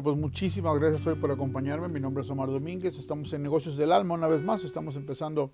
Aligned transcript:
Bueno, 0.00 0.16
pues 0.16 0.22
muchísimas 0.22 0.78
gracias 0.78 1.06
hoy 1.06 1.16
por 1.16 1.30
acompañarme. 1.30 1.86
Mi 1.88 2.00
nombre 2.00 2.22
es 2.22 2.30
Omar 2.30 2.48
Domínguez. 2.48 2.98
Estamos 2.98 3.30
en 3.34 3.42
Negocios 3.42 3.76
del 3.76 3.92
Alma 3.92 4.14
una 4.14 4.28
vez 4.28 4.42
más. 4.42 4.64
Estamos 4.64 4.96
empezando 4.96 5.52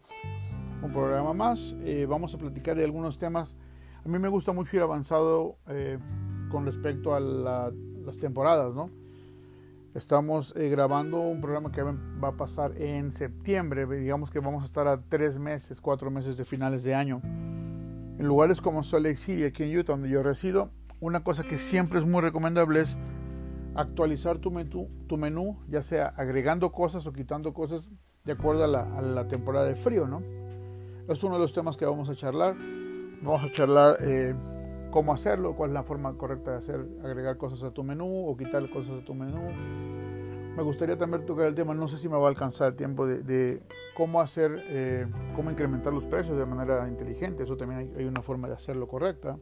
un 0.84 0.92
programa 0.92 1.32
más. 1.32 1.74
Eh, 1.80 2.06
vamos 2.08 2.32
a 2.32 2.38
platicar 2.38 2.76
de 2.76 2.84
algunos 2.84 3.18
temas. 3.18 3.56
A 4.04 4.08
mí 4.08 4.20
me 4.20 4.28
gusta 4.28 4.52
mucho 4.52 4.76
ir 4.76 4.82
avanzado 4.82 5.58
eh, 5.66 5.98
con 6.48 6.64
respecto 6.64 7.12
a 7.12 7.18
las 7.18 8.18
temporadas, 8.20 8.72
¿no? 8.72 8.88
Estamos 9.94 10.54
eh, 10.54 10.68
grabando 10.68 11.22
un 11.22 11.40
programa 11.40 11.72
que 11.72 11.82
va 11.82 12.28
a 12.28 12.36
pasar 12.36 12.80
en 12.80 13.10
septiembre. 13.10 13.84
Digamos 13.98 14.30
que 14.30 14.38
vamos 14.38 14.62
a 14.62 14.66
estar 14.66 14.86
a 14.86 15.00
tres 15.00 15.40
meses, 15.40 15.80
cuatro 15.80 16.08
meses 16.08 16.36
de 16.36 16.44
finales 16.44 16.84
de 16.84 16.94
año. 16.94 17.20
En 17.24 18.28
lugares 18.28 18.60
como 18.60 18.84
Salt 18.84 19.06
Lake 19.06 19.16
City, 19.16 19.42
aquí 19.42 19.64
en 19.64 19.76
Utah, 19.76 19.94
donde 19.94 20.08
yo 20.08 20.22
resido, 20.22 20.70
una 21.00 21.24
cosa 21.24 21.42
que 21.42 21.58
siempre 21.58 21.98
es 21.98 22.06
muy 22.06 22.20
recomendable 22.20 22.82
es 22.82 22.96
actualizar 23.76 24.38
tu 24.38 24.50
menú, 24.50 24.88
tu 25.06 25.16
menú, 25.16 25.58
ya 25.68 25.82
sea 25.82 26.08
agregando 26.16 26.72
cosas 26.72 27.06
o 27.06 27.12
quitando 27.12 27.52
cosas 27.52 27.88
de 28.24 28.32
acuerdo 28.32 28.64
a 28.64 28.66
la, 28.66 29.28
temporada 29.28 29.66
de 29.66 29.76
frío, 29.76 30.06
¿no? 30.06 30.22
Es 31.08 31.22
uno 31.22 31.34
de 31.34 31.40
los 31.40 31.52
temas 31.52 31.76
que 31.76 31.84
vamos 31.84 32.08
a 32.08 32.16
charlar. 32.16 32.56
Vamos 33.22 33.44
a 33.44 33.50
charlar 33.52 33.98
eh, 34.00 34.34
cómo 34.90 35.12
hacerlo, 35.12 35.54
cuál 35.54 35.70
es 35.70 35.74
la 35.74 35.84
forma 35.84 36.16
correcta 36.18 36.52
de 36.52 36.56
hacer, 36.58 36.86
agregar 37.04 37.36
cosas 37.36 37.62
a 37.62 37.70
tu 37.70 37.84
menú 37.84 38.28
o 38.28 38.36
quitar 38.36 38.68
cosas 38.68 39.02
a 39.02 39.04
tu 39.04 39.14
menú. 39.14 39.50
Me 40.56 40.62
gustaría 40.62 40.96
también 40.96 41.24
tocar 41.26 41.46
el 41.46 41.54
tema, 41.54 41.74
no 41.74 41.86
sé 41.86 41.98
si 41.98 42.08
me 42.08 42.16
va 42.16 42.24
a 42.24 42.28
alcanzar 42.28 42.68
el 42.68 42.76
tiempo 42.76 43.06
de, 43.06 43.62
cómo 43.94 44.20
hacer, 44.20 44.64
eh, 44.68 45.06
cómo 45.34 45.50
incrementar 45.50 45.92
los 45.92 46.06
precios 46.06 46.36
de 46.38 46.46
manera 46.46 46.88
inteligente. 46.88 47.42
Eso 47.42 47.56
también 47.56 47.92
hay, 47.96 48.04
una 48.04 48.22
forma 48.22 48.48
de 48.48 48.54
hacerlo 48.54 48.88
correcta. 48.88 49.38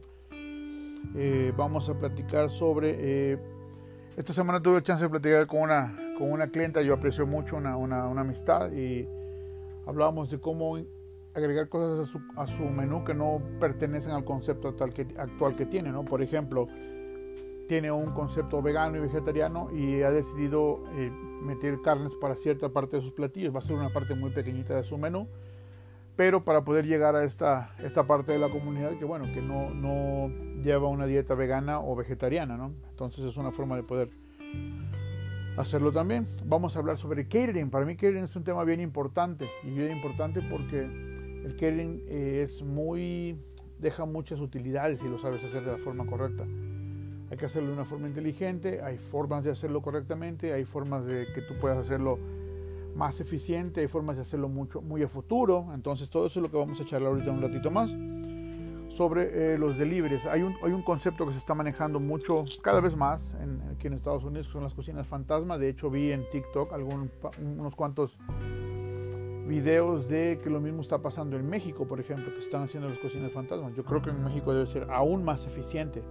Eh, 1.15 1.53
vamos 1.55 1.87
a 1.89 1.97
platicar 1.97 2.49
sobre 2.49 3.39
esta 4.17 4.31
semana 4.33 4.61
tuve 4.61 4.81
chance 4.81 5.03
de 5.03 5.09
platicar 5.09 5.45
con 5.47 5.61
una, 5.61 5.95
con 6.17 6.31
una 6.31 6.47
clienta, 6.47 6.81
yo 6.81 6.93
aprecio 6.93 7.27
mucho 7.27 7.57
una, 7.57 7.75
una, 7.75 8.07
una 8.07 8.21
amistad 8.21 8.71
y 8.71 9.07
hablábamos 9.85 10.29
de 10.29 10.39
cómo 10.39 10.77
agregar 11.33 11.67
cosas 11.67 11.99
a 11.99 12.11
su, 12.11 12.21
a 12.37 12.47
su, 12.47 12.63
menú 12.63 13.03
que 13.03 13.13
no 13.13 13.41
pertenecen 13.59 14.13
al 14.13 14.23
concepto 14.23 14.69
actual 14.69 14.93
que, 14.93 15.07
actual 15.17 15.55
que 15.55 15.65
tiene, 15.65 15.91
¿no? 15.91 16.05
Por 16.05 16.21
ejemplo, 16.21 16.67
tiene 17.67 17.91
un 17.91 18.11
concepto 18.11 18.61
vegano 18.61 18.97
y 18.97 19.01
vegetariano 19.01 19.69
y 19.73 20.01
ha 20.03 20.11
decidido 20.11 20.83
eh, 20.93 21.11
meter 21.41 21.81
carnes 21.81 22.15
para 22.15 22.35
cierta 22.35 22.69
parte 22.69 22.97
de 22.97 23.01
sus 23.01 23.11
platillos. 23.11 23.53
Va 23.53 23.59
a 23.59 23.61
ser 23.61 23.75
una 23.75 23.89
parte 23.89 24.15
muy 24.15 24.29
pequeñita 24.31 24.75
de 24.75 24.83
su 24.83 24.97
menú, 24.97 25.27
pero 26.15 26.45
para 26.45 26.63
poder 26.63 26.85
llegar 26.85 27.15
a 27.15 27.23
esta, 27.23 27.71
esta 27.83 28.07
parte 28.07 28.31
de 28.31 28.39
la 28.39 28.49
comunidad 28.49 28.97
que, 28.97 29.05
bueno, 29.05 29.25
que 29.33 29.41
no, 29.41 29.71
no 29.71 30.29
lleva 30.61 30.87
una 30.87 31.05
dieta 31.05 31.35
vegana 31.35 31.79
o 31.79 31.95
vegetariana, 31.95 32.57
¿no? 32.57 32.73
Entonces 32.89 33.25
es 33.25 33.37
una 33.37 33.51
forma 33.51 33.75
de 33.75 33.83
poder 33.83 34.09
hacerlo 35.57 35.91
también. 35.91 36.27
Vamos 36.45 36.75
a 36.75 36.79
hablar 36.79 36.97
sobre 36.97 37.27
catering. 37.27 37.69
Para 37.69 37.85
mí 37.85 37.95
catering 37.95 38.23
es 38.23 38.35
un 38.35 38.43
tema 38.43 38.63
bien 38.63 38.79
importante 38.79 39.49
y 39.63 39.71
bien 39.71 39.91
importante 39.91 40.41
porque 40.41 40.81
el 40.81 41.55
catering 41.57 42.03
eh, 42.07 42.41
es 42.43 42.63
muy 42.63 43.37
deja 43.79 44.05
muchas 44.05 44.39
utilidades 44.39 45.01
si 45.01 45.09
lo 45.09 45.19
sabes 45.19 45.43
hacer 45.43 45.65
de 45.65 45.73
la 45.73 45.77
forma 45.77 46.05
correcta. 46.05 46.45
Hay 47.29 47.37
que 47.37 47.45
hacerlo 47.45 47.69
de 47.69 47.75
una 47.75 47.85
forma 47.85 48.07
inteligente, 48.07 48.81
hay 48.81 48.97
formas 48.97 49.43
de 49.43 49.51
hacerlo 49.51 49.81
correctamente, 49.81 50.53
hay 50.53 50.63
formas 50.63 51.05
de 51.05 51.25
que 51.33 51.41
tú 51.41 51.55
puedas 51.59 51.77
hacerlo 51.77 52.19
más 52.95 53.19
eficiente, 53.19 53.81
hay 53.81 53.87
formas 53.87 54.15
de 54.15 54.23
hacerlo 54.23 54.49
mucho, 54.49 54.81
muy 54.81 55.03
a 55.03 55.07
futuro. 55.07 55.67
Entonces 55.73 56.09
todo 56.09 56.27
eso 56.27 56.39
es 56.39 56.43
lo 56.43 56.51
que 56.51 56.57
vamos 56.57 56.79
a 56.81 56.85
charlar 56.85 57.11
ahorita 57.11 57.31
un 57.31 57.41
ratito 57.41 57.69
más 57.71 57.95
sobre 58.95 59.53
eh, 59.53 59.57
los 59.57 59.77
deliveries. 59.77 60.25
Hay 60.25 60.41
un, 60.41 60.55
hay 60.63 60.71
un 60.71 60.81
concepto 60.81 61.25
que 61.25 61.33
se 61.33 61.39
está 61.39 61.53
manejando 61.53 61.99
mucho, 61.99 62.45
cada 62.61 62.79
vez 62.79 62.95
más, 62.95 63.35
en, 63.41 63.61
aquí 63.75 63.87
en 63.87 63.93
Estados 63.93 64.23
Unidos, 64.23 64.47
que 64.47 64.53
son 64.53 64.63
las 64.63 64.73
cocinas 64.73 65.05
fantasma. 65.05 65.57
De 65.57 65.67
hecho, 65.67 65.89
vi 65.89 66.11
en 66.11 66.27
TikTok 66.29 66.71
algún, 66.71 67.11
unos 67.41 67.75
cuantos 67.75 68.17
videos 69.47 70.07
de 70.07 70.39
que 70.41 70.49
lo 70.49 70.61
mismo 70.61 70.81
está 70.81 71.01
pasando 71.01 71.35
en 71.35 71.47
México, 71.47 71.85
por 71.85 71.99
ejemplo, 71.99 72.33
que 72.33 72.39
están 72.39 72.63
haciendo 72.63 72.89
las 72.89 72.97
cocinas 72.99 73.31
fantasmas. 73.33 73.75
Yo 73.75 73.83
creo 73.83 74.01
que 74.01 74.11
en 74.11 74.23
México 74.23 74.53
debe 74.53 74.65
ser 74.65 74.89
aún 74.89 75.23
más 75.25 75.45
eficiente. 75.45 76.01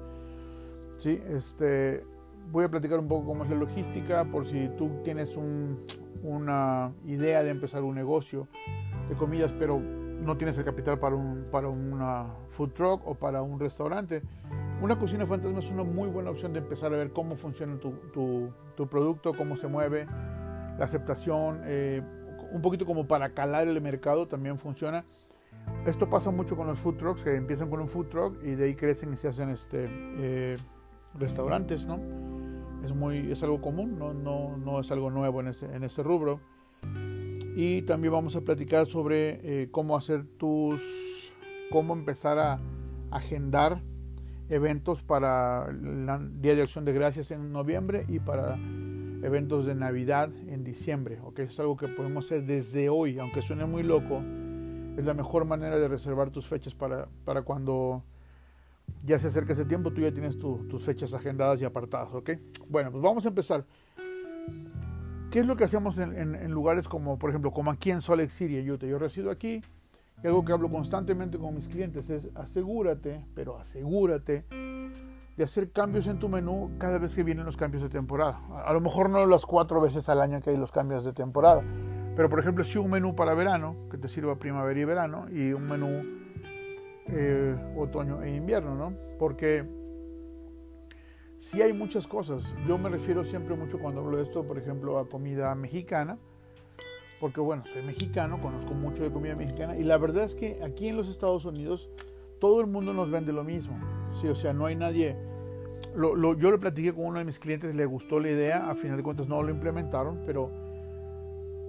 ¿Sí? 0.99 1.21
Este, 1.29 2.05
voy 2.53 2.65
a 2.65 2.71
platicar 2.71 2.99
un 2.99 3.09
poco 3.09 3.27
cómo 3.27 3.45
es 3.45 3.51
la 3.51 3.57
logística, 3.57 4.25
por 4.27 4.47
si 4.47 4.69
tú 4.77 4.91
tienes 5.03 5.37
un, 5.37 5.81
una 6.25 6.93
idea 7.05 7.43
de 7.45 7.51
empezar 7.51 7.83
un 7.83 7.95
negocio 7.95 8.49
de 9.09 9.15
comidas, 9.15 9.53
pero 9.53 9.79
no 9.79 10.37
tienes 10.37 10.57
el 10.59 10.65
capital 10.65 10.99
para, 10.99 11.15
un, 11.15 11.47
para 11.53 11.69
una 11.69 12.27
food 12.49 12.71
truck 12.71 13.07
o 13.07 13.15
para 13.15 13.43
un 13.43 13.61
restaurante, 13.61 14.23
una 14.81 14.99
cocina 14.99 15.27
fantasma 15.27 15.61
es 15.61 15.71
una 15.71 15.85
muy 15.85 16.09
buena 16.09 16.31
opción 16.31 16.53
de 16.53 16.59
empezar 16.59 16.93
a 16.93 16.97
ver 16.97 17.13
cómo 17.13 17.37
funciona 17.37 17.79
tu, 17.79 17.93
tu, 18.77 18.89
producto, 18.89 19.35
cómo 19.35 19.57
se 19.57 19.69
mueve, 19.69 20.07
la 20.79 20.85
aceptación, 20.85 21.61
eh, 21.65 22.03
un 22.53 22.61
poquito 22.63 22.85
como 22.87 23.07
para 23.07 23.31
calar 23.31 23.69
el 23.69 23.81
mercado 23.81 24.27
también 24.27 24.59
funciona. 24.59 25.05
Esto 25.87 26.11
pasa 26.11 26.31
mucho 26.31 26.57
con 26.57 26.67
los 26.67 26.79
food 26.79 26.97
trucks, 26.97 27.23
que 27.23 27.35
empiezan 27.35 27.71
con 27.71 27.81
un 27.81 27.89
food 27.89 28.07
truck 28.09 28.43
y 28.43 28.55
de 28.55 28.65
ahí 28.65 28.75
crecen 28.75 29.13
y 29.13 29.17
se 29.17 29.29
hacen 29.29 29.51
este, 29.51 29.89
eh, 29.91 30.57
restaurantes, 31.15 31.87
¿no? 31.87 32.01
Es, 32.85 32.95
muy, 32.95 33.33
es 33.33 33.43
algo 33.43 33.61
común, 33.61 33.99
no, 33.99 34.13
no, 34.13 34.57
no 34.57 34.81
es 34.81 34.91
algo 34.91 35.11
nuevo 35.11 35.41
en 35.41 35.49
ese, 35.49 35.67
en 35.75 35.85
ese 35.85 36.03
rubro 36.03 36.41
y 37.57 37.83
también 37.83 38.13
vamos 38.13 38.35
a 38.35 38.41
platicar 38.41 38.87
sobre 38.87 39.63
eh, 39.63 39.69
cómo 39.71 39.97
hacer 39.97 40.25
tus, 40.39 40.83
cómo 41.71 41.95
empezar 41.95 42.39
a 42.39 42.61
agendar 43.11 43.81
eventos 44.49 45.03
para 45.03 45.69
el 45.71 46.41
Día 46.41 46.57
de 46.57 46.63
Acción 46.63 46.85
de 46.85 46.93
Gracias 46.93 47.31
en 47.31 47.53
noviembre 47.53 48.07
y 48.09 48.19
para 48.19 48.57
eventos 49.23 49.67
de 49.67 49.77
Navidad 49.77 50.31
en 50.49 50.65
diciembre. 50.65 51.21
¿okay? 51.23 51.47
Es 51.47 51.61
algo 51.61 51.77
que 51.77 51.87
podemos 51.87 52.27
hacer 52.27 52.45
desde 52.45 52.89
hoy, 52.89 53.21
aunque 53.21 53.41
suene 53.41 53.65
muy 53.67 53.85
loco, 53.85 54.21
es 54.99 55.05
la 55.05 55.15
mejor 55.15 55.45
manera 55.45 55.79
de 55.79 55.87
reservar 55.87 56.31
tus 56.31 56.47
fechas 56.47 56.75
para, 56.75 57.09
para 57.25 57.43
cuando 57.43 58.03
ya 59.05 59.19
se 59.19 59.29
acerca 59.29 59.53
ese 59.53 59.65
tiempo, 59.65 59.93
tú 59.93 60.01
ya 60.01 60.13
tienes 60.13 60.39
tus 60.39 60.83
fechas 60.83 61.13
agendadas 61.15 61.61
y 61.61 61.65
apartadas. 61.65 62.13
¿okay? 62.15 62.39
Bueno, 62.69 62.91
pues 62.91 63.03
vamos 63.03 63.25
a 63.27 63.29
empezar. 63.29 63.65
¿Qué 65.31 65.41
es 65.41 65.47
lo 65.47 65.57
que 65.57 65.65
hacemos 65.65 65.99
en, 65.99 66.51
lugares 66.51 66.89
como, 66.89 67.19
por 67.19 67.31
ejemplo, 67.31 67.51
como 67.51 67.71
aquí 67.71 67.91
en 67.91 68.01
Salt 68.01 68.21
Lake 68.21 68.31
City, 68.31 68.71
Utah? 68.71 68.87
Yo 68.87 68.99
resido 68.99 69.31
aquí 69.31 69.61
y 70.23 70.27
algo 70.27 70.45
que 70.45 70.53
hablo 70.53 70.71
constantemente 70.71 71.39
con 71.39 71.55
mis 71.55 71.69
clientes 71.69 72.09
es 72.09 72.31
asegúrate, 72.35 73.27
pero 73.35 73.59
asegúrate 73.59 74.45
de 75.37 75.45
hacer 75.45 75.73
cambios 75.73 76.07
en 76.07 76.19
tu 76.21 76.29
menú 76.29 76.71
cada 76.79 76.99
vez 76.99 77.15
que 77.15 77.25
vienen 77.25 77.45
los 77.45 77.57
cambios 77.57 77.83
de 77.83 77.89
temporada. 77.89 78.41
A 78.65 78.73
lo 78.73 78.81
mejor 78.81 79.11
no 79.11 79.27
las 79.27 79.45
cuatro 79.45 79.81
veces 79.81 80.09
al 80.09 80.21
año 80.21 80.41
que 80.41 80.51
hay 80.51 80.57
los 80.57 80.71
cambios 80.71 81.05
de 81.05 81.13
temporada, 81.13 81.63
pero 82.15 82.31
por 82.31 82.39
ejemplo 82.39 82.63
si 82.63 82.79
un 82.79 82.91
menú 82.91 83.17
para 83.17 83.35
verano, 83.35 83.75
que 83.91 83.99
te 83.99 84.09
sirva 84.09 84.37
primavera 84.37 84.79
y 84.79 84.85
verano, 84.85 85.27
y 85.31 85.53
un 85.53 85.69
menú 85.69 86.24
eh, 87.09 87.57
otoño 87.77 88.23
e 88.23 88.35
invierno, 88.35 88.75
¿no? 88.75 88.95
Porque 89.19 89.65
sí 91.39 91.61
hay 91.61 91.73
muchas 91.73 92.07
cosas. 92.07 92.55
Yo 92.67 92.79
me 92.79 92.89
refiero 92.89 93.25
siempre 93.25 93.55
mucho 93.55 93.79
cuando 93.79 94.01
hablo 94.01 94.17
de 94.17 94.23
esto, 94.23 94.45
por 94.45 94.59
ejemplo, 94.59 94.99
a 94.99 95.09
comida 95.09 95.55
mexicana, 95.55 96.19
porque 97.21 97.41
bueno, 97.41 97.65
soy 97.65 97.83
mexicano, 97.83 98.41
conozco 98.41 98.75
mucho 98.75 99.03
de 99.03 99.13
comida 99.13 99.35
mexicana 99.37 99.77
y 99.77 99.85
la 99.85 99.99
verdad 99.99 100.25
es 100.25 100.35
que 100.35 100.61
aquí 100.63 100.89
en 100.89 100.97
los 100.97 101.09
Estados 101.09 101.45
Unidos 101.45 101.91
todo 102.41 102.61
el 102.61 102.67
mundo 102.67 102.93
nos 102.93 103.11
vende 103.11 103.33
lo 103.33 103.45
mismo. 103.45 103.79
Sí, 104.21 104.29
o 104.29 104.35
sea, 104.35 104.53
no 104.53 104.67
hay 104.67 104.77
nadie... 104.77 105.17
yo 105.97 106.15
lo 106.51 106.61
platiqué 106.61 106.93
con 106.93 107.07
uno 107.07 107.19
de 107.19 107.25
mis 107.25 107.39
clientes, 107.39 107.75
le 107.75 107.87
gustó 107.87 108.19
la 108.19 108.31
idea, 108.31 108.71
a 108.71 108.75
final 108.75 108.97
de 108.97 109.03
cuentas 109.03 109.29
no 109.29 109.43
lo 109.43 109.51
implementaron, 109.51 110.23
pero 110.27 110.51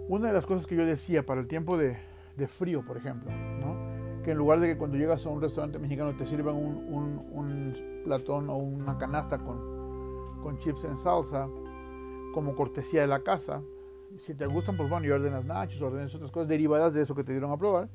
una 0.07 0.27
de 0.27 0.33
las 0.33 0.45
cosas 0.45 0.67
que 0.67 0.75
yo 0.75 0.85
decía 0.85 1.25
para 1.25 1.41
el 1.41 1.47
tiempo 1.47 1.77
de, 1.77 1.97
de 2.35 2.47
frío, 2.47 2.83
por 2.83 2.97
ejemplo, 2.97 3.31
¿no? 3.31 3.84
Que 4.25 4.31
en 4.31 4.37
lugar 4.37 4.59
de 4.59 4.67
que 4.67 4.77
cuando 4.77 4.97
llegas 4.97 5.23
a 5.27 5.29
un 5.29 5.39
restaurante 5.39 5.77
mexicano 5.77 6.15
te 6.15 6.25
sirvan 6.25 6.55
un, 6.55 7.29
un, 7.31 8.01
platón 8.03 8.49
o 8.49 8.57
una 8.57 8.97
canasta 8.97 9.37
con, 9.37 10.41
con, 10.41 10.57
chips 10.57 10.83
en 10.85 10.97
salsa 10.97 11.47
como 12.33 12.55
cortesía 12.55 13.01
de 13.01 13.07
la 13.07 13.21
casa, 13.21 13.61
si 14.17 14.33
te 14.33 14.47
gustan, 14.47 14.77
pues 14.77 14.89
bueno, 14.89 15.05
y 15.05 15.11
ordenas 15.11 15.45
nachos, 15.45 15.81
ordenas 15.81 16.13
otras 16.15 16.31
cosas 16.31 16.49
derivadas 16.49 16.95
de 16.95 17.03
eso 17.03 17.13
que 17.15 17.23
te 17.23 17.31
dieron 17.33 17.51
a 17.51 17.57
probar, 17.57 17.87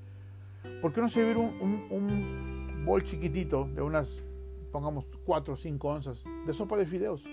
¿por 0.81 0.93
qué 0.93 1.01
no 1.01 1.09
servir 1.09 1.37
un, 1.37 1.87
un 1.91 2.85
bol 2.85 3.03
chiquitito 3.03 3.69
de 3.75 3.83
unas, 3.83 4.23
pongamos, 4.71 5.07
4 5.25 5.55
o 5.55 5.57
5 5.57 5.89
onzas 5.89 6.25
de 6.47 6.53
sopa 6.53 6.77
de 6.77 6.87
fideos? 6.87 7.25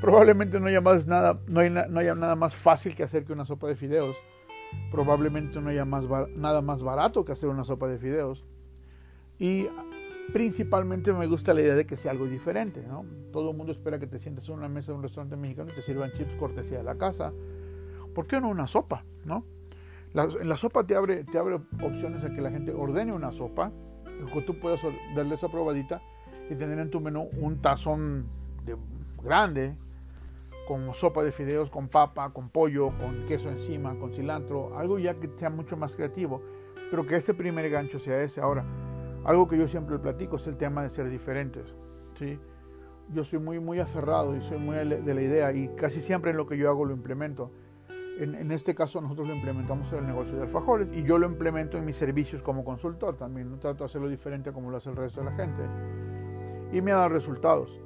Probablemente 0.00 0.60
no 0.60 0.66
haya, 0.66 0.82
más 0.82 1.06
nada, 1.06 1.40
no, 1.46 1.62
no 1.70 2.00
haya 2.00 2.14
nada 2.14 2.36
más 2.36 2.54
fácil 2.54 2.94
que 2.94 3.02
hacer 3.02 3.24
que 3.24 3.32
una 3.32 3.46
sopa 3.46 3.66
de 3.66 3.76
fideos 3.76 4.16
probablemente 4.90 5.60
no 5.60 5.70
haya 5.70 5.84
más 5.84 6.06
nada 6.36 6.62
más 6.62 6.82
barato 6.82 7.24
que 7.24 7.32
hacer 7.32 7.48
una 7.48 7.64
sopa 7.64 7.88
de 7.88 7.98
fideos. 7.98 8.44
Y 9.38 9.66
principalmente 10.32 11.12
me 11.12 11.26
gusta 11.26 11.52
la 11.52 11.60
idea 11.60 11.74
de 11.74 11.86
que 11.86 11.96
sea 11.96 12.12
algo 12.12 12.26
diferente. 12.26 12.84
¿no? 12.86 13.04
Todo 13.32 13.50
el 13.50 13.56
mundo 13.56 13.72
espera 13.72 13.98
que 13.98 14.06
te 14.06 14.18
sientes 14.18 14.48
en 14.48 14.54
una 14.54 14.68
mesa 14.68 14.92
de 14.92 14.98
un 14.98 15.02
restaurante 15.02 15.36
mexicano 15.36 15.70
y 15.72 15.74
te 15.74 15.82
sirvan 15.82 16.12
chips 16.12 16.34
cortesía 16.38 16.78
de 16.78 16.84
la 16.84 16.96
casa. 16.96 17.32
¿Por 18.14 18.26
qué 18.26 18.40
no 18.40 18.48
una 18.48 18.66
sopa? 18.66 19.04
¿no? 19.24 19.44
La, 20.12 20.26
la 20.26 20.56
sopa 20.56 20.86
te 20.86 20.94
abre, 20.94 21.24
te 21.24 21.38
abre 21.38 21.60
opciones 21.82 22.24
a 22.24 22.32
que 22.32 22.40
la 22.40 22.50
gente 22.50 22.72
ordene 22.72 23.12
una 23.12 23.32
sopa, 23.32 23.72
que 24.32 24.42
tú 24.42 24.58
puedas 24.58 24.80
darle 25.16 25.34
esa 25.34 25.48
probadita 25.48 26.00
y 26.50 26.54
tener 26.54 26.78
en 26.78 26.90
tu 26.90 27.00
menú 27.00 27.28
un 27.40 27.60
tazón 27.60 28.26
de, 28.64 28.76
grande 29.22 29.74
como 30.66 30.94
sopa 30.94 31.22
de 31.22 31.32
fideos 31.32 31.70
con 31.70 31.88
papa, 31.88 32.30
con 32.32 32.48
pollo, 32.48 32.90
con 32.98 33.26
queso 33.26 33.48
encima, 33.50 33.98
con 33.98 34.12
cilantro, 34.12 34.76
algo 34.78 34.98
ya 34.98 35.14
que 35.14 35.30
sea 35.36 35.50
mucho 35.50 35.76
más 35.76 35.94
creativo, 35.94 36.42
pero 36.90 37.06
que 37.06 37.16
ese 37.16 37.34
primer 37.34 37.68
gancho 37.70 37.98
sea 37.98 38.22
ese. 38.22 38.40
Ahora, 38.40 38.64
algo 39.24 39.48
que 39.48 39.58
yo 39.58 39.68
siempre 39.68 39.98
platico 39.98 40.36
es 40.36 40.46
el 40.46 40.56
tema 40.56 40.82
de 40.82 40.90
ser 40.90 41.10
diferentes. 41.10 41.74
¿sí? 42.18 42.38
Yo 43.12 43.24
soy 43.24 43.38
muy, 43.38 43.58
muy 43.58 43.80
aferrado 43.80 44.36
y 44.36 44.40
soy 44.40 44.58
muy 44.58 44.76
de 44.76 45.14
la 45.14 45.22
idea 45.22 45.52
y 45.52 45.68
casi 45.76 46.00
siempre 46.00 46.30
en 46.30 46.36
lo 46.36 46.46
que 46.46 46.56
yo 46.56 46.68
hago 46.68 46.84
lo 46.84 46.94
implemento. 46.94 47.50
En, 48.18 48.34
en, 48.36 48.52
este 48.52 48.76
caso 48.76 49.00
nosotros 49.00 49.26
lo 49.26 49.34
implementamos 49.34 49.92
en 49.92 49.98
el 49.98 50.06
negocio 50.06 50.36
de 50.36 50.42
alfajores 50.42 50.88
y 50.92 51.02
yo 51.02 51.18
lo 51.18 51.26
implemento 51.26 51.76
en 51.76 51.84
mis 51.84 51.96
servicios 51.96 52.42
como 52.42 52.64
consultor 52.64 53.16
también. 53.16 53.50
No 53.50 53.58
trato 53.58 53.78
de 53.84 53.86
hacerlo 53.86 54.08
diferente 54.08 54.52
como 54.52 54.70
lo 54.70 54.76
hace 54.76 54.90
el 54.90 54.96
resto 54.96 55.20
de 55.20 55.30
la 55.30 55.36
gente. 55.36 55.62
Y 56.72 56.80
me 56.80 56.92
ha 56.92 56.96
dado 56.96 57.08
resultados. 57.08 57.80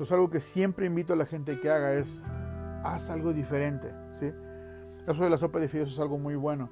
Entonces 0.00 0.14
algo 0.14 0.30
que 0.30 0.40
siempre 0.40 0.86
invito 0.86 1.12
a 1.12 1.16
la 1.16 1.26
gente 1.26 1.60
que 1.60 1.68
haga 1.68 1.92
es, 1.92 2.22
haz 2.82 3.10
algo 3.10 3.34
diferente. 3.34 3.92
¿sí? 4.18 4.32
Eso 5.06 5.24
de 5.24 5.28
la 5.28 5.36
sopa 5.36 5.58
de 5.58 5.68
fideos 5.68 5.92
es 5.92 6.00
algo 6.00 6.18
muy 6.18 6.36
bueno. 6.36 6.70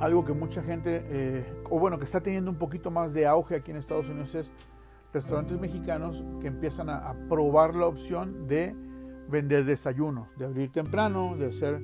Algo 0.00 0.24
que 0.24 0.32
mucha 0.32 0.64
gente, 0.64 1.04
eh, 1.08 1.62
o 1.70 1.78
bueno, 1.78 1.96
que 2.00 2.04
está 2.04 2.20
teniendo 2.20 2.50
un 2.50 2.58
poquito 2.58 2.90
más 2.90 3.14
de 3.14 3.24
auge 3.24 3.54
aquí 3.54 3.70
en 3.70 3.76
Estados 3.76 4.08
Unidos 4.08 4.34
es 4.34 4.50
restaurantes 5.12 5.60
mexicanos 5.60 6.24
que 6.40 6.48
empiezan 6.48 6.90
a, 6.90 7.08
a 7.08 7.14
probar 7.28 7.76
la 7.76 7.86
opción 7.86 8.48
de 8.48 8.74
vender 9.28 9.64
desayunos, 9.64 10.26
de 10.36 10.46
abrir 10.46 10.72
temprano, 10.72 11.36
de 11.36 11.46
hacer... 11.46 11.80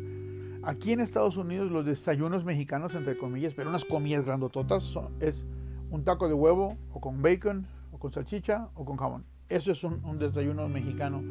Aquí 0.65 0.95
en 0.95 0.99
Estados 0.99 1.37
Unidos 1.37 1.71
los 1.71 1.87
desayunos 1.87 2.45
mexicanos, 2.45 2.97
entre 2.97 3.17
comillas, 3.17 3.55
pero 3.55 3.71
unas 3.71 3.85
comidas 3.85 4.25
grandototas, 4.25 4.83
son, 4.83 5.15
es 5.21 5.47
un 5.93 6.03
taco 6.03 6.27
de 6.27 6.35
huevo 6.35 6.77
o 6.93 7.01
con 7.01 7.23
bacon 7.23 7.69
o 7.93 8.01
con 8.01 8.13
salchicha 8.13 8.69
o 8.75 8.85
con 8.85 8.97
jamón. 8.97 9.32
Eso 9.49 9.73
es 9.73 9.85
un, 9.85 10.05
un 10.05 10.19
desayuno 10.19 10.69
mexicano, 10.69 11.23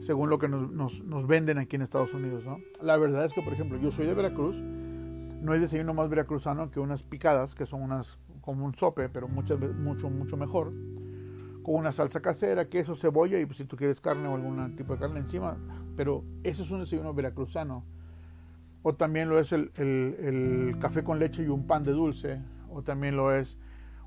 según 0.00 0.30
lo 0.30 0.38
que 0.38 0.48
nos, 0.48 1.26
venden 1.26 1.58
aquí 1.58 1.76
en 1.76 1.82
Estados 1.82 2.12
Unidos. 2.14 2.44
La 2.80 2.96
verdad 2.96 3.24
es 3.24 3.32
que, 3.32 3.42
por 3.42 3.52
ejemplo, 3.52 3.78
yo 3.78 3.90
soy 3.90 4.06
de 4.06 4.14
Veracruz, 4.14 4.60
no 4.60 5.52
hay 5.52 5.60
desayuno 5.60 5.94
más 5.94 6.08
veracruzano 6.08 6.70
que 6.70 6.80
unas 6.80 7.02
picadas, 7.02 7.54
que 7.54 7.66
son 7.66 7.82
unas 7.82 8.18
como 8.40 8.64
un 8.64 8.74
sope, 8.74 9.08
pero 9.08 9.28
mucho, 9.28 9.58
mucho, 9.58 10.08
mucho 10.08 10.36
mejor 10.36 10.72
con 11.66 11.74
una 11.74 11.90
salsa 11.90 12.20
casera, 12.20 12.68
queso, 12.68 12.94
cebolla 12.94 13.40
y 13.40 13.44
pues, 13.44 13.58
si 13.58 13.64
tú 13.64 13.76
quieres 13.76 14.00
carne 14.00 14.28
o 14.28 14.36
algún 14.36 14.76
tipo 14.76 14.92
de 14.92 15.00
carne 15.00 15.18
encima. 15.18 15.56
Pero 15.96 16.22
eso 16.44 16.62
es 16.62 16.70
un 16.70 16.78
desayuno 16.78 17.12
veracruzano. 17.12 17.84
O 18.84 18.94
también 18.94 19.28
lo 19.28 19.40
es 19.40 19.50
el, 19.50 20.76
café 20.80 21.02
con 21.02 21.18
leche 21.18 21.42
y 21.42 21.48
un 21.48 21.66
pan 21.66 21.82
de 21.82 21.90
dulce. 21.90 22.40
O 22.70 22.82
también 22.82 23.16
lo 23.16 23.34
es 23.34 23.58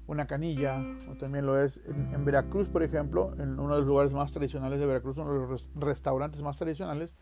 una 0.09 0.25
canilla. 0.25 0.83
O 1.09 1.15
también 1.15 1.45
lo 1.45 1.57
es 1.57 1.81
en, 1.85 2.25
Veracruz, 2.25 2.67
por 2.67 2.83
ejemplo, 2.83 3.33
en 3.39 3.59
uno 3.59 3.75
de 3.75 3.81
los 3.81 3.87
lugares 3.87 4.11
más 4.11 4.31
tradicionales 4.33 4.79
de 4.79 4.85
Veracruz, 4.85 5.17
uno 5.17 5.31
de 5.31 5.47
los 5.47 5.69
restaurantes 5.75 6.41
más 6.41 6.57
tradicionales. 6.57 7.13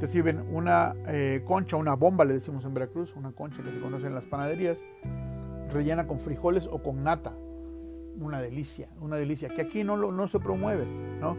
Te 0.00 0.06
sirven 0.06 0.46
una 0.50 0.94
eh, 1.06 1.44
concha, 1.46 1.76
una 1.76 1.94
bomba, 1.94 2.24
le 2.24 2.32
decimos 2.32 2.64
en 2.64 2.72
Veracruz, 2.72 3.14
una 3.16 3.32
concha 3.32 3.62
que 3.62 3.70
se 3.70 3.80
conoce 3.80 4.06
en 4.06 4.14
las 4.14 4.24
panaderías, 4.24 4.82
rellena 5.70 6.06
con 6.06 6.20
frijoles 6.20 6.66
o 6.66 6.82
con 6.82 7.04
nata 7.04 7.34
una 8.18 8.40
delicia, 8.40 8.88
una 9.00 9.16
delicia, 9.16 9.48
que 9.48 9.62
aquí 9.62 9.84
no, 9.84 9.96
lo, 9.96 10.10
no 10.10 10.26
se 10.28 10.40
promueve, 10.40 10.86
¿no? 11.20 11.36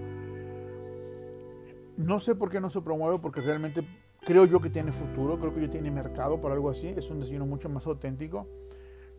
No 1.97 2.19
sé 2.19 2.35
por 2.35 2.49
qué 2.49 2.59
no 2.59 2.69
se 2.69 2.81
promueve, 2.81 3.19
porque 3.19 3.41
realmente 3.41 3.83
creo 4.21 4.45
yo 4.45 4.59
que 4.59 4.69
tiene 4.69 4.91
futuro, 4.91 5.39
creo 5.39 5.53
que 5.53 5.61
yo 5.61 5.69
tiene 5.69 5.91
mercado 5.91 6.39
para 6.41 6.53
algo 6.55 6.69
así, 6.69 6.87
es 6.87 7.09
un 7.09 7.19
desayuno 7.19 7.45
mucho 7.45 7.69
más 7.69 7.85
auténtico. 7.85 8.47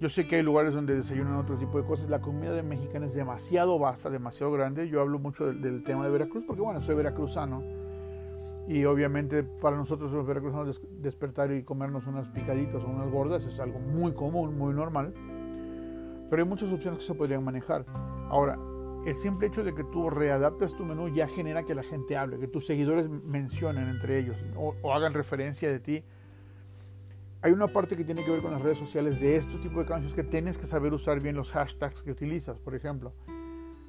Yo 0.02 0.08
sé 0.08 0.26
que 0.26 0.36
hay 0.36 0.42
lugares 0.42 0.74
donde 0.74 0.96
desayunan 0.96 1.36
otro 1.36 1.56
tipo 1.56 1.80
de 1.80 1.86
cosas, 1.86 2.10
la 2.10 2.20
comida 2.20 2.52
de 2.52 2.64
mexicana 2.64 3.06
es 3.06 3.14
demasiado 3.14 3.78
vasta, 3.78 4.10
demasiado 4.10 4.52
grande, 4.52 4.88
yo 4.88 5.00
hablo 5.00 5.20
mucho 5.20 5.46
del, 5.46 5.62
del 5.62 5.84
tema 5.84 6.04
de 6.04 6.10
Veracruz, 6.10 6.42
porque 6.44 6.60
bueno, 6.60 6.80
soy 6.80 6.96
veracruzano, 6.96 7.62
y 8.66 8.84
obviamente 8.84 9.44
para 9.44 9.76
nosotros 9.76 10.10
los 10.12 10.26
veracruzanos 10.26 10.82
despertar 11.00 11.52
y 11.52 11.62
comernos 11.62 12.06
unas 12.08 12.26
picaditas 12.28 12.82
o 12.82 12.88
unas 12.88 13.08
gordas 13.10 13.44
es 13.44 13.60
algo 13.60 13.78
muy 13.78 14.12
común, 14.12 14.58
muy 14.58 14.74
normal 14.74 15.14
pero 16.32 16.44
hay 16.44 16.48
muchas 16.48 16.72
opciones 16.72 16.98
que 16.98 17.04
se 17.04 17.14
podrían 17.14 17.44
manejar. 17.44 17.84
Ahora, 18.30 18.58
el 19.04 19.14
simple 19.16 19.48
hecho 19.48 19.62
de 19.62 19.74
que 19.74 19.84
tú 19.84 20.08
readaptes 20.08 20.74
tu 20.74 20.82
menú 20.82 21.10
ya 21.10 21.28
genera 21.28 21.64
que 21.64 21.74
la 21.74 21.82
gente 21.82 22.16
hable, 22.16 22.38
que 22.38 22.48
tus 22.48 22.64
seguidores 22.64 23.10
mencionen 23.10 23.86
entre 23.90 24.18
ellos 24.18 24.42
o, 24.56 24.74
o 24.80 24.94
hagan 24.94 25.12
referencia 25.12 25.70
de 25.70 25.78
ti. 25.78 26.02
Hay 27.42 27.52
una 27.52 27.66
parte 27.66 27.96
que 27.96 28.04
tiene 28.04 28.24
que 28.24 28.30
ver 28.30 28.40
con 28.40 28.52
las 28.52 28.62
redes 28.62 28.78
sociales 28.78 29.20
de 29.20 29.36
este 29.36 29.58
tipo 29.58 29.80
de 29.80 29.86
cambios 29.86 30.14
que 30.14 30.22
tienes 30.22 30.58
que 30.58 30.66
saber 30.66 30.92
usar 30.92 31.20
bien 31.20 31.36
los 31.36 31.50
hashtags 31.50 32.02
que 32.02 32.12
utilizas. 32.12 32.58
Por 32.58 32.74
ejemplo, 32.74 33.12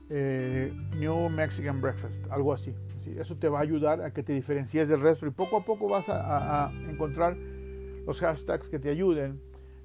eh, 0.09 0.73
New 0.97 1.29
Mexican 1.29 1.79
Breakfast, 1.79 2.25
algo 2.31 2.51
así. 2.51 2.75
¿sí? 3.00 3.15
Eso 3.17 3.38
te 3.38 3.47
va 3.47 3.59
a 3.59 3.61
ayudar 3.61 4.01
a 4.01 4.11
que 4.11 4.23
te 4.23 4.33
diferencies 4.33 4.89
del 4.89 5.01
resto 5.01 5.27
y 5.27 5.29
poco 5.29 5.57
a 5.57 5.65
poco 5.65 5.88
vas 5.88 6.09
a, 6.09 6.19
a, 6.19 6.67
a 6.67 6.71
encontrar 6.89 7.38
los 7.38 8.19
hashtags 8.19 8.69
que 8.69 8.79
te 8.79 8.89
ayuden 8.89 9.39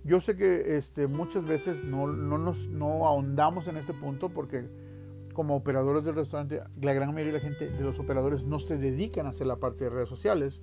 yo 0.04 0.20
sé 0.20 0.36
que 0.36 0.76
este, 0.76 1.06
muchas 1.06 1.44
veces 1.44 1.84
no, 1.84 2.06
no, 2.06 2.38
nos, 2.38 2.68
no 2.68 3.06
ahondamos 3.06 3.68
en 3.68 3.76
este 3.76 3.92
punto 3.92 4.30
porque 4.30 4.66
como 5.34 5.54
operadores 5.54 6.02
del 6.04 6.14
restaurante, 6.14 6.62
la 6.80 6.92
gran 6.94 7.12
mayoría 7.12 7.34
de 7.34 7.38
la 7.38 7.44
gente, 7.44 7.68
de 7.68 7.80
los 7.84 7.98
operadores, 7.98 8.44
no 8.44 8.58
se 8.58 8.78
dedican 8.78 9.26
a 9.26 9.30
hacer 9.30 9.46
la 9.46 9.56
parte 9.56 9.84
de 9.84 9.90
redes 9.90 10.08
sociales. 10.08 10.60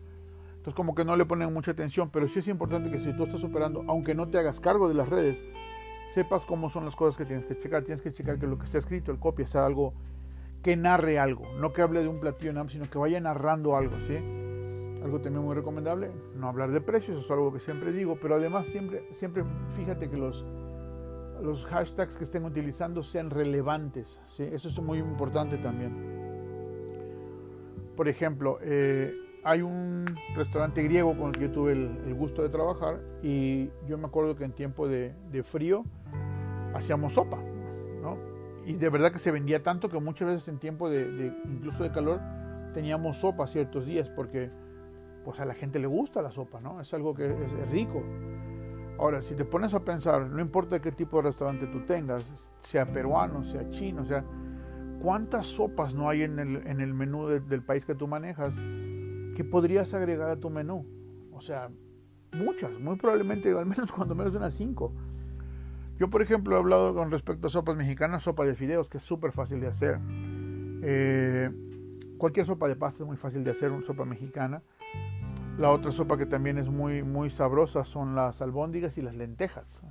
Entonces 0.65 0.77
como 0.77 0.95
que 0.95 1.05
no 1.05 1.15
le 1.15 1.25
ponen 1.25 1.53
mucha 1.53 1.69
atención, 1.69 2.09
pero 2.09 2.27
sí 2.27 2.39
es 2.39 2.47
importante 2.47 2.89
que 2.89 2.97
si 2.97 3.13
tú 3.13 3.21
estás 3.21 3.43
operando, 3.43 3.85
aunque 3.87 4.15
no 4.15 4.27
te 4.29 4.39
hagas 4.39 4.59
cargo 4.59 4.87
de 4.87 4.95
las 4.95 5.09
redes, 5.09 5.43
sepas 6.09 6.43
cómo 6.43 6.71
son 6.71 6.85
las 6.85 6.95
cosas 6.95 7.15
que 7.17 7.23
tienes 7.23 7.45
que 7.45 7.55
checar. 7.55 7.83
Tienes 7.83 8.01
que 8.01 8.11
checar 8.11 8.39
que 8.39 8.47
lo 8.47 8.57
que 8.57 8.65
está 8.65 8.79
escrito, 8.79 9.11
el 9.11 9.19
copia, 9.19 9.45
sea 9.45 9.67
algo 9.67 9.93
que 10.63 10.75
narre 10.75 11.19
algo, 11.19 11.45
no 11.59 11.71
que 11.71 11.83
hable 11.83 12.01
de 12.01 12.07
un 12.07 12.19
platillo, 12.19 12.67
sino 12.69 12.89
que 12.89 12.97
vaya 12.97 13.19
narrando 13.19 13.75
algo, 13.75 14.01
¿sí? 14.01 14.15
Algo 15.03 15.21
también 15.21 15.45
muy 15.45 15.53
recomendable, 15.53 16.09
no 16.35 16.49
hablar 16.49 16.71
de 16.71 16.81
precios, 16.81 17.17
eso 17.17 17.25
es 17.27 17.31
algo 17.31 17.53
que 17.53 17.59
siempre 17.59 17.91
digo, 17.91 18.17
pero 18.19 18.33
además 18.33 18.65
siempre, 18.65 19.07
siempre 19.11 19.43
fíjate 19.69 20.09
que 20.09 20.17
los, 20.17 20.43
los 21.43 21.67
hashtags 21.67 22.17
que 22.17 22.23
estén 22.23 22.43
utilizando 22.43 23.03
sean 23.03 23.29
relevantes, 23.29 24.19
¿sí? 24.25 24.41
eso 24.51 24.67
es 24.67 24.79
muy 24.81 24.97
importante 24.97 25.59
también. 25.59 25.93
Por 27.95 28.07
ejemplo, 28.07 28.57
eh, 28.63 29.13
hay 29.45 29.61
un 29.61 30.05
restaurante 30.35 30.81
griego 30.81 31.15
con 31.15 31.27
el 31.27 31.33
que 31.33 31.41
yo 31.41 31.51
tuve 31.51 31.73
el, 31.73 32.15
gusto 32.15 32.41
de 32.41 32.49
trabajar 32.49 32.99
y 33.21 33.69
yo 33.87 33.95
me 33.99 34.07
acuerdo 34.07 34.35
que 34.35 34.43
en 34.43 34.53
tiempo 34.53 34.87
de, 34.87 35.13
frío 35.43 35.85
hacíamos 36.73 37.13
sopa, 37.13 37.37
¿no? 38.01 38.17
Y 38.65 38.73
de 38.73 38.89
verdad 38.89 39.11
que 39.11 39.19
se 39.19 39.29
vendía 39.29 39.61
tanto 39.61 39.87
que 39.87 39.99
muchas 39.99 40.29
veces 40.29 40.47
en 40.47 40.57
tiempo 40.57 40.89
de, 40.89 41.31
incluso 41.45 41.83
de 41.83 41.91
calor 41.91 42.19
teníamos 42.73 43.17
sopa 43.17 43.45
ciertos 43.45 43.85
días 43.85 44.09
porque 44.09 44.49
pues 45.23 45.39
a 45.39 45.45
la 45.45 45.53
gente 45.53 45.77
le 45.77 45.87
gusta 45.87 46.23
la 46.23 46.31
sopa, 46.31 46.59
¿no? 46.59 46.81
Es 46.81 46.91
algo 46.95 47.13
que 47.13 47.25
es, 47.25 47.69
rico. 47.69 48.03
Ahora, 48.97 49.21
si 49.21 49.35
te 49.35 49.45
pones 49.45 49.75
a 49.75 49.81
pensar, 49.81 50.25
no 50.25 50.41
importa 50.41 50.81
qué 50.81 50.91
tipo 50.91 51.17
de 51.17 51.23
restaurante 51.23 51.67
tú 51.67 51.85
tengas, 51.85 52.31
sea 52.61 52.91
peruano, 52.91 53.43
sea 53.43 53.69
chino, 53.69 54.05
sea, 54.05 54.23
¿cuántas 55.03 55.45
sopas 55.45 55.93
no 55.93 56.09
hay 56.09 56.23
en 56.23 56.39
el, 56.39 56.67
en 56.67 56.81
el 56.81 56.95
menú 56.95 57.27
de, 57.27 57.41
del 57.41 57.61
país 57.61 57.85
que 57.85 57.93
tú 57.93 58.07
manejas 58.07 58.59
que 59.35 59.43
podrías 59.43 59.93
agregar 59.93 60.29
a 60.29 60.39
tu 60.39 60.49
menú? 60.49 60.87
O 61.31 61.41
sea, 61.41 61.69
muchas, 62.33 62.79
muy 62.79 62.95
probablemente, 62.95 63.51
al 63.51 63.65
menos 63.65 63.91
cuando 63.95 64.15
menos 64.15 64.33
unas 64.33 64.53
cinco. 64.53 64.93
Yo, 65.99 66.09
por 66.09 66.21
ejemplo, 66.21 66.55
he 66.55 66.59
hablado 66.59 66.93
con 66.93 67.11
respecto 67.11 67.47
a 67.47 67.49
sopas 67.49 67.75
mexicanas, 67.75 68.23
sopa 68.23 68.43
de 68.45 68.55
fideos, 68.55 68.89
que 68.89 68.97
es 68.97 69.03
súper 69.03 69.31
fácil 69.31 69.61
de 69.61 69.67
hacer. 69.67 69.99
Eh, 70.81 71.49
cualquier 72.17 72.45
sopa 72.45 72.67
de 72.67 72.75
pasta 72.75 73.03
es 73.03 73.07
muy 73.07 73.17
fácil 73.17 73.43
de 73.43 73.51
hacer, 73.51 73.71
una 73.71 73.85
sopa 73.85 74.03
mexicana. 74.03 74.61
La 75.57 75.71
otra 75.71 75.93
sopa 75.93 76.17
que 76.17 76.25
también 76.25 76.57
es 76.57 76.67
muy, 76.67 77.01
muy 77.03 77.29
sabrosa 77.29 77.85
son 77.85 78.13
las 78.13 78.41
albóndigas 78.41 78.97
y 78.97 79.01
las 79.01 79.15
lentejas. 79.15 79.85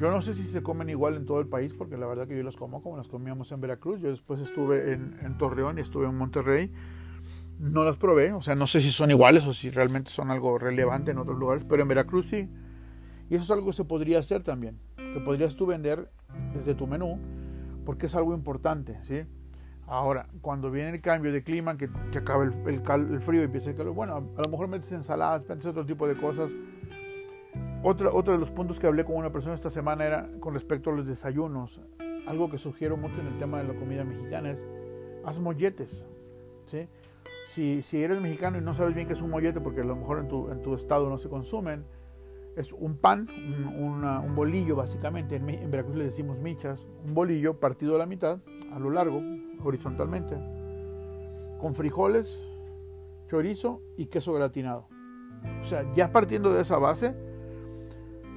Yo 0.00 0.10
no 0.10 0.22
sé 0.22 0.32
si 0.32 0.44
se 0.44 0.62
comen 0.62 0.88
igual 0.88 1.16
en 1.16 1.26
todo 1.26 1.40
el 1.40 1.46
país, 1.46 1.74
porque 1.74 1.98
la 1.98 2.06
verdad 2.06 2.26
que 2.26 2.34
yo 2.34 2.42
las 2.42 2.56
como 2.56 2.82
como 2.82 2.96
las 2.96 3.08
comíamos 3.08 3.52
en 3.52 3.60
Veracruz. 3.60 4.00
Yo 4.00 4.08
después 4.08 4.40
estuve 4.40 4.94
en 4.94 5.36
Torreón 5.36 5.76
y 5.76 5.82
estuve 5.82 6.06
en 6.06 6.16
Monterrey. 6.16 6.72
No 7.60 7.84
las 7.84 7.96
probé, 7.98 8.32
o 8.32 8.40
sea, 8.40 8.54
no 8.54 8.66
sé 8.66 8.80
si 8.80 8.90
son 8.90 9.10
iguales 9.10 9.46
o 9.46 9.52
si 9.52 9.68
realmente 9.68 10.10
son 10.10 10.30
algo 10.30 10.58
relevante 10.58 11.10
en 11.10 11.18
otros 11.18 11.38
lugares, 11.38 11.62
pero 11.68 11.82
en 11.82 11.88
Veracruz 11.88 12.26
sí. 12.26 12.48
Y 13.28 13.34
eso 13.34 13.44
es 13.44 13.50
algo 13.50 13.66
que 13.66 13.74
se 13.74 13.84
podría 13.84 14.18
hacer 14.18 14.42
también, 14.42 14.80
que 14.96 15.20
podrías 15.20 15.56
tú 15.56 15.66
vender 15.66 16.10
desde 16.54 16.74
tu 16.74 16.86
menú, 16.86 17.20
porque 17.84 18.06
es 18.06 18.14
algo 18.14 18.32
importante, 18.32 18.98
¿sí? 19.02 19.24
Ahora, 19.86 20.26
cuando 20.40 20.70
viene 20.70 20.90
el 20.90 21.00
cambio 21.02 21.32
de 21.32 21.42
clima, 21.42 21.76
que, 21.76 21.90
que 22.10 22.18
acaba 22.18 22.44
el, 22.44 22.54
el, 22.66 22.82
el, 23.12 23.20
frío 23.20 23.42
y 23.42 23.44
empieza 23.44 23.70
el 23.70 23.76
calor, 23.76 23.92
bueno, 23.92 24.14
a, 24.14 24.20
lo 24.20 24.50
mejor 24.50 24.68
metes 24.68 24.92
ensaladas, 24.92 25.46
metes 25.46 25.66
otro 25.66 25.84
tipo 25.84 26.08
de 26.08 26.16
cosas. 26.16 26.52
Otro, 27.82 28.14
otro 28.14 28.32
de 28.32 28.38
los 28.38 28.50
puntos 28.50 28.80
que 28.80 28.86
hablé 28.86 29.04
con 29.04 29.16
una 29.16 29.32
persona 29.32 29.54
esta 29.54 29.68
semana 29.68 30.04
era 30.04 30.30
con 30.40 30.54
respecto 30.54 30.90
a 30.90 30.94
los 30.94 31.06
desayunos. 31.06 31.80
Algo 32.26 32.48
que 32.48 32.56
sugiero 32.56 32.96
mucho 32.96 33.20
en 33.20 33.26
el 33.26 33.38
tema 33.38 33.58
de 33.58 33.64
la 33.64 33.74
comida 33.74 34.04
mexicana 34.04 34.50
es, 34.50 34.64
haz 35.24 35.38
molletes. 35.38 36.06
¿sí? 36.64 36.88
Si, 37.50 37.82
si 37.82 38.00
eres 38.00 38.20
mexicano 38.20 38.58
y 38.58 38.60
no 38.60 38.74
sabes 38.74 38.94
bien 38.94 39.08
qué 39.08 39.14
es 39.14 39.22
un 39.22 39.30
mollete, 39.30 39.60
porque 39.60 39.80
a 39.80 39.84
lo 39.84 39.96
mejor 39.96 40.20
en 40.20 40.28
tu, 40.28 40.48
en 40.52 40.62
tu 40.62 40.72
estado 40.72 41.08
no 41.08 41.18
se 41.18 41.28
consumen, 41.28 41.84
es 42.54 42.72
un 42.72 42.96
pan, 42.96 43.26
un, 43.28 43.66
una, 43.66 44.20
un 44.20 44.36
bolillo 44.36 44.76
básicamente, 44.76 45.34
en, 45.34 45.50
en 45.50 45.68
Veracruz 45.68 45.96
le 45.96 46.04
decimos 46.04 46.38
michas, 46.38 46.86
un 47.04 47.12
bolillo 47.12 47.58
partido 47.58 47.96
a 47.96 47.98
la 47.98 48.06
mitad, 48.06 48.38
a 48.72 48.78
lo 48.78 48.90
largo, 48.90 49.20
horizontalmente, 49.64 50.36
con 51.58 51.74
frijoles, 51.74 52.40
chorizo 53.26 53.82
y 53.96 54.06
queso 54.06 54.32
gratinado. 54.32 54.86
O 55.60 55.64
sea, 55.64 55.92
ya 55.92 56.12
partiendo 56.12 56.54
de 56.54 56.62
esa 56.62 56.78
base, 56.78 57.16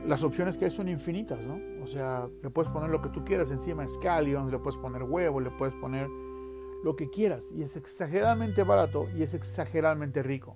las 0.08 0.24
opciones 0.24 0.58
que 0.58 0.66
hay 0.66 0.72
son 0.72 0.90
infinitas, 0.90 1.40
¿no? 1.46 1.84
O 1.84 1.86
sea, 1.86 2.28
le 2.42 2.50
puedes 2.50 2.72
poner 2.72 2.90
lo 2.90 3.04
que 3.04 3.10
tú 3.10 3.24
quieras 3.24 3.52
encima, 3.52 3.88
scallions, 3.88 4.52
le 4.52 4.58
puedes 4.58 4.80
poner 4.80 5.04
huevo, 5.04 5.40
le 5.40 5.52
puedes 5.52 5.76
poner 5.76 6.10
lo 6.84 6.96
que 6.96 7.10
quieras. 7.10 7.52
Y 7.52 7.64
es 7.64 7.76
exageradamente 7.76 8.64
barato 8.64 9.08
y 9.16 9.24
es 9.24 9.34
exageradamente 9.34 10.22
rico. 10.22 10.56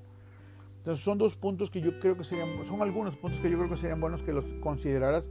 Entonces 0.79 1.03
son 1.03 1.17
dos 1.17 1.35
puntos 1.35 1.69
que 1.69 1.81
yo 1.81 1.99
creo 1.99 2.15
que 2.15 2.23
serían, 2.23 2.63
son 2.63 2.81
algunos 2.81 3.15
puntos 3.17 3.39
que 3.39 3.49
yo 3.49 3.57
creo 3.57 3.69
que 3.69 3.77
serían 3.77 3.99
buenos 3.99 4.23
que 4.23 4.31
los 4.31 4.45
consideraras 4.61 5.29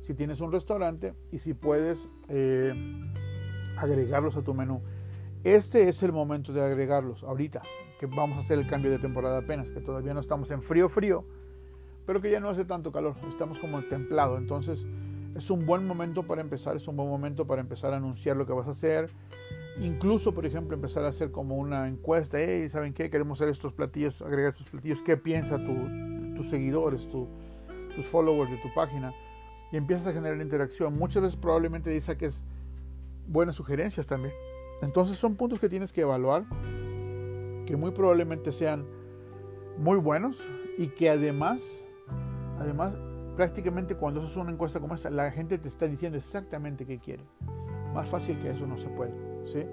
si 0.00 0.14
tienes 0.14 0.40
un 0.40 0.52
restaurante 0.52 1.14
y 1.30 1.38
si 1.38 1.54
puedes 1.54 2.08
eh, 2.28 2.74
agregarlos 3.76 4.36
a 4.36 4.42
tu 4.42 4.54
menú. 4.54 4.82
Este 5.44 5.88
es 5.88 6.02
el 6.02 6.12
momento 6.12 6.52
de 6.52 6.60
agregarlos 6.60 7.22
ahorita, 7.22 7.62
que 8.00 8.06
vamos 8.06 8.36
a 8.36 8.40
hacer 8.40 8.58
el 8.58 8.66
cambio 8.66 8.90
de 8.90 8.98
temporada 8.98 9.38
apenas, 9.38 9.70
que 9.70 9.80
todavía 9.80 10.12
no 10.12 10.20
estamos 10.20 10.50
en 10.50 10.60
frío 10.60 10.88
frío, 10.88 11.24
pero 12.04 12.20
que 12.20 12.30
ya 12.30 12.40
no 12.40 12.48
hace 12.48 12.64
tanto 12.64 12.90
calor, 12.90 13.14
estamos 13.28 13.58
como 13.58 13.80
templado, 13.82 14.38
entonces 14.38 14.86
es 15.36 15.50
un 15.50 15.66
buen 15.66 15.86
momento 15.86 16.24
para 16.24 16.40
empezar, 16.40 16.76
es 16.76 16.88
un 16.88 16.96
buen 16.96 17.08
momento 17.08 17.46
para 17.46 17.60
empezar 17.60 17.92
a 17.92 17.98
anunciar 17.98 18.36
lo 18.36 18.46
que 18.46 18.52
vas 18.52 18.66
a 18.66 18.72
hacer, 18.72 19.10
incluso 19.80 20.32
por 20.32 20.46
ejemplo 20.46 20.74
empezar 20.74 21.04
a 21.04 21.08
hacer 21.08 21.30
como 21.30 21.56
una 21.56 21.88
encuesta, 21.88 22.38
hey, 22.40 22.68
¿saben 22.68 22.92
qué? 22.92 23.10
Queremos 23.10 23.38
hacer 23.38 23.50
estos 23.50 23.72
platillos, 23.72 24.22
agregar 24.22 24.50
estos 24.50 24.68
platillos, 24.68 25.02
¿qué 25.02 25.16
piensa 25.16 25.58
tu, 25.58 26.34
tus 26.34 26.48
seguidores, 26.48 27.08
tu, 27.08 27.28
tus 27.94 28.06
followers 28.06 28.50
de 28.50 28.58
tu 28.58 28.72
página? 28.74 29.14
Y 29.72 29.76
empiezas 29.76 30.06
a 30.06 30.12
generar 30.12 30.40
interacción, 30.40 30.96
muchas 30.96 31.22
veces 31.22 31.36
probablemente 31.36 31.90
dice 31.90 32.16
que 32.16 32.26
es 32.26 32.44
buenas 33.26 33.56
sugerencias 33.56 34.06
también. 34.06 34.34
Entonces 34.82 35.16
son 35.16 35.36
puntos 35.36 35.58
que 35.58 35.68
tienes 35.68 35.92
que 35.92 36.02
evaluar, 36.02 36.44
que 37.66 37.76
muy 37.76 37.90
probablemente 37.90 38.52
sean 38.52 38.86
muy 39.78 39.98
buenos 39.98 40.46
y 40.78 40.88
que 40.88 41.10
además, 41.10 41.84
además 42.58 42.96
prácticamente 43.36 43.96
cuando 43.96 44.20
haces 44.20 44.36
una 44.36 44.50
encuesta 44.50 44.80
como 44.80 44.94
esta, 44.94 45.10
la 45.10 45.30
gente 45.30 45.58
te 45.58 45.68
está 45.68 45.86
diciendo 45.86 46.16
exactamente 46.16 46.86
qué 46.86 46.98
quiere. 46.98 47.24
Más 47.92 48.08
fácil 48.08 48.38
que 48.40 48.50
eso 48.50 48.66
no 48.66 48.78
se 48.78 48.88
puede. 48.88 49.35
¿Sí? 49.46 49.64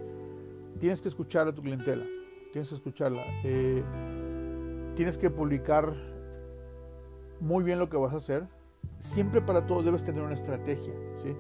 Tienes 0.80 1.02
que 1.02 1.10
escuchar 1.10 1.48
a 1.48 1.54
tu 1.54 1.62
clientela, 1.62 2.06
tienes 2.52 2.70
que 2.70 2.76
escucharla. 2.76 3.24
Eh, 3.44 3.84
tienes 4.96 5.18
que 5.18 5.30
publicar 5.30 5.94
muy 7.40 7.64
bien 7.64 7.80
lo 7.80 7.90
que 7.90 7.98
vas 7.98 8.14
a 8.14 8.18
hacer. 8.18 8.48
Siempre 9.00 9.42
para 9.42 9.66
todo 9.66 9.84
debes 9.84 10.04
tener 10.04 10.24
una 10.24 10.34
estrategia. 10.34 10.94
¿sí? 11.22 11.36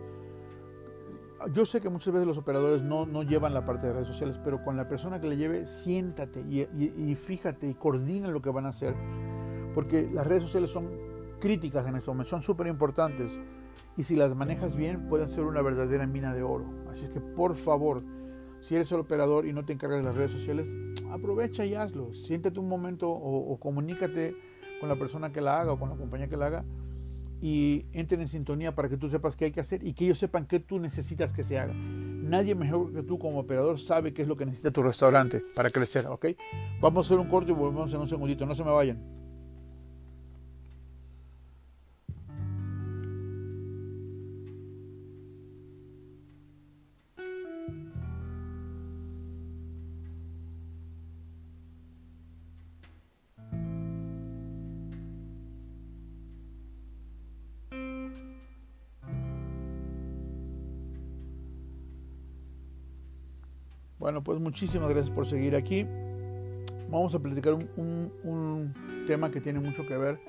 yo 1.51 1.65
sé 1.65 1.81
que 1.81 1.89
muchas 1.89 2.13
veces 2.13 2.27
los 2.27 2.37
operadores 2.37 2.83
no, 2.83 3.05
no, 3.05 3.23
llevan 3.23 3.53
la 3.53 3.65
parte 3.65 3.87
de 3.87 3.93
redes 3.93 4.07
sociales, 4.07 4.39
pero 4.43 4.63
con 4.63 4.77
la 4.77 4.87
persona 4.87 5.19
que 5.19 5.27
le 5.27 5.37
lleve, 5.37 5.65
siéntate 5.65 6.41
y, 6.41 7.15
fíjate 7.15 7.67
y 7.67 7.73
coordina 7.73 8.29
lo 8.29 8.41
que 8.41 8.49
van 8.49 8.65
a 8.65 8.69
hacer, 8.69 8.95
porque 9.73 10.09
las 10.13 10.25
redes 10.25 10.43
sociales 10.43 10.69
son 10.69 10.89
críticas 11.39 11.85
en 11.87 11.95
este 11.95 12.09
momento, 12.09 12.29
son 12.29 12.41
súper 12.41 12.67
importantes 12.67 13.39
y 13.97 14.03
si 14.03 14.15
las 14.15 14.35
manejas 14.35 14.75
bien 14.75 15.07
pueden 15.07 15.27
ser 15.27 15.43
una 15.43 15.61
verdadera 15.61 16.07
mina 16.07 16.33
de 16.33 16.43
oro. 16.43 16.65
Así 16.89 17.05
es 17.05 17.11
que 17.11 17.19
por 17.19 17.55
favor, 17.55 18.03
si 18.63 18.75
eres 18.75 18.89
el 18.93 19.01
operador 19.01 19.45
y 19.45 19.51
no 19.51 19.65
te 19.65 19.73
encargas 19.73 19.99
de 19.99 20.05
las 20.05 20.15
redes 20.15 20.31
sociales, 20.31 20.69
aprovecha 21.11 21.65
y 21.65 21.75
hazlo. 21.75 22.13
Siéntate 22.13 22.61
un 22.61 22.69
momento 22.69 23.09
o, 23.09 23.51
o 23.51 23.59
comunícate 23.59 24.35
con 24.79 24.87
la 24.87 24.95
persona 24.95 25.33
que 25.33 25.41
la 25.41 25.59
haga 25.59 25.73
o 25.73 25.79
con 25.79 25.89
la 25.89 25.97
compañía 25.97 26.29
que 26.29 26.37
la 26.37 26.45
haga 26.45 26.65
y 27.41 27.85
entren 27.91 28.21
en 28.21 28.29
sintonía 28.29 28.73
para 28.73 28.87
que 28.87 28.95
tú 28.95 29.09
sepas 29.09 29.35
qué 29.35 29.45
hay 29.45 29.51
que 29.51 29.59
hacer 29.59 29.85
y 29.85 29.93
que 29.93 30.05
ellos 30.05 30.17
sepan 30.17 30.47
qué 30.47 30.61
tú 30.61 30.79
necesitas 30.79 31.33
que 31.33 31.43
se 31.43 31.59
haga. 31.59 31.73
Nadie 31.73 32.55
mejor 32.55 32.93
que 32.93 33.03
tú 33.03 33.19
como 33.19 33.39
operador 33.39 33.81
sabe 33.81 34.13
qué 34.13 34.21
es 34.21 34.29
lo 34.29 34.37
que 34.37 34.45
necesita 34.45 34.71
tu 34.71 34.81
restaurante 34.81 35.43
para 35.53 35.69
crecer, 35.69 36.07
¿ok? 36.07 36.27
Vamos 36.79 37.05
a 37.05 37.07
hacer 37.07 37.19
un 37.19 37.29
corte 37.29 37.51
y 37.51 37.53
volvemos 37.53 37.93
en 37.93 37.99
un 37.99 38.07
segundito, 38.07 38.45
no 38.45 38.55
se 38.55 38.63
me 38.63 38.71
vayan. 38.71 39.22
Bueno, 64.03 64.21
pues 64.21 64.37
muchísimas 64.37 64.89
gracias 64.89 65.15
por 65.15 65.25
seguir 65.25 65.55
aquí. 65.55 65.87
Vamos 66.89 67.15
a 67.15 67.19
platicar 67.19 67.53
un, 67.53 68.73
tema 69.07 69.31
que 69.31 69.39
tiene 69.39 69.61
mucho 69.61 69.87
que 69.87 69.95
ver. 69.95 70.19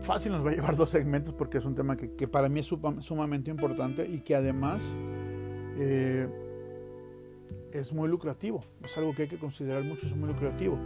Fácil 0.00 0.32
nos 0.32 0.42
va 0.42 0.52
a 0.52 0.54
llevar 0.54 0.74
dos 0.78 0.88
segmentos 0.88 1.34
porque 1.34 1.58
es 1.58 1.66
un 1.66 1.74
tema 1.74 1.98
que, 1.98 2.26
para 2.26 2.48
mí 2.48 2.60
es 2.60 2.74
sumamente 3.00 3.50
importante 3.50 4.08
y 4.08 4.20
que 4.20 4.34
además 4.34 4.96
eh, 5.76 6.28
es 7.72 7.92
muy 7.92 8.08
lucrativo. 8.08 8.64
Es 8.82 8.96
algo 8.96 9.14
que 9.14 9.24
hay 9.24 9.28
que 9.28 9.38
considerar 9.38 9.84
mucho, 9.84 10.06
es 10.06 10.16
muy 10.16 10.30
lucrativo. 10.30 10.78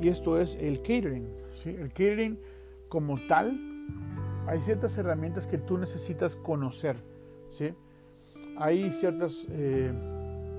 Y 0.00 0.06
esto 0.06 0.38
es 0.38 0.54
el 0.60 0.82
catering. 0.82 1.26
El 1.64 1.88
catering 1.88 2.38
como 2.88 3.18
tal, 3.26 3.58
hay 4.46 4.60
ciertas 4.60 4.96
herramientas 4.96 5.48
que 5.48 5.58
tú 5.58 5.78
necesitas 5.78 6.36
conocer. 6.36 6.94
Hay 8.56 8.92
ciertas... 8.92 9.48
Eh, 9.50 9.92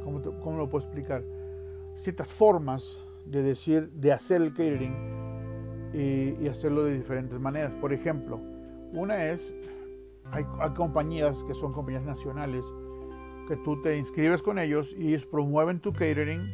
¿cómo, 0.04 0.58
lo 0.58 0.70
puedo 0.70 0.84
explicar? 0.84 1.24
Ciertas 1.98 2.32
formas 2.32 3.00
de 3.26 3.44
decir, 3.44 3.90
de 3.92 4.12
hacer 4.12 4.42
el 4.42 4.54
catering 4.54 4.96
y, 5.94 6.48
hacerlo 6.48 6.84
de 6.84 6.98
diferentes 6.98 7.40
maneras. 7.40 7.74
Por 7.80 7.94
ejemplo, 7.94 8.40
una 8.94 9.26
es, 9.28 9.54
hay, 10.32 10.46
compañías 10.76 11.44
que 11.44 11.54
son 11.54 11.74
compañías 11.74 12.04
nacionales, 12.04 12.66
que 13.48 13.58
tú 13.58 13.82
te 13.82 13.98
inscribes 13.98 14.42
con 14.42 14.60
ellos 14.60 14.96
y 14.98 15.10
ellos 15.10 15.26
promueven 15.26 15.80
tu 15.80 15.92
catering 15.92 16.52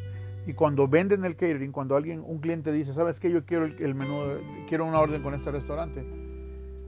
y 0.48 0.54
cuando 0.54 0.88
venden 0.88 1.26
el 1.26 1.36
catering, 1.36 1.72
cuando 1.72 1.96
alguien, 1.96 2.24
un 2.26 2.40
cliente 2.40 2.72
dice, 2.72 2.94
sabes 2.94 3.20
que 3.20 3.32
yo 3.32 3.46
quiero 3.46 3.66
el, 3.66 3.96
menú, 3.96 4.40
quiero 4.68 4.86
una 4.86 5.00
orden 5.00 5.24
con 5.24 5.34
este 5.34 5.52
restaurante, 5.52 6.06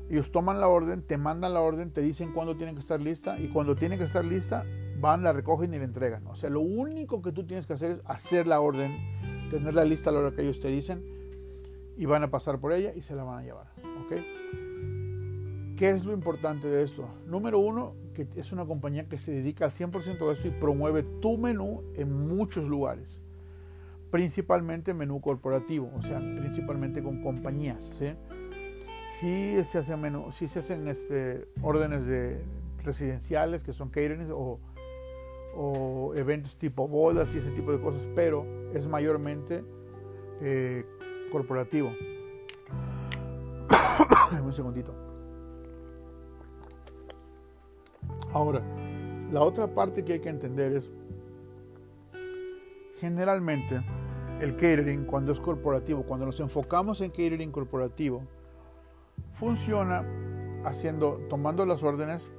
ellos 0.09 0.31
toman 0.31 0.61
la 0.61 0.67
orden, 0.67 1.01
te 1.01 1.17
mandan 1.17 1.53
la 1.53 1.61
orden, 1.61 1.91
te 1.91 2.01
dicen 2.01 2.31
cuándo 2.31 2.55
tienen 2.55 2.75
que 2.75 2.81
estar 2.81 3.01
lista 3.01 3.39
y 3.39 3.49
cuando 3.49 3.75
tiene 3.75 3.97
que 3.97 4.05
estar 4.05 4.23
lista, 4.23 4.65
van, 4.99 5.23
la 5.23 5.33
recogen 5.33 5.73
y 5.73 5.77
la 5.77 5.83
entregan. 5.83 6.25
O 6.27 6.35
sea, 6.35 6.49
lo 6.49 6.61
único 6.61 7.21
que 7.21 7.31
tú 7.31 7.45
tienes 7.45 7.67
que 7.67 7.73
hacer 7.73 7.91
es 7.91 8.01
hacer 8.05 8.47
la 8.47 8.59
orden, 8.59 8.97
tener 9.49 9.73
la 9.73 9.85
lista 9.85 10.09
a 10.09 10.13
la 10.13 10.19
hora 10.19 10.31
que 10.31 10.41
ellos 10.41 10.59
te 10.59 10.67
dicen 10.67 11.03
y 11.97 12.05
van 12.05 12.23
a 12.23 12.29
pasar 12.29 12.59
por 12.59 12.73
ella 12.73 12.93
y 12.95 13.01
se 13.01 13.15
la 13.15 13.23
van 13.23 13.39
a 13.39 13.43
llevar. 13.43 13.67
¿Ok? 14.05 14.15
¿Qué 15.77 15.89
es 15.91 16.05
lo 16.05 16.13
importante 16.13 16.67
de 16.67 16.83
esto? 16.83 17.07
Número 17.27 17.59
uno, 17.59 17.93
que 18.15 18.27
es 18.35 18.51
una 18.51 18.65
compañía 18.65 19.07
que 19.07 19.19
se 19.19 19.31
dedica 19.31 19.65
al 19.65 19.71
100% 19.71 20.27
a 20.27 20.33
esto 20.33 20.47
y 20.47 20.51
promueve 20.51 21.03
tu 21.03 21.37
menú 21.37 21.83
en 21.95 22.27
muchos 22.27 22.67
lugares. 22.67 23.21
Principalmente 24.09 24.93
menú 24.93 25.21
corporativo, 25.21 25.91
o 25.95 26.01
sea, 26.01 26.19
principalmente 26.19 27.03
con 27.03 27.21
compañías. 27.21 27.91
¿sí? 27.93 28.15
Si 29.19 29.63
se 29.63 29.77
hacen, 29.77 30.01
menú, 30.01 30.31
si 30.31 30.47
se 30.47 30.59
hacen 30.59 30.87
este, 30.87 31.47
órdenes 31.61 32.07
de 32.07 32.41
residenciales 32.83 33.63
que 33.63 33.73
son 33.73 33.89
catering 33.89 34.29
o 34.31 34.59
o 35.59 36.13
eventos 36.15 36.55
tipo 36.55 36.87
bodas 36.87 37.33
y 37.33 37.39
ese 37.39 37.49
tipo 37.51 37.71
de 37.71 37.79
cosas, 37.79 38.07
pero 38.13 38.45
es 38.73 38.87
mayormente 38.87 39.63
eh, 40.39 40.85
corporativo. 41.31 41.89
Un 44.43 44.53
segundito. 44.53 44.93
Ahora, 48.31 48.61
la 49.31 49.41
otra 49.41 49.67
parte 49.67 50.05
que 50.05 50.13
hay 50.13 50.19
que 50.19 50.29
entender 50.29 50.73
es, 50.73 50.91
generalmente, 52.99 53.81
el 54.39 54.55
catering 54.55 55.05
cuando 55.05 55.31
es 55.31 55.39
corporativo, 55.39 56.03
cuando 56.03 56.27
nos 56.27 56.39
enfocamos 56.39 57.01
en 57.01 57.09
catering 57.09 57.51
corporativo, 57.51 58.21
funciona 59.33 60.05
haciendo, 60.63 61.19
tomando 61.29 61.65
las 61.65 61.81
órdenes 61.81 62.29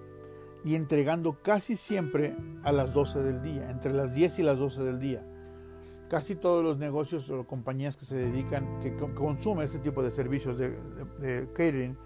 y 0.64 0.74
entregando 0.74 1.40
casi 1.42 1.76
siempre 1.76 2.36
a 2.62 2.72
las 2.72 2.92
12 2.92 3.22
del 3.22 3.42
día, 3.42 3.70
entre 3.70 3.92
las 3.92 4.14
10 4.14 4.38
y 4.40 4.42
las 4.42 4.58
12 4.58 4.82
del 4.82 4.98
día. 4.98 5.24
Casi 6.08 6.34
todos 6.34 6.64
los 6.64 6.78
negocios 6.78 7.28
o 7.30 7.46
compañías 7.46 7.96
que 7.96 8.06
se 8.06 8.16
dedican, 8.16 8.80
que 8.80 8.96
consumen 8.96 9.64
este 9.64 9.78
tipo 9.78 10.02
de 10.02 10.10
servicios 10.10 10.58
de, 10.58 11.48
catering, 11.52 11.96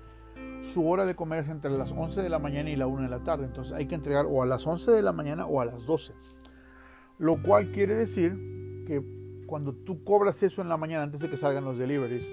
su 0.60 0.88
hora 0.88 1.06
de 1.06 1.14
comer 1.14 1.40
es 1.40 1.48
entre 1.48 1.70
las 1.70 1.92
11 1.92 2.22
de 2.22 2.28
la 2.28 2.38
mañana 2.38 2.70
y 2.70 2.76
la 2.76 2.86
1 2.86 3.02
de 3.02 3.08
la 3.08 3.22
tarde. 3.22 3.44
Entonces 3.46 3.74
hay 3.74 3.86
que 3.86 3.94
entregar 3.94 4.26
o 4.28 4.42
a 4.42 4.46
las 4.46 4.66
11 4.66 4.90
de 4.90 5.02
la 5.02 5.12
mañana 5.12 5.46
o 5.46 5.60
a 5.60 5.64
las 5.64 5.86
12. 5.86 6.14
Lo 7.18 7.42
cual 7.42 7.70
quiere 7.70 7.94
decir 7.94 8.32
que 8.86 9.02
cuando 9.46 9.72
tú 9.72 10.02
cobras 10.02 10.42
eso 10.42 10.62
en 10.62 10.68
la 10.68 10.76
mañana 10.76 11.04
antes 11.04 11.20
de 11.20 11.30
que 11.30 11.36
salgan 11.36 11.64
los 11.64 11.78
deliveries, 11.78 12.28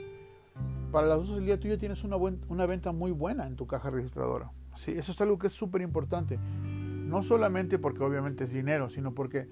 para 0.92 1.06
las 1.06 1.20
12 1.20 1.34
del 1.36 1.46
día 1.46 1.60
tú 1.60 1.68
ya 1.68 1.78
tienes 1.78 2.04
una 2.04 2.66
venta 2.66 2.92
muy 2.92 3.12
buena 3.12 3.46
en 3.46 3.56
tu 3.56 3.68
caja 3.68 3.92
registradora. 3.92 4.52
¿Sí? 4.83 4.91
Eso 4.91 5.12
es 5.12 5.21
algo 5.21 5.38
que 5.38 5.48
es 5.48 5.53
súper 5.53 5.81
importante. 5.81 6.38
No 6.38 7.24
solamente 7.24 7.79
porque 7.79 8.03
obviamente 8.03 8.43
es 8.43 8.53
dinero, 8.53 8.89
sino 8.89 9.13
porque 9.13 9.48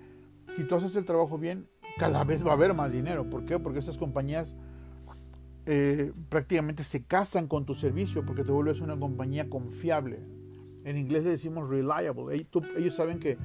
si 0.53 0.63
tú 0.63 0.75
haces 0.75 0.95
el 0.95 1.05
trabajo 1.05 1.37
bien, 1.37 1.67
cada 1.97 2.23
vez 2.23 2.45
va 2.45 2.51
a 2.51 2.53
haber 2.53 2.73
más 2.73 2.91
dinero. 2.91 3.29
¿Por 3.29 3.45
qué? 3.45 3.59
Porque 3.59 3.79
esas 3.79 3.97
compañías 3.97 4.55
eh, 5.65 6.13
prácticamente 6.29 6.83
se 6.83 7.03
casan 7.03 7.47
con 7.47 7.65
tu 7.65 7.73
servicio 7.73 8.25
porque 8.25 8.43
te 8.43 8.51
vuelves 8.51 8.79
una 8.79 8.97
compañía 8.97 9.49
confiable. 9.49 10.19
En 10.85 10.97
inglés 10.97 11.23
le 11.23 11.31
decimos 11.31 11.69
reliable. 11.69 12.47
Ellos 12.77 12.95
saben 12.95 13.19
que 13.19 13.37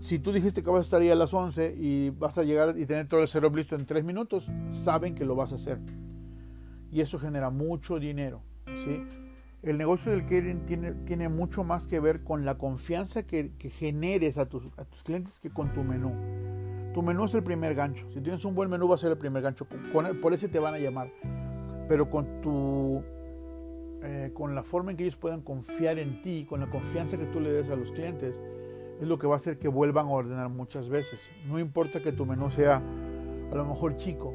si 0.00 0.18
tú 0.18 0.32
dijiste 0.32 0.62
que 0.62 0.70
vas 0.70 0.78
a 0.78 0.82
estar 0.82 1.00
ahí 1.00 1.10
a 1.10 1.16
las 1.16 1.34
11 1.34 1.74
y 1.76 2.10
vas 2.10 2.38
a 2.38 2.44
llegar 2.44 2.78
y 2.78 2.86
tener 2.86 3.08
todo 3.08 3.22
el 3.22 3.28
setup 3.28 3.56
listo 3.56 3.74
en 3.74 3.84
3 3.84 4.04
minutos, 4.04 4.50
saben 4.70 5.14
que 5.14 5.24
lo 5.24 5.34
vas 5.34 5.52
a 5.52 5.56
hacer. 5.56 5.80
Y 6.92 7.00
eso 7.00 7.18
genera 7.18 7.50
mucho 7.50 7.98
dinero. 7.98 8.42
¿sí? 8.84 9.02
El 9.62 9.76
negocio 9.76 10.12
del 10.12 10.22
catering 10.22 10.66
tiene, 11.04 11.28
mucho 11.28 11.64
más 11.64 11.88
que 11.88 11.98
ver 11.98 12.22
con 12.22 12.44
la 12.44 12.56
confianza 12.56 13.24
que, 13.24 13.50
generes 13.58 14.38
a 14.38 14.46
tus, 14.46 14.62
clientes 15.04 15.40
que 15.40 15.50
con 15.50 15.72
tu 15.72 15.82
menú. 15.82 16.12
Tu 16.94 17.02
menú 17.02 17.24
es 17.24 17.34
el 17.34 17.42
primer 17.42 17.74
gancho. 17.74 18.06
Si 18.12 18.20
tienes 18.20 18.44
un 18.44 18.54
buen 18.54 18.70
menú 18.70 18.88
va 18.88 18.94
a 18.94 18.98
ser 18.98 19.10
el 19.10 19.18
primer 19.18 19.42
gancho. 19.42 19.66
por 20.22 20.32
ese 20.32 20.48
te 20.48 20.58
van 20.58 20.74
a 20.74 20.78
llamar. 20.78 21.12
Pero 21.88 22.08
con 22.08 22.40
tu 22.40 23.02
eh, 24.02 24.30
con 24.32 24.54
la 24.54 24.62
forma 24.62 24.92
en 24.92 24.96
que 24.96 25.02
ellos 25.02 25.16
puedan 25.16 25.42
confiar 25.42 25.98
en 25.98 26.22
ti, 26.22 26.46
con 26.48 26.60
la 26.60 26.70
confianza 26.70 27.18
que 27.18 27.26
tú 27.26 27.40
le 27.40 27.50
des 27.50 27.68
a 27.68 27.74
los 27.74 27.90
clientes, 27.90 28.38
es 29.00 29.08
lo 29.08 29.18
que 29.18 29.26
va 29.26 29.34
a 29.34 29.36
hacer 29.36 29.58
que 29.58 29.66
vuelvan 29.66 30.06
a 30.06 30.10
ordenar 30.10 30.48
muchas 30.50 30.88
veces. 30.88 31.28
No 31.48 31.58
importa 31.58 32.00
que 32.00 32.12
tu 32.12 32.24
menú 32.24 32.48
sea 32.50 32.76
a 32.76 33.54
lo 33.54 33.64
mejor 33.64 33.96
chico. 33.96 34.32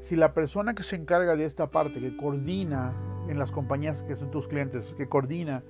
Si 0.00 0.16
la 0.16 0.34
persona 0.34 0.74
que 0.74 0.82
se 0.82 0.96
encarga 0.96 1.36
de 1.36 1.44
esta 1.44 1.70
parte, 1.70 2.00
que 2.00 2.16
coordina 2.16 2.92
en 3.28 3.38
las 3.38 3.52
compañías 3.52 4.02
que 4.02 4.16
son 4.16 4.30
tus 4.30 4.48
clientes, 4.48 4.94
que 4.96 5.08
coordina 5.08 5.62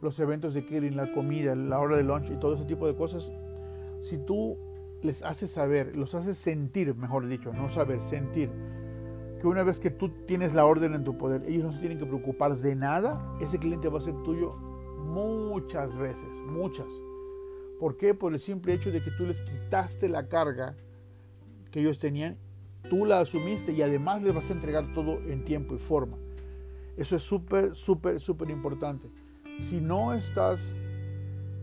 los 0.00 0.18
eventos 0.20 0.54
de 0.54 0.64
catering, 0.64 0.96
la 0.96 1.12
comida, 1.12 1.54
la 1.54 1.78
hora 1.80 1.96
de 1.96 2.04
lunch 2.04 2.30
y 2.30 2.36
todo 2.36 2.54
ese 2.54 2.64
tipo 2.64 2.86
de 2.86 2.94
cosas, 2.94 3.32
si 4.00 4.18
tú 4.18 4.56
les 5.02 5.22
haces 5.22 5.50
saber, 5.50 5.96
los 5.96 6.14
haces 6.14 6.38
sentir, 6.38 6.94
mejor 6.94 7.26
dicho, 7.26 7.52
no 7.52 7.68
saber, 7.70 8.02
sentir, 8.02 8.50
que 9.40 9.46
una 9.46 9.62
vez 9.62 9.78
que 9.78 9.90
tú 9.90 10.10
tienes 10.26 10.54
la 10.54 10.64
orden 10.64 10.94
en 10.94 11.04
tu 11.04 11.16
poder, 11.16 11.44
ellos 11.46 11.64
no 11.64 11.72
se 11.72 11.80
tienen 11.80 11.98
que 11.98 12.06
preocupar 12.06 12.56
de 12.56 12.74
nada, 12.74 13.36
ese 13.40 13.58
cliente 13.58 13.88
va 13.88 13.98
a 13.98 14.02
ser 14.02 14.14
tuyo 14.24 14.54
muchas 14.54 15.96
veces, 15.96 16.28
muchas. 16.46 16.88
¿Por 17.78 17.96
qué? 17.96 18.14
Por 18.14 18.32
el 18.32 18.40
simple 18.40 18.74
hecho 18.74 18.90
de 18.90 19.00
que 19.00 19.12
tú 19.12 19.24
les 19.24 19.40
quitaste 19.40 20.08
la 20.08 20.28
carga 20.28 20.76
que 21.70 21.80
ellos 21.80 21.98
tenían, 21.98 22.36
tú 22.90 23.04
la 23.04 23.20
asumiste 23.20 23.72
y 23.72 23.82
además 23.82 24.22
les 24.22 24.34
vas 24.34 24.50
a 24.50 24.54
entregar 24.54 24.92
todo 24.92 25.20
en 25.28 25.44
tiempo 25.44 25.74
y 25.74 25.78
forma. 25.78 26.16
Eso 26.98 27.16
es 27.16 27.22
súper, 27.22 27.74
súper, 27.76 28.20
súper 28.20 28.50
importante. 28.50 29.08
Si 29.60 29.80
no 29.80 30.12
estás 30.12 30.74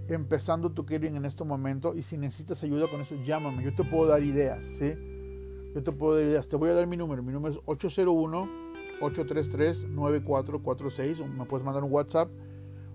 empezando 0.07 0.71
tu 0.71 0.85
catering 0.85 1.17
en 1.17 1.25
este 1.25 1.43
momento 1.43 1.93
y 1.93 2.03
si 2.03 2.17
necesitas 2.17 2.63
ayuda 2.63 2.89
con 2.89 3.01
eso, 3.01 3.15
llámame. 3.25 3.61
Yo 3.61 3.75
te 3.75 3.83
puedo 3.83 4.07
dar 4.07 4.23
ideas, 4.23 4.63
¿sí? 4.63 4.93
Yo 5.75 5.83
te 5.83 5.91
puedo 5.91 6.15
dar 6.15 6.23
ideas. 6.23 6.47
Te 6.47 6.55
voy 6.55 6.69
a 6.69 6.73
dar 6.73 6.87
mi 6.87 6.95
número. 6.95 7.21
Mi 7.21 7.33
número 7.33 7.53
es 7.53 7.59
801-833-9446. 9.01 11.27
Me 11.27 11.43
puedes 11.43 11.65
mandar 11.65 11.83
un 11.83 11.91
WhatsApp. 11.91 12.29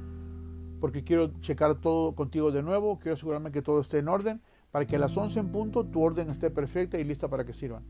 Porque 0.79 1.03
quiero 1.03 1.31
checar 1.41 1.75
todo 1.75 2.15
contigo 2.15 2.51
de 2.51 2.63
nuevo, 2.63 2.99
quiero 2.99 3.15
asegurarme 3.15 3.51
que 3.51 3.61
todo 3.61 3.81
esté 3.81 3.99
en 3.99 4.07
orden, 4.07 4.41
para 4.71 4.85
que 4.85 4.95
a 4.95 4.99
las 4.99 5.15
11 5.15 5.39
en 5.39 5.51
punto 5.51 5.85
tu 5.85 6.01
orden 6.01 6.29
esté 6.29 6.51
perfecta 6.51 6.99
y 6.99 7.03
lista 7.03 7.27
para 7.27 7.45
que 7.45 7.53
sirvan. 7.53 7.83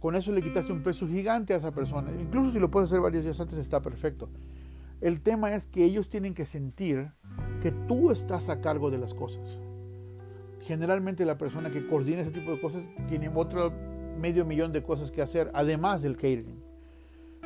Con 0.00 0.16
eso 0.16 0.32
le 0.32 0.42
quitaste 0.42 0.72
un 0.72 0.82
peso 0.82 1.06
gigante 1.06 1.54
a 1.54 1.58
esa 1.58 1.70
persona. 1.70 2.10
Incluso 2.20 2.50
si 2.50 2.58
lo 2.58 2.70
puedes 2.70 2.90
hacer 2.90 3.00
varios 3.00 3.22
días 3.22 3.40
antes, 3.40 3.56
está 3.56 3.80
perfecto. 3.80 4.28
El 5.00 5.20
tema 5.20 5.54
es 5.54 5.66
que 5.66 5.84
ellos 5.84 6.08
tienen 6.08 6.34
que 6.34 6.44
sentir 6.44 7.12
que 7.60 7.70
tú 7.70 8.10
estás 8.10 8.48
a 8.48 8.60
cargo 8.60 8.90
de 8.90 8.98
las 8.98 9.14
cosas. 9.14 9.58
Generalmente 10.60 11.24
la 11.24 11.38
persona 11.38 11.70
que 11.70 11.86
coordina 11.86 12.22
ese 12.22 12.30
tipo 12.30 12.50
de 12.52 12.60
cosas 12.60 12.82
tiene 13.08 13.30
otro 13.34 13.72
medio 14.18 14.44
millón 14.44 14.72
de 14.72 14.82
cosas 14.82 15.10
que 15.10 15.22
hacer, 15.22 15.50
además 15.54 16.02
del 16.02 16.16
catering. 16.16 16.61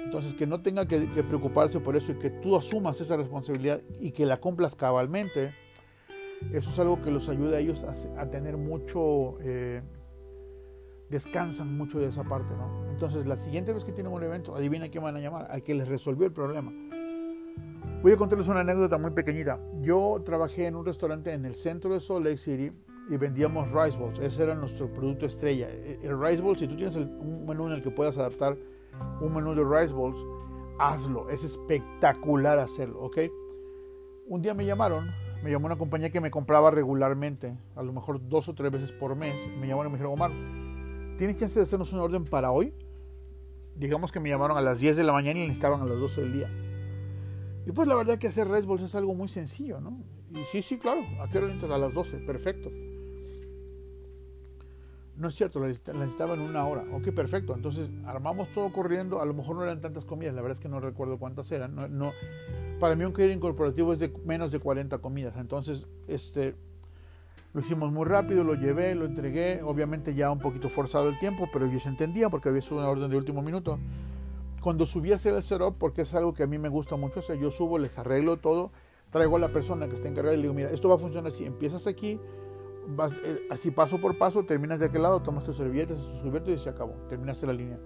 Entonces, 0.07 0.35
que 0.35 0.47
no 0.47 0.63
tenga 0.63 0.87
que, 0.87 1.01
preocuparse 1.25 1.81
por 1.81 1.97
eso 1.97 2.13
y 2.13 2.15
que 2.15 2.31
tú 2.31 2.57
asumas 2.57 3.01
esa 3.01 3.17
responsabilidad 3.17 3.83
y 3.99 4.13
que 4.13 4.25
la 4.25 4.37
cumplas 4.37 4.77
cabalmente, 4.77 5.53
eso 6.53 6.71
es 6.71 6.79
algo 6.79 7.03
que 7.03 7.11
los 7.11 7.29
ayuda 7.29 7.57
a 7.57 7.61
ellos 7.61 7.85
a, 7.85 8.31
tener 8.31 8.57
mucho, 8.57 9.37
eh, 9.41 9.83
descansan 11.11 11.77
mucho 11.77 11.99
de 11.99 12.07
esa 12.07 12.23
parte, 12.23 12.55
¿no? 12.57 12.89
Entonces, 12.89 13.27
la 13.27 13.35
siguiente 13.35 13.73
vez 13.73 13.85
que 13.85 13.91
tienen 13.91 14.13
un 14.13 14.23
evento, 14.23 14.55
adivina 14.55 14.89
quién 14.89 15.03
van 15.03 15.17
a 15.17 15.21
llamar, 15.21 15.49
al 15.51 15.65
que 15.65 15.75
les 15.75 15.89
resolvió 15.89 16.25
el 16.25 16.33
problema. 16.33 16.73
Voy 18.01 18.13
a 18.13 18.17
contarles 18.17 18.47
una 18.47 18.61
anécdota 18.61 18.97
muy 18.99 19.11
pequeñita. 19.11 19.59
Yo 19.81 20.23
trabajé 20.25 20.67
en 20.67 20.77
un 20.77 20.87
restaurante 20.87 21.33
en 21.33 21.45
el 21.47 21.57
centro 21.57 21.93
de 21.93 21.99
Salt 21.99 22.25
Lake 22.25 22.37
City 22.37 22.71
y 23.11 23.17
vendíamos 23.17 23.73
rice 23.73 23.99
bowls. 23.99 24.21
Ese 24.21 24.45
era 24.45 24.55
nuestro 24.55 24.89
producto 24.93 25.27
estrella. 25.27 25.69
El 25.69 26.17
rice 26.21 26.41
bowl, 26.41 26.57
si 26.57 26.69
tú 26.69 26.77
tienes 26.77 26.95
un 26.95 27.45
menú 27.45 27.67
en 27.67 27.73
el 27.73 27.83
que 27.83 27.91
puedas 27.91 28.17
adaptar 28.19 28.57
un 29.21 29.35
menú 29.35 29.55
de 29.55 29.65
rice 29.65 29.93
bowls, 29.93 30.19
hazlo. 30.79 31.29
Es 31.31 31.45
espectacular 31.45 32.59
hacerlo, 32.59 33.01
¿ok? 33.03 33.19
Un 34.27 34.43
día 34.43 34.55
me 34.55 34.67
llamaron, 34.67 35.11
me 35.43 35.51
llamó 35.51 35.67
una 35.67 35.77
compañía 35.77 36.11
que 36.11 36.21
me 36.21 36.31
compraba 36.31 36.71
regularmente, 36.71 37.57
a 37.75 37.83
lo 37.83 37.93
mejor 37.93 38.21
dos 38.29 38.49
o 38.49 38.55
tres 38.55 38.71
veces 38.73 38.93
por 38.93 39.15
mes. 39.15 39.37
Me 39.61 39.69
llamaron 39.69 39.91
y 39.91 39.93
me 39.93 39.99
dijeron, 39.99 40.13
Omar, 40.13 40.33
¿tienes 41.19 41.37
chance 41.37 41.59
de 41.59 41.63
hacernos 41.63 41.93
una 41.93 42.03
orden 42.03 42.25
para 42.25 42.51
hoy? 42.51 42.75
Digamos 43.77 44.11
que 44.11 44.21
me 44.21 44.29
llamaron 44.29 44.57
a 44.57 44.61
las 44.61 44.81
10 44.81 44.97
de 44.97 45.05
la 45.05 45.13
mañana 45.13 45.39
y 45.39 45.43
necesitaban 45.43 45.81
a 45.81 45.87
las 45.87 45.99
12 45.99 46.21
del 46.23 46.33
día. 46.33 46.51
Y 47.67 47.73
pues 47.73 47.87
la 47.89 47.97
verdad 47.97 48.19
que 48.19 48.29
hacer 48.29 48.49
Red 48.49 48.65
Bulls 48.65 48.83
es 48.83 48.95
algo 48.95 49.15
muy 49.15 49.29
sencillo, 49.29 49.81
¿no? 49.81 50.03
Y 50.31 50.45
sí, 50.45 50.63
sí, 50.63 50.79
claro, 50.79 51.03
¿a 51.21 51.29
qué 51.29 51.39
hora 51.39 51.53
entras? 51.53 51.71
A 51.71 51.79
las 51.79 51.93
12, 51.93 52.19
perfecto. 52.19 52.71
No 55.17 55.29
es 55.29 55.35
cierto, 55.35 55.61
la 55.61 55.69
necesitaba 55.69 56.35
en 56.35 56.41
una 56.41 56.67
hora. 56.67 56.85
Ok, 56.93 57.13
perfecto. 57.15 57.55
Entonces 57.55 57.89
armamos 58.05 58.49
todo 58.49 58.73
corriendo. 58.73 59.21
A 59.21 59.25
lo 59.25 59.35
mejor 59.35 59.57
no 59.57 59.63
eran 59.63 59.81
tantas 59.81 60.05
comidas, 60.05 60.35
la 60.35 60.43
verdad 60.43 60.57
es 60.57 60.61
que 60.61 60.69
no 60.69 60.81
recuerdo 60.81 61.19
cuántas 61.19 61.51
eran. 61.53 61.75
No, 61.97 62.13
para 62.79 62.95
mí 62.97 63.05
un 63.05 63.13
catering 63.13 63.41
corporativo 63.41 63.93
es 63.93 63.99
de 63.99 64.13
menos 64.25 64.51
de 64.51 64.61
40 64.61 64.99
comidas. 64.99 65.37
Entonces, 65.39 65.87
este, 66.07 66.55
lo 67.55 67.61
hicimos 67.61 67.93
muy 67.93 68.05
rápido, 68.05 68.45
lo 68.45 68.55
llevé, 68.55 68.95
lo 68.95 69.07
entregué. 69.07 69.63
Obviamente 69.63 70.15
ya 70.15 70.31
un 70.31 70.41
poquito 70.41 70.69
forzado 70.69 71.09
el 71.09 71.19
tiempo, 71.19 71.49
pero 71.53 71.67
ellos 71.67 71.87
entendían 71.87 72.31
porque 72.31 72.51
había 72.51 72.61
sido 72.61 72.79
una 72.79 72.89
orden 72.89 73.11
de 73.11 73.17
último 73.17 73.41
minuto 73.43 73.79
cuando 74.67 74.85
subí 74.85 75.13
a 75.13 75.15
hacer 75.15 75.33
el 75.33 75.45
setup, 75.45 75.79
porque 75.79 76.03
es 76.03 76.13
algo 76.13 76.35
que 76.35 76.43
a 76.43 76.49
mí 76.49 76.59
me 76.59 76.69
gusta 76.69 76.97
mucho, 76.97 77.21
o 77.21 77.23
sea, 77.23 77.37
yo 77.37 77.53
subo, 77.53 77.79
les 77.79 78.01
arreglo 78.01 78.39
todo, 78.39 78.73
traigo 79.11 79.37
a 79.37 79.39
la 79.39 79.53
persona 79.53 79.87
que 79.89 79.95
está 79.95 80.09
encargada 80.09 80.35
y 80.35 80.39
le 80.39 80.43
digo, 80.43 80.55
mira, 80.55 80.73
esto 80.73 80.89
va 80.89 80.97
a 80.97 80.99
funcionar 80.99 81.33
así, 81.33 81.45
empiezas 81.45 81.87
aquí, 81.87 82.19
vas, 82.89 83.13
eh, 83.25 83.47
así 83.51 83.71
paso 83.71 84.01
por 84.01 84.17
paso, 84.19 84.45
terminas 84.45 84.79
de 84.81 84.87
aquel 84.87 85.03
lado, 85.03 85.21
tomas 85.23 85.45
tus 85.45 85.57
servilletas, 85.57 86.05
tus 86.05 86.23
cubiertos 86.23 86.55
y 86.55 86.59
se 86.59 86.69
acabó, 86.69 86.93
terminaste 87.09 87.47
la 87.47 87.53
línea. 87.53 87.79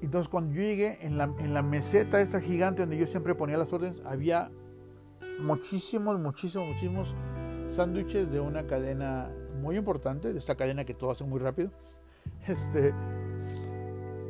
Entonces 0.00 0.28
cuando 0.28 0.54
yo 0.54 0.62
llegué 0.62 0.98
en 1.04 1.16
la, 1.16 1.32
en 1.38 1.54
la 1.54 1.62
meseta 1.62 2.20
esta 2.20 2.40
gigante 2.40 2.82
donde 2.82 2.98
yo 2.98 3.06
siempre 3.06 3.34
ponía 3.34 3.56
las 3.56 3.72
órdenes, 3.72 4.02
había 4.04 4.50
muchísimos, 5.40 6.20
muchísimos, 6.20 6.68
muchísimos 6.68 7.14
sándwiches 7.68 8.30
de 8.30 8.40
una 8.40 8.66
cadena 8.66 9.30
muy 9.60 9.76
importante, 9.76 10.32
de 10.32 10.38
esta 10.38 10.54
cadena 10.56 10.84
que 10.84 10.94
todo 10.94 11.10
hace 11.10 11.24
muy 11.24 11.40
rápido. 11.40 11.70
Este, 12.46 12.92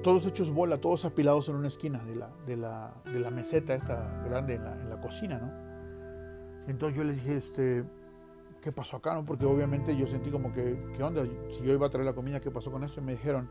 todos 0.05 0.27
hechos 0.27 0.51
bola, 0.51 0.79
todos 0.79 1.05
apilados 1.05 1.49
en 1.49 1.57
una 1.57 1.69
esquina 1.69 2.05
de 2.05 2.15
la, 2.15 2.31
de 2.47 2.57
la, 2.57 2.95
de 3.05 3.19
la 3.19 3.31
meseta 3.31 3.75
esta 3.75 4.23
grande 4.25 4.55
en 4.55 4.65
la, 4.65 4.81
en 4.81 4.91
la, 4.91 5.01
cocina, 5.01 5.39
¿no? 5.39 6.69
Entonces 6.69 6.97
yo 6.97 7.05
les 7.05 7.17
dije, 7.17 7.37
este, 7.37 7.85
¿qué 8.65 8.73
pasó 8.73 8.97
acá? 8.97 9.15
No? 9.15 9.27
Porque 9.27 9.45
obviamente 9.45 9.95
yo 9.95 10.07
sentí 10.07 10.31
como 10.31 10.51
que, 10.55 10.75
¿qué 10.97 11.03
onda? 11.03 11.23
Si 11.51 11.63
yo 11.63 11.75
iba 11.75 11.87
a 11.87 11.91
traer 11.91 12.07
la 12.07 12.15
comida, 12.15 12.41
¿qué 12.41 12.51
pasó 12.51 12.73
con 12.73 12.83
esto? 12.83 12.99
Y 12.99 13.05
me 13.05 13.13
dijeron, 13.13 13.51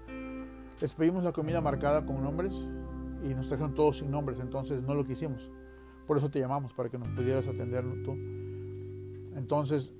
les 0.81 0.91
pedimos 0.91 1.23
la 1.23 1.31
comida 1.31 1.61
marcada 1.61 2.03
con 2.03 2.23
nombres 2.23 2.67
y 3.23 3.27
nos 3.35 3.47
trajeron 3.47 3.75
todos 3.75 3.99
sin 3.99 4.09
nombres, 4.09 4.39
entonces 4.39 4.81
no 4.81 4.95
lo 4.95 5.05
quisimos. 5.05 5.51
Por 6.07 6.17
eso 6.17 6.31
te 6.31 6.39
llamamos, 6.39 6.73
para 6.73 6.89
que 6.89 6.97
nos 6.97 7.09
pudieras 7.09 7.47
atender 7.47 7.85
tú. 8.03 8.13
Entonces, 9.35 9.93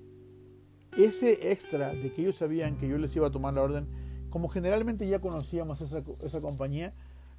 ese 0.97 1.52
extra 1.52 1.93
de 1.93 2.12
que 2.12 2.23
ellos 2.23 2.38
sabían 2.38 2.76
que 2.78 2.88
yo 2.88 2.97
les 2.97 3.15
iba 3.15 3.28
a 3.28 3.32
tomar 3.32 3.54
la 3.54 3.62
orden, 3.62 3.88
como 4.32 4.49
generalmente 4.49 5.08
ya 5.08 5.19
conocíamos 5.19 5.80
esa, 5.82 5.99
esa 5.99 6.41
compañía, 6.41 6.91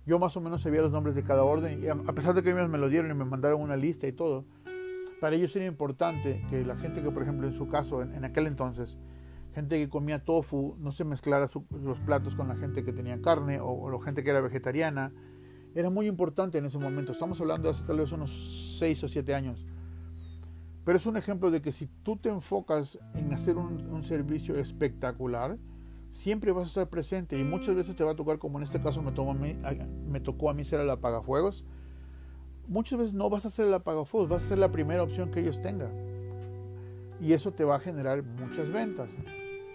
yo 0.07 0.21
más 0.21 0.37
o 0.37 0.41
menos 0.41 0.63
sabía 0.63 0.81
los 0.81 0.93
nombres 0.93 1.17
de 1.17 1.25
cada 1.25 1.43
orden, 1.43 1.83
y 1.83 1.89
a 1.89 2.15
pesar 2.15 2.35
de 2.35 2.45
que 2.45 2.51
ellos 2.51 2.69
me 2.69 2.79
lo 2.79 2.89
dieron 2.89 3.11
y 3.11 3.15
me 3.15 3.25
mandaron 3.25 3.61
una 3.61 3.77
lista 3.77 4.07
y 4.07 4.13
todo, 4.13 4.45
para 5.25 5.37
ellos 5.37 5.57
era 5.57 5.65
importante 5.65 6.45
que 6.51 6.67
la 6.67 6.77
gente 6.77 7.03
que, 7.03 7.11
por 7.11 7.23
ejemplo, 7.23 7.47
en 7.47 7.55
su 7.55 7.67
caso, 7.67 8.03
en, 8.03 8.27
aquel 8.27 8.47
entonces, 8.47 8.99
gente 9.55 9.79
que 9.79 9.89
comía 9.89 10.23
tofu, 10.23 10.77
no 10.79 10.93
se 10.93 11.03
mezclara 11.03 11.49
los 11.83 11.99
platos 12.01 12.35
con 12.35 12.47
la 12.47 12.57
gente 12.57 12.85
que 12.85 12.93
tenía 12.93 13.19
carne 13.23 13.59
o, 13.59 13.89
la 13.91 13.99
gente 14.05 14.23
que 14.23 14.29
era 14.29 14.43
vegetariana. 14.43 15.15
Era 15.75 15.89
muy 15.89 16.09
importante 16.09 16.59
en 16.59 16.67
ese 16.67 16.79
momento. 16.79 17.13
Estamos 17.13 17.41
hablando 17.41 17.63
de 17.63 17.71
hace 17.71 17.87
tal 17.87 17.97
vez 17.97 18.13
unos 18.13 18.77
6 18.79 19.05
o 19.05 19.09
7 19.09 19.35
años. 19.35 19.67
Pero 20.85 20.99
es 20.99 21.07
un 21.07 21.17
ejemplo 21.17 21.51
de 21.51 21.63
que 21.63 21.73
si 21.73 21.87
tú 22.03 22.19
te 22.19 22.29
enfocas 22.29 22.99
en 23.15 23.33
hacer 23.33 23.57
un, 23.57 24.03
servicio 24.03 24.57
espectacular, 24.57 25.57
siempre 26.11 26.53
vas 26.53 26.65
a 26.65 26.67
estar 26.67 26.91
presente 26.91 27.39
y 27.39 27.45
muchas 27.45 27.75
veces 27.75 27.97
te 27.97 28.05
va 28.05 28.11
a 28.11 28.15
tocar, 28.15 28.39
como 28.39 28.59
en 28.59 28.65
este 28.65 28.79
caso 28.79 29.01
me, 29.01 29.57
me 30.07 30.21
tocó 30.21 30.51
a 30.51 30.53
mí 30.53 30.65
ser 30.65 30.81
el 30.81 30.91
apagafuegos. 30.91 31.65
Muchas 32.67 32.99
veces 32.99 33.15
no 33.15 33.29
vas 33.29 33.45
a 33.47 33.51
ser 33.51 33.67
el 33.67 33.75
apagafuegos, 33.75 34.29
vas 34.29 34.45
a 34.45 34.49
ser 34.49 34.59
la 34.59 34.71
primera 34.71 35.03
opción 35.03 35.31
que 35.31 35.41
ellos 35.41 35.61
tengan. 35.61 35.93
Y 37.21 37.33
eso 37.33 37.53
te 37.53 37.65
va 37.65 37.77
a 37.77 37.81
generar 37.81 38.23
muchas 38.23 38.71
ventas. 38.71 39.11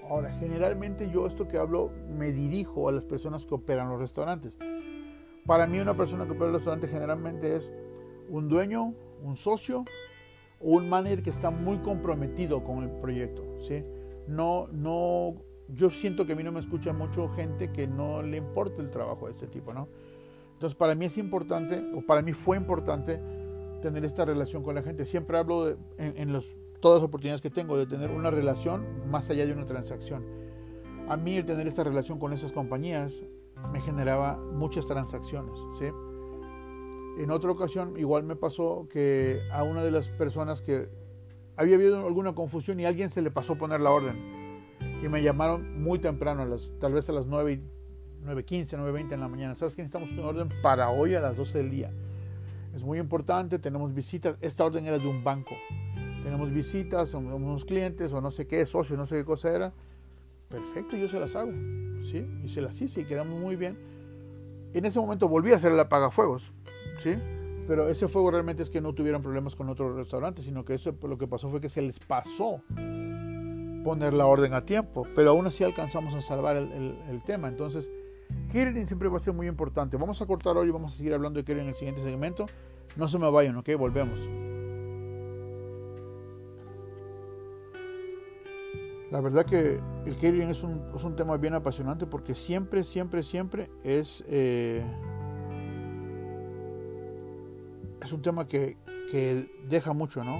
Ahora, 0.10 0.32
generalmente 0.40 1.10
yo 1.12 1.28
esto 1.28 1.48
que 1.48 1.58
hablo 1.58 1.92
me 2.18 2.32
dirijo 2.32 2.90
a 2.90 2.92
las 2.92 3.06
personas 3.06 3.46
que 3.46 3.54
operan 3.54 3.90
los 3.90 4.00
restaurantes. 4.00 4.58
Para 5.46 5.68
mí 5.68 5.80
una 5.80 5.96
persona 5.96 6.26
que 6.26 6.32
opera 6.32 6.48
el 6.48 6.54
restaurante 6.54 6.88
generalmente 6.88 7.56
es 7.56 7.72
un 8.30 8.50
dueño, 8.50 8.94
un 9.24 9.36
socio 9.36 9.86
o 10.60 10.72
un 10.72 10.90
manager 10.90 11.22
que 11.22 11.30
está 11.30 11.52
muy 11.52 11.78
comprometido 11.78 12.64
con 12.64 12.84
el 12.84 12.90
proyecto. 12.90 13.44
¿sí? 13.62 13.84
No, 14.28 14.68
no 14.72 15.36
yo 15.76 15.92
siento 15.92 16.26
que 16.26 16.34
a 16.34 16.36
mí 16.36 16.44
no 16.44 16.52
me 16.52 16.60
escucha 16.60 16.94
mucho 16.94 17.30
gente 17.30 17.72
que 17.72 17.88
no 17.88 18.22
le 18.22 18.38
importa 18.38 18.82
el 18.82 18.90
trabajo 18.90 19.26
de 19.26 19.32
este 19.32 19.48
tipo, 19.48 19.74
¿no? 19.74 19.88
Entonces, 20.60 20.76
para 20.78 20.94
mí 20.94 21.06
es 21.06 21.18
importante, 21.18 21.82
o 21.96 22.02
para 22.02 22.22
mí 22.22 22.34
fue 22.34 22.58
importante, 22.58 23.22
tener 23.82 24.04
esta 24.04 24.26
relación 24.26 24.62
con 24.62 24.76
la 24.76 24.84
gente. 24.84 25.06
Siempre 25.06 25.38
hablo 25.38 25.64
de, 25.64 25.78
en, 25.98 26.38
todas 26.82 27.00
las 27.00 27.08
oportunidades 27.08 27.40
que 27.40 27.50
tengo 27.50 27.78
de 27.78 27.86
tener 27.86 28.12
una 28.12 28.30
relación 28.30 29.10
más 29.10 29.30
allá 29.30 29.46
de 29.46 29.54
una 29.54 29.66
transacción. 29.66 30.26
A 31.08 31.16
mí 31.16 31.38
el 31.38 31.46
tener 31.46 31.66
esta 31.66 31.86
relación 31.86 32.20
con 32.20 32.34
esas 32.34 32.52
compañías 32.52 33.24
me 33.72 33.80
generaba 33.80 34.36
muchas 34.36 34.86
transacciones, 34.86 35.58
¿sí? 35.80 35.86
En 37.24 37.32
otra 37.32 37.52
ocasión, 37.52 37.98
igual 37.98 38.24
me 38.24 38.36
pasó 38.36 38.86
que 38.92 39.40
a 39.54 39.64
una 39.64 39.82
de 39.82 39.92
las 39.92 40.10
personas 40.10 40.62
que 40.62 40.90
había 41.56 41.76
habido 41.76 42.06
alguna 42.06 42.36
confusión 42.36 42.82
y 42.82 42.86
a 42.86 42.90
alguien 42.90 43.10
se 43.10 43.22
le 43.22 43.32
pasó 43.32 43.58
poner 43.58 43.80
la 43.80 43.92
orden 43.92 44.76
y 45.02 45.08
me 45.08 45.24
llamaron 45.24 45.82
muy 45.82 46.00
temprano, 46.00 46.42
a 46.42 46.46
las, 46.46 46.74
tal 46.82 46.92
vez 46.92 47.08
a 47.08 47.14
las 47.14 47.28
9, 47.28 47.62
9.15, 48.26 48.78
9.20 48.78 49.14
en 49.14 49.20
la 49.20 49.28
mañana. 49.28 49.56
¿Sabes 49.56 49.76
que 49.76 49.82
necesitamos 49.82 50.12
una 50.12 50.28
orden 50.28 50.50
para 50.62 50.90
hoy 50.90 51.16
a 51.16 51.20
las 51.20 51.38
12 51.38 51.58
del 51.58 51.70
día? 51.70 51.92
Es 52.74 52.84
muy 52.84 53.00
importante, 53.00 53.60
tenemos 53.60 53.94
visitas. 53.94 54.38
Esta 54.42 54.66
orden 54.66 54.86
era 54.86 55.00
de 55.00 55.08
un 55.08 55.24
banco. 55.24 55.56
Tenemos 56.24 56.52
visitas, 56.52 57.10
somos 57.10 57.34
unos 57.34 57.66
clientes 57.66 58.14
o 58.14 58.22
no 58.22 58.32
sé 58.32 58.46
qué, 58.46 58.66
socio, 58.66 58.96
no 58.98 59.06
sé 59.06 59.18
qué 59.18 59.26
cosa 59.26 59.54
era. 59.54 59.74
Perfecto, 60.50 60.98
yo 60.98 61.08
se 61.08 61.20
las 61.20 61.36
hago. 61.36 61.52
¿sí? 62.04 62.26
Y 62.44 62.50
se 62.50 62.62
las 62.62 62.80
hice 62.82 63.02
y 63.02 63.06
quedamos 63.06 63.40
muy 63.40 63.56
bien. 63.56 63.78
En 64.74 64.86
ese 64.86 65.00
momento 65.00 65.28
volví 65.28 65.52
a 65.52 65.56
hacer 65.56 65.72
el 65.72 65.80
apagafuegos. 65.80 66.52
¿sí? 67.00 67.16
Pero 67.68 67.88
ese 67.88 68.08
fuego 68.08 68.32
realmente 68.32 68.64
es 68.64 68.70
que 68.70 68.82
no 68.82 68.94
tuvieron 68.94 69.22
problemas 69.22 69.56
con 69.56 69.70
otros 69.70 69.96
restaurantes, 69.96 70.46
sino 70.46 70.66
que 70.66 70.74
eso 70.74 70.96
lo 71.04 71.18
que 71.18 71.28
pasó 71.28 71.50
fue 71.50 71.62
que 71.62 71.70
se 71.70 71.82
les 71.82 72.00
pasó 72.00 72.62
poner 73.84 74.14
la 74.14 74.26
orden 74.26 74.54
a 74.54 74.66
tiempo, 74.66 75.06
pero 75.16 75.32
aún 75.32 75.48
así 75.48 75.64
alcanzamos 75.64 76.14
a 76.16 76.22
salvar 76.22 76.56
el, 76.58 77.22
tema. 77.26 77.48
Entonces, 77.48 77.90
catering 78.48 78.88
siempre 78.88 79.10
va 79.10 79.18
a 79.18 79.20
ser 79.20 79.34
muy 79.34 79.48
importante. 79.48 79.98
Vamos 79.98 80.22
a 80.22 80.26
cortar 80.26 80.58
hoy 80.58 80.70
y 80.70 80.72
vamos 80.72 80.94
a 80.94 80.98
seguir 80.98 81.14
hablando 81.14 81.40
de 81.40 81.44
catering 81.44 81.64
en 81.64 81.70
el 81.70 81.76
siguiente 81.76 82.02
segmento. 82.02 82.46
No 82.96 83.08
se 83.08 83.20
me 83.20 83.30
vayan, 83.30 83.56
¿ok? 83.58 83.70
Volvemos. 83.78 84.20
La 89.12 89.22
verdad 89.22 89.46
que 89.46 89.80
el 90.06 90.16
catering 90.16 90.50
es 90.50 90.64
un, 90.64 90.84
es 90.96 91.04
un 91.04 91.16
tema 91.16 91.38
bien 91.38 91.56
apasionante 91.56 92.06
porque 92.06 92.36
siempre, 92.36 92.84
siempre, 92.84 93.24
siempre 93.24 93.70
es, 93.84 94.24
eh, 94.28 94.84
es 98.04 98.14
un 98.14 98.22
tema 98.22 98.48
que, 98.48 98.78
que 99.12 99.50
deja 99.68 99.94
mucho, 99.94 100.24
¿no? 100.24 100.40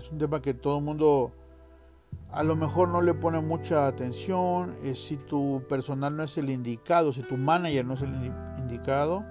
es 0.00 0.10
un 0.10 0.18
tema 0.18 0.40
que 0.40 0.54
todo 0.54 0.78
el 0.78 0.84
mundo 0.84 1.32
a 2.32 2.42
lo 2.44 2.56
mejor 2.56 2.88
no 2.88 3.02
le 3.02 3.14
pone 3.14 3.40
mucha 3.40 3.86
atención. 3.86 4.76
Eh, 4.82 4.94
si 4.94 5.16
tu 5.16 5.62
personal 5.68 6.16
no 6.16 6.22
es 6.22 6.38
el 6.38 6.50
indicado, 6.50 7.12
si 7.12 7.22
tu 7.22 7.36
manager 7.36 7.84
no 7.84 7.94
es 7.94 8.02
el 8.02 8.14
indicado, 8.58 9.24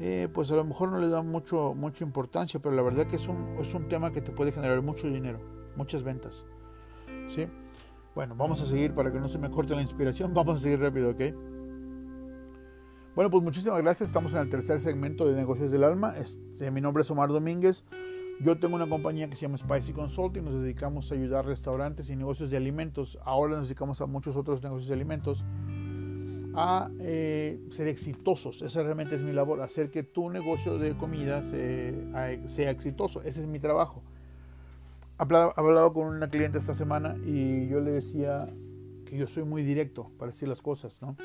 eh, 0.00 0.28
pues 0.32 0.50
a 0.50 0.56
lo 0.56 0.64
mejor 0.64 0.90
no 0.90 0.98
le 0.98 1.08
da 1.08 1.22
mucho, 1.22 1.74
mucha 1.74 2.04
importancia, 2.04 2.60
pero 2.60 2.74
la 2.74 2.82
verdad 2.82 3.06
que 3.06 3.16
es 3.16 3.28
un, 3.28 3.56
es 3.60 3.72
un 3.74 3.88
tema 3.88 4.12
que 4.12 4.20
te 4.20 4.32
puede 4.32 4.52
generar 4.52 4.82
mucho 4.82 5.06
dinero, 5.08 5.40
muchas 5.76 6.02
ventas. 6.02 6.44
¿sí? 7.28 7.46
Bueno, 8.14 8.34
vamos 8.36 8.60
a 8.60 8.66
seguir 8.66 8.94
para 8.94 9.12
que 9.12 9.20
no 9.20 9.28
se 9.28 9.38
me 9.38 9.50
corte 9.50 9.74
la 9.74 9.82
inspiración, 9.82 10.34
vamos 10.34 10.56
a 10.56 10.58
seguir 10.58 10.80
rápido, 10.80 11.10
¿ok? 11.10 11.22
Bueno, 13.14 13.30
pues 13.30 13.42
muchísimas 13.42 13.82
gracias. 13.82 14.08
Estamos 14.08 14.32
en 14.32 14.40
el 14.40 14.48
tercer 14.48 14.80
segmento 14.80 15.28
de 15.28 15.36
Negocios 15.36 15.70
del 15.70 15.84
Alma. 15.84 16.16
Este, 16.16 16.70
mi 16.70 16.80
nombre 16.80 17.02
es 17.02 17.10
Omar 17.10 17.28
Domínguez. 17.28 17.84
Yo 18.42 18.58
tengo 18.58 18.74
una 18.74 18.88
compañía 18.88 19.30
que 19.30 19.36
se 19.36 19.42
llama 19.42 19.56
Spicy 19.56 19.92
Consulting, 19.92 20.42
nos 20.42 20.60
dedicamos 20.60 21.12
a 21.12 21.14
ayudar 21.14 21.46
restaurantes 21.46 22.10
y 22.10 22.16
negocios 22.16 22.50
de 22.50 22.56
alimentos. 22.56 23.16
Ahora 23.24 23.56
nos 23.56 23.68
dedicamos 23.68 24.00
a 24.00 24.06
muchos 24.06 24.34
otros 24.34 24.64
negocios 24.64 24.88
de 24.88 24.94
alimentos 24.94 25.44
a 26.56 26.90
eh, 26.98 27.60
ser 27.70 27.86
exitosos. 27.86 28.62
Esa 28.62 28.82
realmente 28.82 29.14
es 29.14 29.22
mi 29.22 29.32
labor, 29.32 29.60
hacer 29.60 29.92
que 29.92 30.02
tu 30.02 30.28
negocio 30.28 30.76
de 30.76 30.96
comida 30.96 31.44
sea 31.44 32.70
exitoso. 32.70 33.22
Ese 33.22 33.42
es 33.42 33.46
mi 33.46 33.60
trabajo. 33.60 34.02
He 35.20 35.22
hablado 35.22 35.92
con 35.92 36.08
una 36.08 36.28
cliente 36.28 36.58
esta 36.58 36.74
semana 36.74 37.16
y 37.24 37.68
yo 37.68 37.80
le 37.80 37.92
decía 37.92 38.48
que 39.06 39.16
yo 39.16 39.28
soy 39.28 39.44
muy 39.44 39.62
directo 39.62 40.10
para 40.18 40.32
decir 40.32 40.48
las 40.48 40.60
cosas, 40.60 41.00
¿no? 41.00 41.16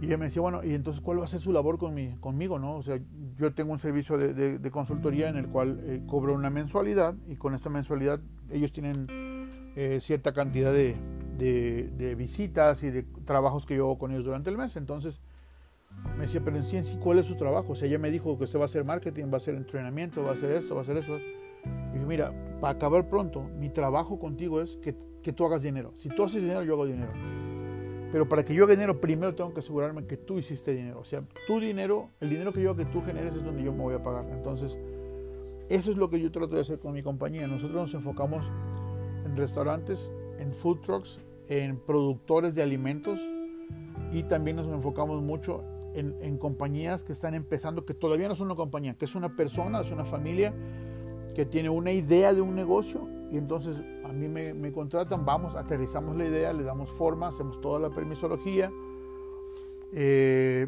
Y 0.00 0.06
ella 0.06 0.16
me 0.16 0.26
decía, 0.26 0.42
bueno, 0.42 0.64
¿y 0.64 0.74
entonces 0.74 1.00
cuál 1.00 1.20
va 1.20 1.24
a 1.24 1.28
ser 1.28 1.40
su 1.40 1.52
labor 1.52 1.78
conmigo, 1.78 2.58
no? 2.58 2.76
O 2.76 2.82
sea, 2.82 3.00
yo 3.38 3.54
tengo 3.54 3.72
un 3.72 3.78
servicio 3.78 4.18
de, 4.18 4.70
consultoría 4.70 5.28
en 5.28 5.36
el 5.36 5.48
cual 5.48 5.80
eh, 5.84 6.02
cobro 6.06 6.34
una 6.34 6.50
mensualidad 6.50 7.14
y 7.28 7.36
con 7.36 7.54
esta 7.54 7.70
mensualidad 7.70 8.20
ellos 8.50 8.72
tienen 8.72 9.06
eh, 9.76 9.98
cierta 10.00 10.32
cantidad 10.32 10.72
de, 10.72 10.96
visitas 12.16 12.82
y 12.82 12.90
de 12.90 13.04
trabajos 13.24 13.64
que 13.64 13.76
yo 13.76 13.84
hago 13.84 13.98
con 13.98 14.10
ellos 14.10 14.24
durante 14.24 14.50
el 14.50 14.58
mes. 14.58 14.76
Entonces 14.76 15.20
me 16.16 16.22
decía, 16.22 16.42
pero 16.44 16.56
en 16.56 16.64
sí, 16.64 16.76
en 16.76 16.84
sí, 16.84 16.98
¿cuál 17.00 17.18
es 17.18 17.26
su 17.26 17.36
trabajo? 17.36 17.72
O 17.72 17.74
sea, 17.76 17.86
ella 17.86 17.98
me 17.98 18.10
dijo 18.10 18.36
que 18.36 18.44
usted 18.44 18.58
va 18.58 18.64
a 18.64 18.66
hacer 18.66 18.84
marketing, 18.84 19.26
va 19.26 19.34
a 19.34 19.36
hacer 19.36 19.54
entrenamiento, 19.54 20.24
va 20.24 20.30
a 20.30 20.34
hacer 20.34 20.50
esto, 20.50 20.74
va 20.74 20.80
a 20.80 20.82
hacer 20.82 20.96
eso. 20.96 21.16
Y 21.16 21.94
dije, 21.94 22.06
mira, 22.06 22.32
para 22.60 22.74
acabar 22.74 23.08
pronto, 23.08 23.42
mi 23.42 23.70
trabajo 23.70 24.18
contigo 24.18 24.60
es 24.60 24.76
que, 24.78 24.96
que 25.22 25.32
tú 25.32 25.46
hagas 25.46 25.62
dinero. 25.62 25.94
Si 25.96 26.08
tú 26.08 26.24
haces 26.24 26.42
dinero, 26.42 26.64
yo 26.64 26.74
hago 26.74 26.86
dinero. 26.86 27.12
Pero 28.10 28.28
para 28.28 28.44
que 28.44 28.54
yo 28.54 28.64
haga 28.64 28.74
dinero, 28.74 28.98
primero 28.98 29.34
tengo 29.34 29.52
que 29.52 29.60
asegurarme 29.60 30.06
que 30.06 30.16
tú 30.16 30.38
hiciste 30.38 30.72
dinero. 30.72 31.00
O 31.00 31.04
sea, 31.04 31.22
tu 31.46 31.60
dinero, 31.60 32.08
el 32.20 32.30
dinero 32.30 32.52
que 32.52 32.62
yo 32.62 32.74
que 32.74 32.86
tú 32.86 33.02
generes 33.02 33.34
es 33.34 33.44
donde 33.44 33.62
yo 33.62 33.72
me 33.72 33.82
voy 33.82 33.94
a 33.94 34.02
pagar. 34.02 34.26
Entonces, 34.30 34.78
eso 35.68 35.90
es 35.90 35.96
lo 35.98 36.08
que 36.08 36.18
yo 36.18 36.32
trato 36.32 36.54
de 36.54 36.62
hacer 36.62 36.78
con 36.78 36.94
mi 36.94 37.02
compañía. 37.02 37.46
Nosotros 37.46 37.76
nos 37.76 37.94
enfocamos 37.94 38.50
en 39.26 39.36
restaurantes, 39.36 40.10
en 40.38 40.54
food 40.54 40.80
trucks, 40.80 41.20
en 41.48 41.78
productores 41.78 42.54
de 42.54 42.62
alimentos 42.62 43.18
y 44.12 44.22
también 44.22 44.56
nos 44.56 44.66
enfocamos 44.68 45.20
mucho 45.22 45.62
en, 45.94 46.14
en 46.22 46.38
compañías 46.38 47.04
que 47.04 47.12
están 47.12 47.34
empezando, 47.34 47.84
que 47.84 47.94
todavía 47.94 48.28
no 48.28 48.34
son 48.34 48.46
una 48.46 48.56
compañía, 48.56 48.94
que 48.94 49.04
es 49.04 49.14
una 49.14 49.36
persona, 49.36 49.80
es 49.80 49.90
una 49.90 50.04
familia 50.04 50.54
que 51.34 51.44
tiene 51.44 51.68
una 51.68 51.92
idea 51.92 52.32
de 52.32 52.40
un 52.40 52.54
negocio 52.54 53.08
y 53.30 53.36
entonces 53.36 53.82
mí 54.18 54.28
me, 54.28 54.72
contratan, 54.72 55.24
vamos, 55.24 55.56
aterrizamos 55.56 56.16
la 56.16 56.26
idea, 56.26 56.52
le 56.52 56.62
damos 56.62 56.90
forma, 56.90 57.28
hacemos 57.28 57.60
toda 57.60 57.78
la 57.78 57.90
permisología, 57.90 58.70
eh, 59.92 60.66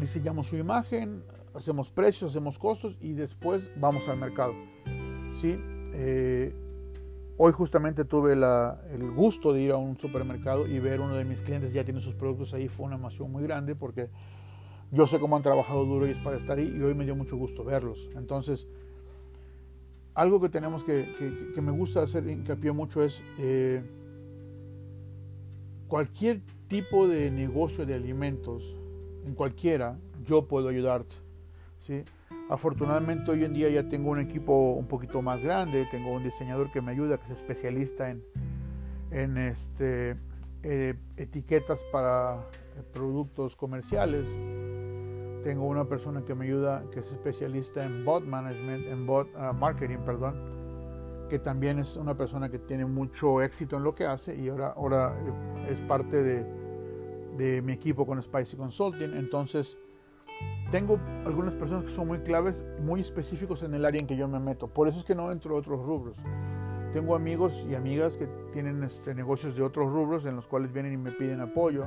diseñamos 0.00 0.48
su 0.48 0.56
imagen, 0.56 1.22
hacemos 1.54 1.90
precios, 1.90 2.32
hacemos 2.32 2.58
costos 2.58 2.96
y 3.00 3.12
después 3.12 3.70
vamos 3.76 4.08
al 4.08 4.18
mercado. 4.18 4.54
¿sí? 5.40 5.56
Eh, 5.94 6.52
hoy 7.36 7.52
justamente 7.52 8.04
tuve 8.04 8.32
el 8.32 9.10
gusto 9.12 9.52
de 9.52 9.62
ir 9.62 9.72
a 9.72 9.76
un 9.76 9.96
supermercado 9.96 10.66
y 10.66 10.78
ver 10.80 11.00
uno 11.00 11.16
de 11.16 11.24
mis 11.24 11.40
clientes 11.40 11.72
ya 11.72 11.84
tiene 11.84 12.00
sus 12.00 12.14
productos 12.14 12.54
ahí, 12.54 12.68
fue 12.68 12.86
una 12.86 12.96
emoción 12.96 13.30
muy 13.30 13.42
grande 13.42 13.74
porque 13.74 14.10
yo 14.90 15.06
sé 15.06 15.18
cómo 15.18 15.36
han 15.36 15.42
trabajado 15.42 15.84
duro 15.84 16.06
ellos 16.06 16.22
para 16.22 16.36
estar 16.36 16.58
ahí 16.58 16.72
y 16.76 16.82
hoy 16.82 16.94
me 16.94 17.04
dio 17.04 17.16
mucho 17.16 17.36
gusto 17.36 17.64
verlos. 17.64 18.10
Entonces, 18.16 18.68
algo 20.14 20.40
que 20.40 20.48
tenemos 20.48 20.84
que, 20.84 21.52
que, 21.54 21.60
me 21.60 21.72
gusta 21.72 22.02
hacer 22.02 22.26
hincapié 22.28 22.72
mucho 22.72 23.02
es 23.02 23.22
eh, 23.38 23.82
cualquier 25.88 26.40
tipo 26.68 27.08
de 27.08 27.30
negocio 27.30 27.84
de 27.84 27.94
alimentos, 27.94 28.76
en 29.24 29.34
cualquiera, 29.34 29.98
yo 30.24 30.46
puedo 30.46 30.68
ayudarte. 30.68 31.16
¿sí? 31.78 32.02
Afortunadamente 32.48 33.30
hoy 33.30 33.44
en 33.44 33.54
día 33.54 33.68
ya 33.70 33.88
tengo 33.88 34.10
un 34.10 34.20
equipo 34.20 34.72
un 34.72 34.86
poquito 34.86 35.20
más 35.22 35.42
grande, 35.42 35.86
tengo 35.90 36.12
un 36.12 36.22
diseñador 36.22 36.70
que 36.70 36.80
me 36.80 36.92
ayuda, 36.92 37.18
que 37.18 37.24
es 37.24 37.30
especialista 37.30 38.10
en, 38.10 38.24
en 39.10 39.38
este, 39.38 40.16
eh, 40.62 40.94
etiquetas 41.16 41.84
para 41.92 42.40
eh, 42.76 42.82
productos 42.92 43.56
comerciales 43.56 44.38
tengo 45.44 45.66
una 45.66 45.84
persona 45.84 46.24
que 46.24 46.34
me 46.34 46.46
ayuda, 46.46 46.84
que 46.90 47.00
es 47.00 47.12
especialista 47.12 47.84
en 47.84 48.02
bot 48.02 48.24
management, 48.24 48.86
en 48.86 49.06
bot 49.06 49.28
ah, 49.36 49.52
marketing, 49.52 49.98
perdón, 49.98 50.34
que 51.28 51.38
también 51.38 51.78
es 51.78 51.96
una 51.96 52.16
persona 52.16 52.48
que 52.48 52.58
tiene 52.58 52.86
mucho 52.86 53.42
éxito 53.42 53.76
en 53.76 53.84
lo 53.84 53.94
que 53.94 54.06
hace 54.06 54.34
y 54.34 54.48
ahora, 54.48 54.68
ahora 54.68 55.14
eh, 55.14 55.66
es 55.70 55.80
parte 55.82 56.22
de, 56.22 56.46
de 57.36 57.60
mi 57.60 57.74
equipo 57.74 58.06
con 58.06 58.20
Spicy 58.20 58.56
Consulting. 58.56 59.14
Entonces, 59.14 59.76
tengo 60.70 60.98
algunas 61.26 61.54
personas 61.54 61.84
que 61.84 61.90
son 61.90 62.08
muy 62.08 62.20
claves, 62.20 62.64
muy 62.80 63.00
específicos 63.00 63.62
en 63.62 63.74
el 63.74 63.84
área 63.84 64.00
en 64.00 64.06
que 64.06 64.16
yo 64.16 64.26
me 64.26 64.40
meto. 64.40 64.68
Por 64.68 64.88
eso 64.88 64.98
es 64.98 65.04
que 65.04 65.14
no 65.14 65.30
entro 65.30 65.54
a 65.54 65.58
otros 65.58 65.84
rubros. 65.84 66.16
Tengo 66.94 67.14
amigos 67.14 67.66
y 67.68 67.74
amigas 67.74 68.16
que 68.16 68.28
tienen 68.50 68.82
este, 68.82 69.14
negocios 69.14 69.54
de 69.56 69.62
otros 69.62 69.92
rubros 69.92 70.24
en 70.24 70.36
los 70.36 70.46
cuales 70.46 70.72
vienen 70.72 70.94
y 70.94 70.96
me 70.96 71.12
piden 71.12 71.42
apoyo 71.42 71.84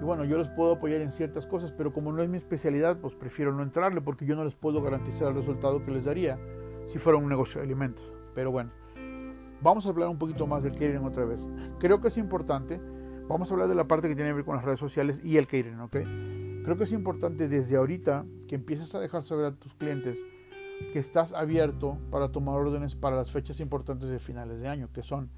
y 0.00 0.04
bueno, 0.04 0.24
yo 0.24 0.38
les 0.38 0.48
puedo 0.48 0.72
apoyar 0.72 1.02
en 1.02 1.10
ciertas 1.10 1.46
cosas, 1.46 1.72
pero 1.72 1.92
como 1.92 2.10
no 2.12 2.22
es 2.22 2.28
mi 2.30 2.38
especialidad, 2.38 2.98
pues 2.98 3.14
prefiero 3.14 3.52
no 3.52 3.62
entrarle 3.62 4.00
porque 4.00 4.24
yo 4.24 4.34
no 4.34 4.44
les 4.44 4.54
puedo 4.54 4.82
garantizar 4.82 5.28
el 5.28 5.34
resultado 5.34 5.84
que 5.84 5.90
les 5.90 6.04
daría 6.04 6.38
si 6.86 6.98
fuera 6.98 7.18
un 7.18 7.28
negocio 7.28 7.60
de 7.60 7.66
alimentos. 7.66 8.14
Pero 8.34 8.50
bueno, 8.50 8.70
vamos 9.60 9.86
a 9.86 9.90
hablar 9.90 10.08
un 10.08 10.18
poquito 10.18 10.46
más 10.46 10.62
del 10.62 10.72
catering 10.72 11.04
otra 11.04 11.26
vez. 11.26 11.46
Creo 11.78 12.00
que 12.00 12.08
es 12.08 12.16
importante, 12.16 12.80
vamos 13.28 13.50
a 13.50 13.54
hablar 13.54 13.68
de 13.68 13.74
la 13.74 13.86
parte 13.86 14.08
que 14.08 14.14
tiene 14.14 14.30
que 14.30 14.36
ver 14.36 14.44
con 14.44 14.56
las 14.56 14.64
redes 14.64 14.80
sociales 14.80 15.20
y 15.22 15.36
el 15.36 15.46
catering, 15.46 15.80
¿ok? 15.80 15.96
Creo 16.64 16.76
que 16.76 16.84
es 16.84 16.92
importante 16.92 17.48
desde 17.48 17.76
ahorita 17.76 18.24
que 18.48 18.54
empieces 18.54 18.94
a 18.94 19.00
dejar 19.00 19.22
saber 19.22 19.46
a 19.46 19.52
tus 19.52 19.74
clientes 19.74 20.22
que 20.92 20.98
estás 20.98 21.34
abierto 21.34 21.98
para 22.10 22.32
tomar 22.32 22.56
órdenes 22.56 22.94
para 22.94 23.16
las 23.16 23.30
fechas 23.30 23.60
importantes 23.60 24.08
de 24.08 24.18
finales 24.18 24.60
de 24.60 24.68
año, 24.68 24.88
que 24.94 25.02
son 25.02 25.28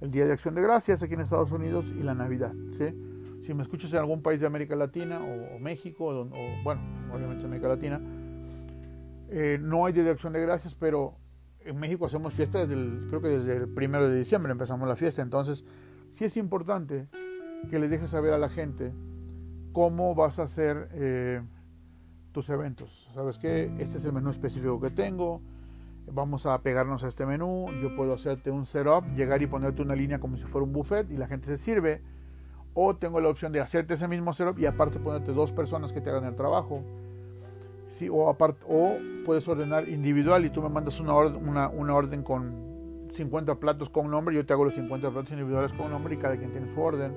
el 0.00 0.12
Día 0.12 0.26
de 0.26 0.32
Acción 0.32 0.54
de 0.54 0.62
Gracias 0.62 1.02
aquí 1.02 1.14
en 1.14 1.20
Estados 1.22 1.50
Unidos 1.50 1.86
y 1.98 2.02
la 2.02 2.14
Navidad, 2.14 2.52
¿sí? 2.70 2.94
Si 3.46 3.54
me 3.54 3.62
escuchas 3.62 3.92
en 3.92 3.98
algún 3.98 4.22
país 4.22 4.40
de 4.40 4.46
América 4.46 4.74
Latina 4.74 5.20
o, 5.20 5.58
México, 5.60 6.06
o, 6.06 6.28
bueno, 6.64 6.80
obviamente 7.14 7.44
América 7.44 7.68
Latina, 7.68 8.00
eh, 9.30 9.56
no 9.60 9.86
hay 9.86 9.92
Día 9.92 10.02
de 10.02 10.10
Acción 10.10 10.32
de 10.32 10.40
Gracias, 10.40 10.74
pero 10.74 11.14
en 11.60 11.78
México 11.78 12.06
hacemos 12.06 12.34
fiesta 12.34 12.58
desde 12.58 12.74
el, 12.74 13.06
creo 13.08 13.20
que 13.20 13.28
desde 13.28 13.56
el 13.56 13.68
primero 13.68 14.08
de 14.08 14.18
diciembre 14.18 14.50
empezamos 14.50 14.88
la 14.88 14.96
fiesta, 14.96 15.22
entonces 15.22 15.64
sí 16.08 16.24
es 16.24 16.36
importante 16.36 17.06
que 17.70 17.78
le 17.78 17.88
dejes 17.88 18.10
saber 18.10 18.32
a 18.32 18.38
la 18.38 18.48
gente 18.48 18.92
cómo 19.72 20.16
vas 20.16 20.40
a 20.40 20.44
hacer 20.44 20.88
eh, 20.92 21.40
tus 22.32 22.50
eventos. 22.50 23.08
¿Sabes 23.14 23.38
qué? 23.38 23.72
Este 23.78 23.98
es 23.98 24.04
el 24.04 24.12
menú 24.12 24.30
específico 24.30 24.80
que 24.80 24.90
tengo. 24.90 25.40
Vamos 26.12 26.46
a 26.46 26.60
pegarnos 26.62 27.04
a 27.04 27.08
este 27.08 27.26
menú. 27.26 27.66
Yo 27.80 27.94
puedo 27.94 28.14
hacerte 28.14 28.50
un 28.50 28.66
setup, 28.66 29.04
llegar 29.14 29.40
y 29.42 29.46
ponerte 29.46 29.82
una 29.82 29.94
línea 29.94 30.18
como 30.18 30.36
si 30.36 30.44
fuera 30.44 30.64
un 30.64 30.72
buffet 30.72 31.10
y 31.10 31.16
la 31.16 31.26
gente 31.26 31.46
se 31.46 31.58
sirve 31.58 32.02
o 32.78 32.94
tengo 32.94 33.22
la 33.22 33.30
opción 33.30 33.52
de 33.52 33.60
hacerte 33.60 33.94
ese 33.94 34.06
mismo 34.06 34.34
setup 34.34 34.58
y 34.58 34.66
aparte 34.66 35.00
ponerte 35.00 35.32
dos 35.32 35.50
personas 35.50 35.94
que 35.94 36.02
te 36.02 36.10
hagan 36.10 36.24
el 36.24 36.36
trabajo. 36.36 36.82
¿sí? 37.88 38.10
O, 38.10 38.28
aparte, 38.28 38.66
o 38.68 38.98
puedes 39.24 39.48
ordenar 39.48 39.88
individual 39.88 40.44
y 40.44 40.50
tú 40.50 40.60
me 40.60 40.68
mandas 40.68 41.00
una, 41.00 41.14
una, 41.14 41.68
una 41.68 41.94
orden 41.94 42.22
con 42.22 43.08
50 43.10 43.54
platos 43.54 43.88
con 43.88 44.10
nombre, 44.10 44.34
yo 44.34 44.44
te 44.44 44.52
hago 44.52 44.66
los 44.66 44.74
50 44.74 45.10
platos 45.10 45.32
individuales 45.32 45.72
con 45.72 45.90
nombre 45.90 46.16
y 46.16 46.18
cada 46.18 46.36
quien 46.36 46.52
tiene 46.52 46.68
su 46.70 46.78
orden. 46.78 47.14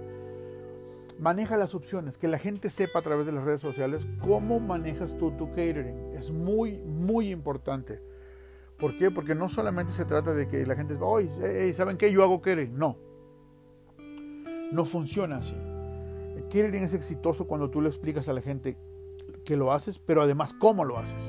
Maneja 1.19 1.57
las 1.57 1.75
opciones, 1.75 2.17
que 2.17 2.29
la 2.29 2.39
gente 2.39 2.69
sepa 2.69 2.99
a 2.99 3.01
través 3.01 3.25
de 3.25 3.33
las 3.33 3.43
redes 3.43 3.59
sociales 3.59 4.07
cómo 4.21 4.61
manejas 4.61 5.17
tú 5.17 5.31
tu 5.31 5.49
catering. 5.49 6.13
Es 6.15 6.31
muy, 6.31 6.77
muy 6.77 7.31
importante. 7.31 8.01
¿Por 8.77 8.97
qué? 8.97 9.11
Porque 9.11 9.35
no 9.35 9.49
solamente 9.49 9.91
se 9.91 10.05
trata 10.05 10.33
de 10.33 10.47
que 10.47 10.65
la 10.65 10.77
gente 10.77 10.93
diga, 10.93 11.05
oye, 11.05 11.73
¿saben 11.73 11.97
qué? 11.97 12.09
Yo 12.13 12.23
hago 12.23 12.39
catering. 12.39 12.79
No, 12.79 12.95
no 14.71 14.85
funciona 14.85 15.37
así. 15.37 15.55
Catering 16.49 16.83
es 16.83 16.93
exitoso 16.93 17.47
cuando 17.47 17.69
tú 17.69 17.81
le 17.81 17.89
explicas 17.89 18.27
a 18.27 18.33
la 18.33 18.41
gente 18.41 18.77
que 19.45 19.55
lo 19.55 19.71
haces, 19.71 19.99
pero 19.99 20.21
además 20.21 20.53
cómo 20.53 20.83
lo 20.83 20.97
haces. 20.97 21.21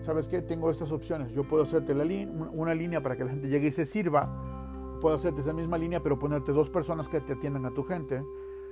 ¿Sabes 0.00 0.28
qué? 0.28 0.40
Tengo 0.40 0.70
estas 0.70 0.92
opciones. 0.92 1.32
Yo 1.32 1.44
puedo 1.44 1.64
hacerte 1.64 1.92
una 1.92 2.74
línea 2.74 3.02
para 3.02 3.16
que 3.16 3.24
la 3.24 3.30
gente 3.30 3.48
llegue 3.48 3.68
y 3.68 3.72
se 3.72 3.86
sirva. 3.86 4.98
Puedo 5.00 5.16
hacerte 5.16 5.40
esa 5.40 5.52
misma 5.52 5.78
línea, 5.78 6.02
pero 6.02 6.18
ponerte 6.18 6.52
dos 6.52 6.70
personas 6.70 7.08
que 7.08 7.20
te 7.20 7.34
atiendan 7.34 7.66
a 7.66 7.74
tu 7.74 7.84
gente. 7.84 8.22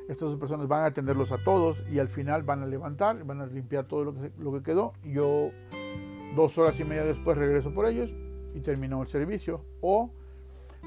Estas 0.09 0.31
dos 0.31 0.39
personas 0.39 0.69
van 0.69 0.83
a 0.83 0.87
atenderlos 0.87 1.33
a 1.33 1.43
todos 1.43 1.83
y 1.91 1.99
al 1.99 2.09
final 2.09 2.43
van 2.43 2.63
a 2.63 2.67
levantar, 2.67 3.25
van 3.25 3.41
a 3.41 3.47
limpiar 3.47 3.87
todo 3.89 4.05
lo 4.05 4.15
que, 4.15 4.31
lo 4.39 4.53
que 4.53 4.63
quedó. 4.63 4.93
Yo 5.03 5.51
dos 6.37 6.57
horas 6.59 6.79
y 6.79 6.85
media 6.85 7.05
después 7.05 7.37
regreso 7.37 7.73
por 7.73 7.87
ellos 7.87 8.15
y 8.55 8.61
termino 8.61 9.03
el 9.03 9.09
servicio. 9.09 9.65
O 9.81 10.13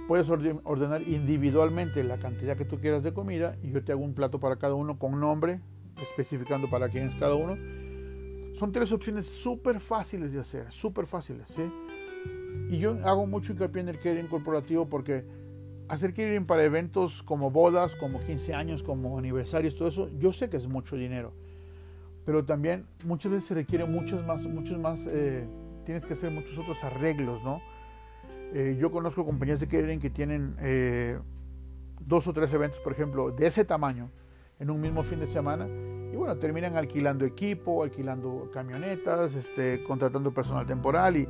Puedes 0.08 0.30
ordenar 0.30 1.02
individualmente 1.02 2.04
la 2.04 2.18
cantidad 2.18 2.58
que 2.58 2.66
tú 2.66 2.80
quieras 2.80 3.04
de 3.04 3.14
comida 3.14 3.58
y 3.62 3.72
yo 3.72 3.84
te 3.84 3.92
hago 3.92 4.04
un 4.04 4.14
plato 4.14 4.40
para 4.40 4.58
cada 4.58 4.74
uno 4.74 4.98
con 4.98 5.20
nombre, 5.20 5.60
especificando 6.02 6.70
para 6.70 6.90
quién 6.90 7.08
es 7.08 7.16
cada 7.16 7.36
uno. 7.36 7.58
Son 8.54 8.72
tres 8.72 8.92
opciones 8.92 9.26
súper 9.28 9.80
fáciles 9.80 10.32
de 10.32 10.40
hacer, 10.40 10.72
súper 10.72 11.06
fáciles, 11.06 11.48
¿sí? 11.48 11.64
Y 12.70 12.80
yo 12.80 12.98
hago 13.04 13.28
mucho 13.28 13.54
hincapié 13.54 13.82
en 13.82 13.90
el 13.90 13.98
catering 13.98 14.28
corporativo 14.28 14.88
porque 14.88 15.26
hacer 15.90 16.12
catering 16.12 16.46
para 16.46 16.64
eventos 16.64 17.24
como 17.24 17.52
bodas, 17.52 17.96
como 17.96 18.22
15 18.24 18.54
años, 18.54 18.84
como 18.84 19.18
aniversarios, 19.18 19.76
todo 19.76 19.88
eso, 19.88 20.10
yo 20.18 20.34
sé 20.34 20.50
que 20.50 20.58
es 20.58 20.68
mucho 20.68 20.96
dinero. 20.96 21.34
Pero 22.26 22.44
también 22.46 22.86
muchas 23.06 23.32
veces 23.32 23.48
se 23.48 23.54
requiere 23.54 23.86
muchos 23.86 24.26
más, 24.26 24.46
muchos 24.48 24.78
más, 24.80 25.08
eh, 25.08 25.48
tienes 25.86 26.06
que 26.06 26.14
hacer 26.14 26.32
muchos 26.32 26.58
otros 26.58 26.84
arreglos, 26.84 27.44
¿no? 27.44 27.62
Eh, 28.54 28.78
yo 28.80 28.92
conozco 28.92 29.26
compañías 29.26 29.60
de 29.60 29.68
catering 29.68 30.00
que 30.00 30.10
tienen 30.10 30.56
eh, 30.60 31.20
dos 32.00 32.28
o 32.28 32.34
tres 32.34 32.52
eventos, 32.54 32.80
por 32.80 32.94
ejemplo, 32.94 33.32
de 33.32 33.48
ese 33.48 33.66
tamaño 33.66 34.10
en 34.60 34.70
un 34.70 34.80
mismo 34.82 35.04
fin 35.04 35.20
de 35.20 35.28
semana 35.28 35.68
y 35.68 36.16
bueno, 36.16 36.38
terminan 36.38 36.78
alquilando 36.78 37.26
equipo, 37.26 37.84
alquilando 37.84 38.50
camionetas, 38.52 39.36
este, 39.36 39.84
contratando 39.84 40.34
personal 40.34 40.66
temporal 40.66 41.18
y 41.18 41.28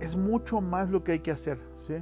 es 0.00 0.16
mucho 0.16 0.60
más 0.60 0.90
lo 0.90 1.02
que 1.02 1.12
hay 1.12 1.18
que 1.20 1.30
hacer, 1.30 1.58
¿sí? 1.78 1.94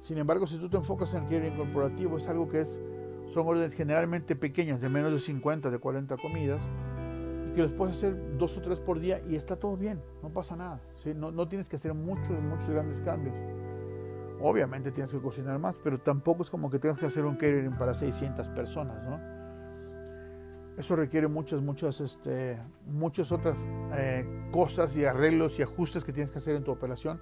Sin 0.00 0.18
embargo, 0.18 0.46
si 0.46 0.58
tú 0.58 0.68
te 0.68 0.76
enfocas 0.76 1.14
en 1.14 1.24
el 1.24 1.28
catering 1.28 1.56
corporativo, 1.56 2.18
es 2.18 2.28
algo 2.28 2.48
que 2.48 2.60
es, 2.60 2.80
son 3.26 3.46
órdenes 3.46 3.74
generalmente 3.74 4.36
pequeñas, 4.36 4.80
de 4.80 4.88
menos 4.88 5.12
de 5.12 5.20
50, 5.20 5.70
de 5.70 5.78
40 5.78 6.16
comidas, 6.16 6.62
que 7.54 7.62
los 7.62 7.72
puedes 7.72 7.96
hacer 7.96 8.36
dos 8.36 8.56
o 8.56 8.62
tres 8.62 8.80
por 8.80 9.00
día 9.00 9.22
y 9.28 9.36
está 9.36 9.56
todo 9.56 9.76
bien, 9.76 10.02
no 10.22 10.30
pasa 10.30 10.56
nada. 10.56 10.80
No, 11.12 11.30
no, 11.30 11.48
tienes 11.48 11.68
que 11.68 11.76
hacer 11.76 11.92
muchos, 11.92 12.40
muchos 12.40 12.70
grandes 12.70 13.02
cambios. 13.02 13.34
Obviamente 14.40 14.90
tienes 14.92 15.10
que 15.10 15.20
cocinar 15.20 15.58
más, 15.58 15.78
pero 15.82 15.98
tampoco 15.98 16.42
es 16.42 16.50
como 16.50 16.70
que 16.70 16.78
tengas 16.78 16.98
que 16.98 17.06
hacer 17.06 17.24
un 17.24 17.34
catering 17.34 17.76
para 17.76 17.94
600 17.94 18.48
personas, 18.50 19.02
¿no? 19.02 19.34
Eso 20.76 20.96
requiere 20.96 21.28
muchas, 21.28 21.62
muchas, 21.62 22.00
este, 22.00 22.58
muchas 22.86 23.30
otras 23.30 23.66
eh, 23.96 24.48
cosas 24.52 24.96
y 24.96 25.04
arreglos 25.04 25.58
y 25.58 25.62
ajustes 25.62 26.04
que 26.04 26.12
tienes 26.12 26.30
que 26.30 26.38
hacer 26.38 26.56
en 26.56 26.64
tu 26.64 26.72
operación 26.72 27.20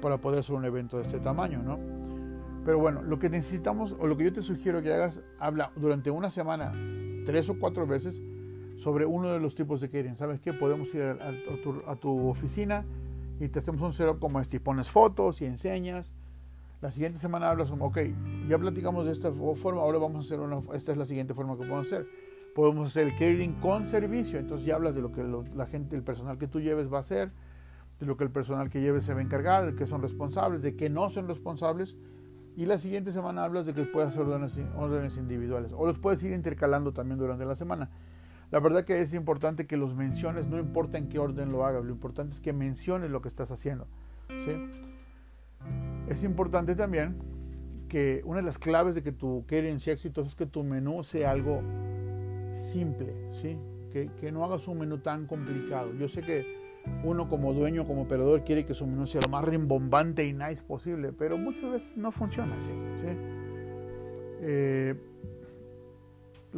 para 0.00 0.18
poder 0.18 0.40
hacer 0.40 0.54
un 0.54 0.64
evento 0.64 0.96
de 0.96 1.02
este 1.02 1.18
tamaño, 1.18 1.62
¿no? 1.62 1.78
Pero 2.64 2.78
bueno, 2.78 3.02
lo 3.02 3.18
que 3.18 3.28
necesitamos 3.28 3.96
o 3.98 4.06
lo 4.06 4.16
que 4.16 4.24
yo 4.24 4.32
te 4.32 4.42
sugiero 4.42 4.82
que 4.82 4.92
hagas, 4.92 5.22
habla 5.38 5.72
durante 5.76 6.10
una 6.10 6.30
semana, 6.30 6.72
tres 7.24 7.48
o 7.50 7.58
cuatro 7.58 7.86
veces, 7.86 8.20
sobre 8.76 9.04
uno 9.04 9.32
de 9.32 9.40
los 9.40 9.54
tipos 9.54 9.80
de 9.80 9.88
catering. 9.88 10.16
¿Sabes 10.16 10.40
qué? 10.40 10.52
Podemos 10.52 10.94
ir 10.94 11.02
a, 11.02 11.96
tu, 11.96 12.28
oficina 12.28 12.84
y 13.40 13.48
te 13.48 13.58
hacemos 13.58 13.80
un 13.82 13.92
setup 13.92 14.18
como 14.18 14.40
este. 14.40 14.56
Y 14.56 14.60
pones 14.60 14.90
fotos 14.90 15.40
y 15.40 15.46
enseñas. 15.46 16.12
La 16.80 16.90
siguiente 16.90 17.18
semana 17.18 17.50
hablas 17.50 17.70
como, 17.70 17.86
ok, 17.86 17.98
ya 18.48 18.56
platicamos 18.58 19.04
de 19.04 19.12
esta 19.12 19.32
forma, 19.32 19.80
ahora 19.80 19.98
vamos 19.98 20.16
a 20.16 20.20
hacer 20.20 20.40
una, 20.40 20.60
esta 20.74 20.92
es 20.92 20.98
la 20.98 21.06
siguiente 21.06 21.34
forma 21.34 21.54
que 21.54 21.64
podemos 21.64 21.86
hacer. 21.88 22.06
Podemos 22.54 22.86
hacer 22.86 23.08
el 23.08 23.12
catering 23.12 23.54
con 23.54 23.88
servicio, 23.88 24.38
entonces 24.38 24.64
ya 24.64 24.76
hablas 24.76 24.94
de 24.94 25.02
lo 25.02 25.12
que 25.12 25.24
la 25.54 25.66
gente, 25.66 25.96
el 25.96 26.02
personal 26.02 26.38
que 26.38 26.46
tú 26.46 26.60
lleves 26.60 26.92
va 26.92 26.98
a 26.98 27.00
hacer, 27.00 27.32
de 27.98 28.06
lo 28.06 28.16
que 28.16 28.24
el 28.24 28.30
personal 28.30 28.70
que 28.70 28.80
lleve 28.80 29.00
se 29.00 29.12
va 29.12 29.20
a 29.20 29.22
encargar, 29.22 29.66
de 29.66 29.74
qué 29.74 29.86
son 29.86 30.02
responsables, 30.02 30.62
de 30.62 30.76
qué 30.76 30.88
no 30.88 31.10
son 31.10 31.26
responsables. 31.26 31.96
Y 32.56 32.66
la 32.66 32.78
siguiente 32.78 33.10
semana 33.12 33.44
hablas 33.44 33.66
de 33.66 33.74
que 33.74 33.84
puedes 33.84 34.10
hacer 34.10 34.22
órdenes, 34.22 34.58
órdenes 34.76 35.16
individuales 35.16 35.72
o 35.72 35.86
los 35.86 35.98
puedes 35.98 36.22
ir 36.22 36.32
intercalando 36.32 36.92
también 36.92 37.18
durante 37.18 37.44
la 37.44 37.54
semana. 37.54 37.90
La 38.50 38.60
verdad 38.60 38.84
que 38.84 39.00
es 39.00 39.12
importante 39.12 39.66
que 39.66 39.76
los 39.76 39.94
menciones, 39.94 40.48
no 40.48 40.58
importa 40.58 40.96
en 40.96 41.08
qué 41.08 41.18
orden 41.18 41.52
lo 41.52 41.66
hagas, 41.66 41.84
lo 41.84 41.90
importante 41.90 42.34
es 42.34 42.40
que 42.40 42.52
menciones 42.52 43.10
lo 43.10 43.20
que 43.20 43.28
estás 43.28 43.50
haciendo. 43.50 43.86
¿sí? 44.28 44.52
Es 46.08 46.24
importante 46.24 46.74
también 46.74 47.16
que 47.88 48.22
una 48.24 48.38
de 48.38 48.44
las 48.44 48.58
claves 48.58 48.94
de 48.94 49.02
que 49.02 49.12
tu 49.12 49.44
catering 49.46 49.80
sea 49.80 49.94
exitoso 49.94 50.28
es 50.28 50.34
que 50.34 50.46
tu 50.46 50.62
menú 50.62 51.02
sea 51.02 51.30
algo 51.30 51.62
simple, 52.52 53.14
¿sí? 53.30 53.58
Que, 53.90 54.10
que, 54.20 54.30
no 54.30 54.44
hagas 54.44 54.68
un 54.68 54.78
menú 54.78 54.98
tan 54.98 55.26
complicado. 55.26 55.92
Yo 55.94 56.08
sé 56.08 56.22
que 56.22 56.46
uno 57.04 57.28
como 57.28 57.52
dueño, 57.52 57.86
como 57.86 58.02
operador, 58.02 58.44
quiere 58.44 58.64
que 58.64 58.74
su 58.74 58.86
menú 58.86 59.06
sea 59.06 59.20
lo 59.24 59.30
más 59.30 59.44
rimbombante 59.44 60.24
y 60.24 60.32
nice 60.32 60.62
posible, 60.62 61.12
pero 61.12 61.38
muchas 61.38 61.70
veces 61.70 61.96
no 61.96 62.12
funciona 62.12 62.56
así. 62.56 62.72
¿sí? 63.00 63.06
Eh, 64.40 64.94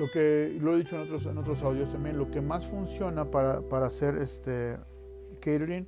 lo 0.00 0.10
que 0.10 0.56
lo 0.60 0.74
he 0.74 0.78
dicho 0.78 0.96
en 0.96 1.02
otros, 1.02 1.26
en 1.26 1.36
otros 1.36 1.62
audios 1.62 1.90
también, 1.90 2.16
lo 2.16 2.30
que 2.30 2.40
más 2.40 2.66
funciona 2.66 3.30
para, 3.30 3.60
para 3.60 3.86
hacer 3.86 4.16
este 4.16 4.78
catering 5.40 5.86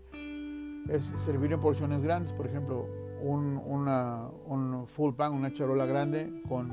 es 0.91 1.05
servir 1.05 1.53
en 1.53 1.61
porciones 1.61 2.03
grandes, 2.03 2.33
por 2.33 2.47
ejemplo, 2.47 2.87
un, 3.23 3.57
una, 3.65 4.29
un 4.47 4.87
full 4.87 5.15
pan, 5.15 5.33
una 5.33 5.53
charola 5.55 5.87
grande 5.87 6.43
con 6.47 6.71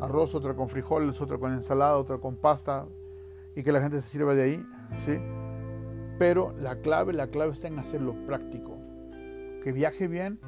arroz, 0.00 0.34
otra 0.34 0.54
con 0.54 0.68
frijoles, 0.68 1.20
otra 1.20 1.38
con 1.38 1.52
ensalada, 1.52 1.96
otra 1.96 2.18
con 2.18 2.34
pasta 2.34 2.86
y 3.54 3.62
que 3.62 3.70
la 3.70 3.80
gente 3.80 4.00
se 4.00 4.08
sirva 4.08 4.34
de 4.34 4.42
ahí, 4.42 4.66
¿sí? 4.98 5.18
Pero 6.18 6.54
la 6.58 6.80
clave, 6.80 7.12
la 7.12 7.28
clave 7.28 7.52
está 7.52 7.68
en 7.68 7.78
hacerlo 7.78 8.16
práctico, 8.26 8.76
que 9.62 9.70
viaje 9.72 10.08
bien 10.08 10.40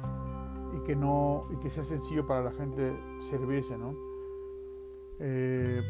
y 0.75 0.83
que 0.83 0.95
no 0.95 1.47
y 1.51 1.57
que 1.57 1.69
sea 1.69 1.85
sencillo 1.85 2.27
para 2.27 2.43
la 2.43 2.51
gente 2.51 2.93
servirse, 3.19 3.77
¿no? 3.77 3.95
Eh, 5.19 5.81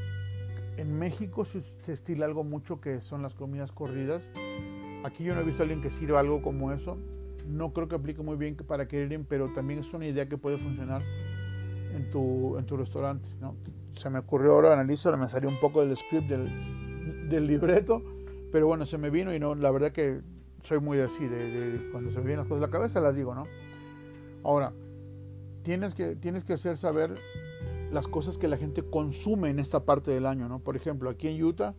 en 0.77 0.97
México 0.97 1.43
se, 1.43 1.61
se, 1.61 1.93
estila 1.93 2.25
algo 2.25 2.43
mucho 2.43 2.79
que 2.79 3.01
son 3.01 3.21
las 3.21 3.33
comidas 3.33 3.71
corridas. 3.71 4.29
Aquí 5.03 5.23
yo 5.23 5.35
no 5.35 5.41
he 5.41 5.43
visto 5.43 5.63
a 5.63 5.65
alguien 5.65 5.81
que 5.81 5.89
sirva 5.89 6.19
algo 6.19 6.41
como 6.41 6.71
eso. 6.71 6.97
No 7.47 7.73
creo 7.73 7.87
que 7.87 7.95
aplique 7.95 8.21
muy 8.21 8.35
bien 8.37 8.55
para 8.55 8.85
catering, 8.85 9.25
pero 9.25 9.51
también 9.53 9.79
es 9.79 9.93
una 9.93 10.05
idea 10.05 10.27
que 10.27 10.37
puede 10.37 10.57
funcionar 10.57 11.01
en 11.95 12.09
tu, 12.11 12.57
en 12.57 12.65
tu 12.65 12.77
restaurante. 12.77 13.29
¿no? 13.39 13.55
Se 13.93 14.09
me 14.09 14.19
ocurrió 14.19 14.53
ahora, 14.53 14.73
analizo, 14.73 15.15
me 15.17 15.29
salió 15.29 15.49
un 15.49 15.59
poco 15.59 15.85
del 15.85 15.95
script 15.97 16.27
del, 16.27 16.49
del, 17.29 17.47
libreto, 17.47 18.03
pero 18.51 18.67
bueno, 18.67 18.85
se 18.85 18.97
me 18.97 19.09
vino 19.09 19.33
y 19.33 19.39
no, 19.39 19.55
la 19.55 19.71
verdad 19.71 19.91
que 19.91 20.21
soy 20.61 20.79
muy 20.79 20.99
así, 20.99 21.25
de, 21.27 21.51
de, 21.51 21.91
cuando 21.91 22.09
se 22.09 22.19
me 22.19 22.25
vienen 22.25 22.39
las 22.39 22.47
cosas 22.47 22.63
a 22.63 22.67
la 22.67 22.71
cabeza 22.71 22.99
las 22.99 23.15
digo, 23.15 23.33
¿no? 23.33 23.45
Ahora, 24.43 24.73
tienes 25.63 25.93
que, 25.93 26.15
tienes 26.15 26.43
que 26.43 26.53
hacer 26.53 26.77
saber 26.77 27.15
las 27.91 28.07
cosas 28.07 28.37
que 28.37 28.47
la 28.47 28.57
gente 28.57 28.83
consume 28.83 29.49
en 29.49 29.59
esta 29.59 29.85
parte 29.85 30.11
del 30.11 30.25
año, 30.25 30.47
¿no? 30.49 30.59
Por 30.59 30.75
ejemplo, 30.75 31.09
aquí 31.09 31.27
en 31.27 31.43
Utah, 31.43 31.75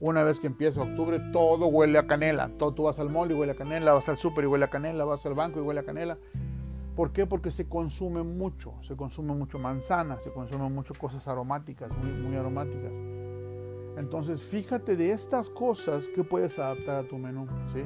una 0.00 0.24
vez 0.24 0.40
que 0.40 0.48
empieza 0.48 0.82
octubre, 0.82 1.20
todo 1.32 1.66
huele 1.66 1.98
a 1.98 2.06
canela. 2.06 2.50
Todo, 2.58 2.74
tú 2.74 2.82
vas 2.84 2.98
al 2.98 3.08
mall 3.08 3.30
y 3.30 3.34
huele 3.34 3.52
a 3.52 3.56
canela, 3.56 3.92
vas 3.92 4.08
al 4.08 4.16
súper 4.16 4.44
y 4.44 4.46
huele 4.46 4.64
a 4.64 4.70
canela, 4.70 5.04
vas 5.04 5.24
al 5.26 5.34
banco 5.34 5.60
y 5.60 5.62
huele 5.62 5.80
a 5.80 5.84
canela. 5.84 6.18
¿Por 6.96 7.12
qué? 7.12 7.26
Porque 7.26 7.50
se 7.50 7.68
consume 7.68 8.22
mucho, 8.22 8.74
se 8.82 8.96
consume 8.96 9.34
mucho 9.34 9.58
manzana, 9.58 10.18
se 10.18 10.30
consumen 10.30 10.74
mucho 10.74 10.92
cosas 10.94 11.26
aromáticas, 11.28 11.90
muy, 11.96 12.12
muy 12.12 12.36
aromáticas. 12.36 12.92
Entonces, 13.96 14.42
fíjate 14.42 14.96
de 14.96 15.12
estas 15.12 15.48
cosas 15.48 16.08
que 16.08 16.24
puedes 16.24 16.58
adaptar 16.58 17.04
a 17.04 17.08
tu 17.08 17.16
menú, 17.16 17.46
¿sí? 17.72 17.82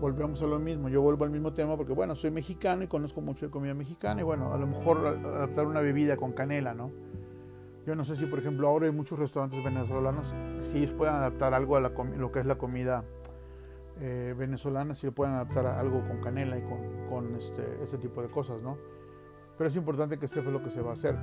Volvemos 0.00 0.42
a 0.42 0.46
lo 0.46 0.58
mismo. 0.58 0.88
Yo 0.88 1.02
vuelvo 1.02 1.24
al 1.24 1.30
mismo 1.30 1.52
tema 1.52 1.76
porque, 1.76 1.92
bueno, 1.92 2.14
soy 2.14 2.30
mexicano 2.30 2.82
y 2.84 2.86
conozco 2.86 3.20
mucho 3.20 3.46
de 3.46 3.50
comida 3.50 3.74
mexicana 3.74 4.20
y, 4.20 4.24
bueno, 4.24 4.52
a 4.52 4.58
lo 4.58 4.66
mejor 4.66 5.06
adaptar 5.06 5.66
una 5.66 5.80
bebida 5.80 6.16
con 6.16 6.32
canela, 6.32 6.74
¿no? 6.74 6.90
Yo 7.86 7.96
no 7.96 8.04
sé 8.04 8.16
si, 8.16 8.26
por 8.26 8.38
ejemplo, 8.38 8.68
ahora 8.68 8.86
hay 8.86 8.92
muchos 8.92 9.18
restaurantes 9.18 9.64
venezolanos, 9.64 10.34
si 10.60 10.78
ellos 10.78 10.92
pueden 10.92 11.14
adaptar 11.14 11.54
algo 11.54 11.76
a 11.76 11.80
la 11.80 11.88
lo 11.88 12.30
que 12.30 12.40
es 12.40 12.46
la 12.46 12.56
comida 12.56 13.02
eh, 14.00 14.34
venezolana, 14.36 14.94
si 14.94 15.10
pueden 15.10 15.34
adaptar 15.34 15.66
algo 15.66 16.06
con 16.06 16.20
canela 16.20 16.58
y 16.58 16.62
con, 16.62 17.08
con 17.08 17.34
este, 17.36 17.82
ese 17.82 17.96
tipo 17.96 18.20
de 18.20 18.28
cosas, 18.28 18.60
¿no? 18.62 18.76
Pero 19.56 19.68
es 19.68 19.76
importante 19.76 20.18
que 20.18 20.28
sepas 20.28 20.52
lo 20.52 20.62
que 20.62 20.70
se 20.70 20.82
va 20.82 20.90
a 20.90 20.92
hacer. 20.92 21.16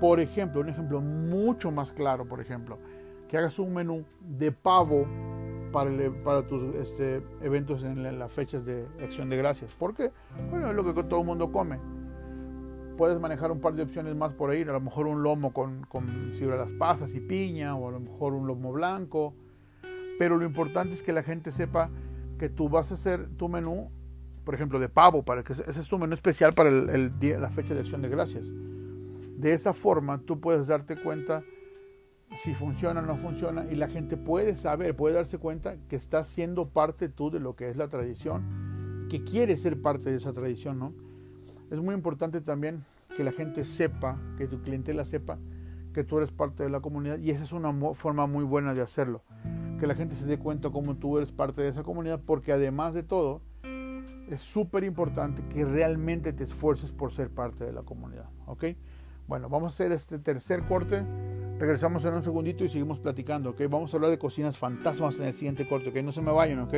Por 0.00 0.18
ejemplo, 0.18 0.60
un 0.60 0.68
ejemplo 0.68 1.00
mucho 1.00 1.70
más 1.70 1.92
claro, 1.92 2.26
por 2.26 2.40
ejemplo, 2.40 2.78
que 3.28 3.38
hagas 3.38 3.58
un 3.60 3.72
menú 3.72 4.04
de 4.20 4.50
pavo 4.50 5.06
para, 5.72 5.90
para 6.22 6.46
tus 6.46 6.62
este, 6.76 7.22
eventos 7.40 7.82
en, 7.82 8.18
las 8.18 8.30
fechas 8.30 8.64
de 8.64 8.86
acción 9.02 9.28
de 9.28 9.36
gracias. 9.36 9.74
¿Por 9.74 9.94
qué? 9.94 10.12
Bueno, 10.50 10.68
es 10.68 10.76
lo 10.76 10.84
que 10.84 11.02
todo 11.02 11.20
el 11.20 11.26
mundo 11.26 11.50
come. 11.50 11.78
Puedes 12.96 13.18
manejar 13.18 13.50
un 13.50 13.60
par 13.60 13.72
de 13.74 13.82
opciones 13.82 14.14
más 14.14 14.32
por 14.34 14.50
ahí, 14.50 14.62
a 14.62 14.66
lo 14.66 14.80
mejor 14.80 15.06
un 15.06 15.22
lomo 15.22 15.52
con, 15.52 15.84
con 15.88 16.30
las 16.30 16.72
pasas 16.74 17.14
y 17.14 17.20
piña, 17.20 17.74
o 17.74 17.88
a 17.88 17.92
lo 17.92 18.00
mejor 18.00 18.34
un 18.34 18.46
lomo 18.46 18.72
blanco. 18.72 19.34
Pero 20.18 20.36
lo 20.36 20.44
importante 20.44 20.94
es 20.94 21.02
que 21.02 21.12
la 21.12 21.22
gente 21.22 21.50
sepa 21.50 21.90
que 22.38 22.48
tú 22.48 22.68
vas 22.68 22.90
a 22.90 22.94
hacer 22.94 23.28
tu 23.36 23.48
menú, 23.48 23.90
por 24.44 24.54
ejemplo, 24.54 24.78
de 24.78 24.88
pavo, 24.88 25.24
para 25.24 25.42
que 25.42 25.54
ese 25.54 25.68
es 25.68 25.88
tu 25.88 25.98
menú 25.98 26.14
especial 26.14 26.52
para 26.52 26.68
el, 26.68 26.90
el 26.90 27.18
día, 27.18 27.38
la 27.38 27.50
fecha 27.50 27.74
de 27.74 27.80
acción 27.80 28.02
de 28.02 28.08
gracias. 28.08 28.52
De 29.36 29.52
esa 29.52 29.72
forma 29.72 30.18
tú 30.18 30.40
puedes 30.40 30.66
darte 30.66 30.96
cuenta 30.96 31.42
si 32.38 32.54
funciona 32.54 33.00
o 33.00 33.02
no 33.02 33.16
funciona 33.16 33.66
y 33.70 33.74
la 33.74 33.88
gente 33.88 34.16
puede 34.16 34.54
saber, 34.54 34.96
puede 34.96 35.14
darse 35.14 35.38
cuenta 35.38 35.76
que 35.88 35.96
estás 35.96 36.28
siendo 36.28 36.68
parte 36.68 37.08
tú 37.08 37.30
de 37.30 37.40
lo 37.40 37.56
que 37.56 37.68
es 37.68 37.76
la 37.76 37.88
tradición, 37.88 39.06
que 39.10 39.24
quieres 39.24 39.62
ser 39.62 39.80
parte 39.80 40.10
de 40.10 40.16
esa 40.16 40.32
tradición, 40.32 40.78
¿no? 40.78 40.94
Es 41.70 41.80
muy 41.80 41.94
importante 41.94 42.40
también 42.40 42.84
que 43.16 43.24
la 43.24 43.32
gente 43.32 43.64
sepa, 43.64 44.18
que 44.38 44.46
tu 44.46 44.62
clientela 44.62 45.04
sepa 45.04 45.38
que 45.92 46.04
tú 46.04 46.18
eres 46.18 46.32
parte 46.32 46.62
de 46.62 46.70
la 46.70 46.80
comunidad 46.80 47.18
y 47.18 47.30
esa 47.30 47.44
es 47.44 47.52
una 47.52 47.72
forma 47.94 48.26
muy 48.26 48.44
buena 48.44 48.74
de 48.74 48.80
hacerlo, 48.80 49.22
que 49.78 49.86
la 49.86 49.94
gente 49.94 50.16
se 50.16 50.26
dé 50.26 50.38
cuenta 50.38 50.70
cómo 50.70 50.96
tú 50.96 51.18
eres 51.18 51.32
parte 51.32 51.62
de 51.62 51.68
esa 51.68 51.82
comunidad 51.82 52.20
porque 52.24 52.52
además 52.52 52.94
de 52.94 53.02
todo 53.02 53.42
es 54.28 54.40
súper 54.40 54.84
importante 54.84 55.44
que 55.48 55.64
realmente 55.64 56.32
te 56.32 56.44
esfuerces 56.44 56.92
por 56.92 57.12
ser 57.12 57.30
parte 57.30 57.64
de 57.64 57.72
la 57.72 57.82
comunidad, 57.82 58.30
¿ok? 58.46 58.64
Bueno, 59.28 59.48
vamos 59.48 59.72
a 59.72 59.74
hacer 59.74 59.92
este 59.92 60.18
tercer 60.18 60.66
corte 60.66 61.04
Regresamos 61.62 62.04
en 62.04 62.14
un 62.14 62.22
segundito 62.24 62.64
y 62.64 62.68
seguimos 62.68 62.98
platicando, 62.98 63.50
¿ok? 63.50 63.60
Vamos 63.70 63.94
a 63.94 63.96
hablar 63.96 64.10
de 64.10 64.18
cocinas 64.18 64.58
fantasmas 64.58 65.20
en 65.20 65.26
el 65.26 65.32
siguiente 65.32 65.64
corte, 65.68 65.90
¿ok? 65.90 65.94
No 66.02 66.10
se 66.10 66.20
me 66.20 66.32
vayan, 66.32 66.58
¿ok? 66.58 66.74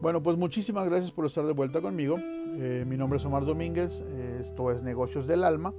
Bueno, 0.00 0.20
pues 0.20 0.36
muchísimas 0.36 0.84
gracias 0.88 1.12
por 1.12 1.26
estar 1.26 1.46
de 1.46 1.52
vuelta 1.52 1.80
conmigo. 1.80 2.16
Eh, 2.18 2.84
mi 2.88 2.96
nombre 2.96 3.18
es 3.18 3.24
Omar 3.24 3.44
Domínguez, 3.44 4.00
esto 4.40 4.72
es 4.72 4.82
Negocios 4.82 5.28
del 5.28 5.44
Alma. 5.44 5.72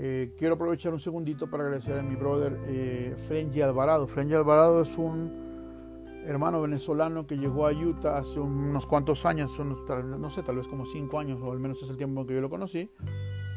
Eh, 0.00 0.32
quiero 0.38 0.54
aprovechar 0.54 0.92
un 0.92 1.00
segundito 1.00 1.50
para 1.50 1.64
agradecer 1.64 1.98
a 1.98 2.02
mi 2.04 2.14
brother 2.14 2.56
eh, 2.68 3.16
Frenji 3.26 3.60
Alvarado. 3.62 4.06
Frenji 4.06 4.32
Alvarado 4.32 4.80
es 4.80 4.96
un 4.96 6.22
hermano 6.24 6.62
venezolano 6.62 7.26
que 7.26 7.36
llegó 7.36 7.66
a 7.66 7.72
Utah 7.72 8.16
hace 8.16 8.38
unos 8.38 8.86
cuantos 8.86 9.26
años, 9.26 9.50
no 9.58 10.30
sé, 10.30 10.44
tal 10.44 10.54
vez 10.56 10.68
como 10.68 10.86
cinco 10.86 11.18
años 11.18 11.40
o 11.42 11.50
al 11.50 11.58
menos 11.58 11.82
es 11.82 11.90
el 11.90 11.96
tiempo 11.96 12.20
en 12.20 12.28
que 12.28 12.34
yo 12.34 12.40
lo 12.40 12.48
conocí. 12.48 12.92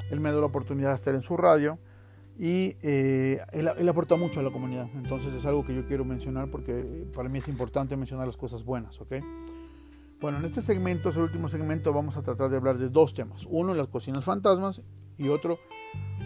Él 0.09 0.19
me 0.19 0.31
dio 0.31 0.39
la 0.39 0.47
oportunidad 0.47 0.89
de 0.89 0.95
estar 0.95 1.13
en 1.13 1.21
su 1.21 1.37
radio 1.37 1.77
y 2.39 2.75
eh, 2.81 3.39
él, 3.51 3.69
él, 3.77 3.87
aporta 3.87 4.15
mucho 4.15 4.39
a 4.39 4.43
la 4.43 4.49
comunidad. 4.49 4.89
Entonces 4.95 5.35
es 5.35 5.45
algo 5.45 5.63
que 5.63 5.75
yo 5.75 5.85
quiero 5.85 6.05
mencionar 6.05 6.49
porque 6.49 7.05
para 7.13 7.29
mí 7.29 7.37
es 7.37 7.47
importante 7.49 7.95
mencionar 7.95 8.25
las 8.25 8.37
cosas 8.37 8.63
buenas, 8.63 8.99
¿ok? 8.99 9.13
Bueno, 10.19 10.39
en 10.39 10.45
este 10.45 10.61
segmento, 10.61 11.09
es 11.09 11.17
el 11.17 11.23
último 11.23 11.49
segmento, 11.49 11.93
vamos 11.93 12.17
a 12.17 12.23
tratar 12.23 12.49
de 12.49 12.57
hablar 12.57 12.79
de 12.79 12.89
dos 12.89 13.13
temas. 13.13 13.45
Uno, 13.47 13.75
las 13.75 13.87
cocinas 13.89 14.25
fantasmas 14.25 14.81
y 15.21 15.29
otro, 15.29 15.59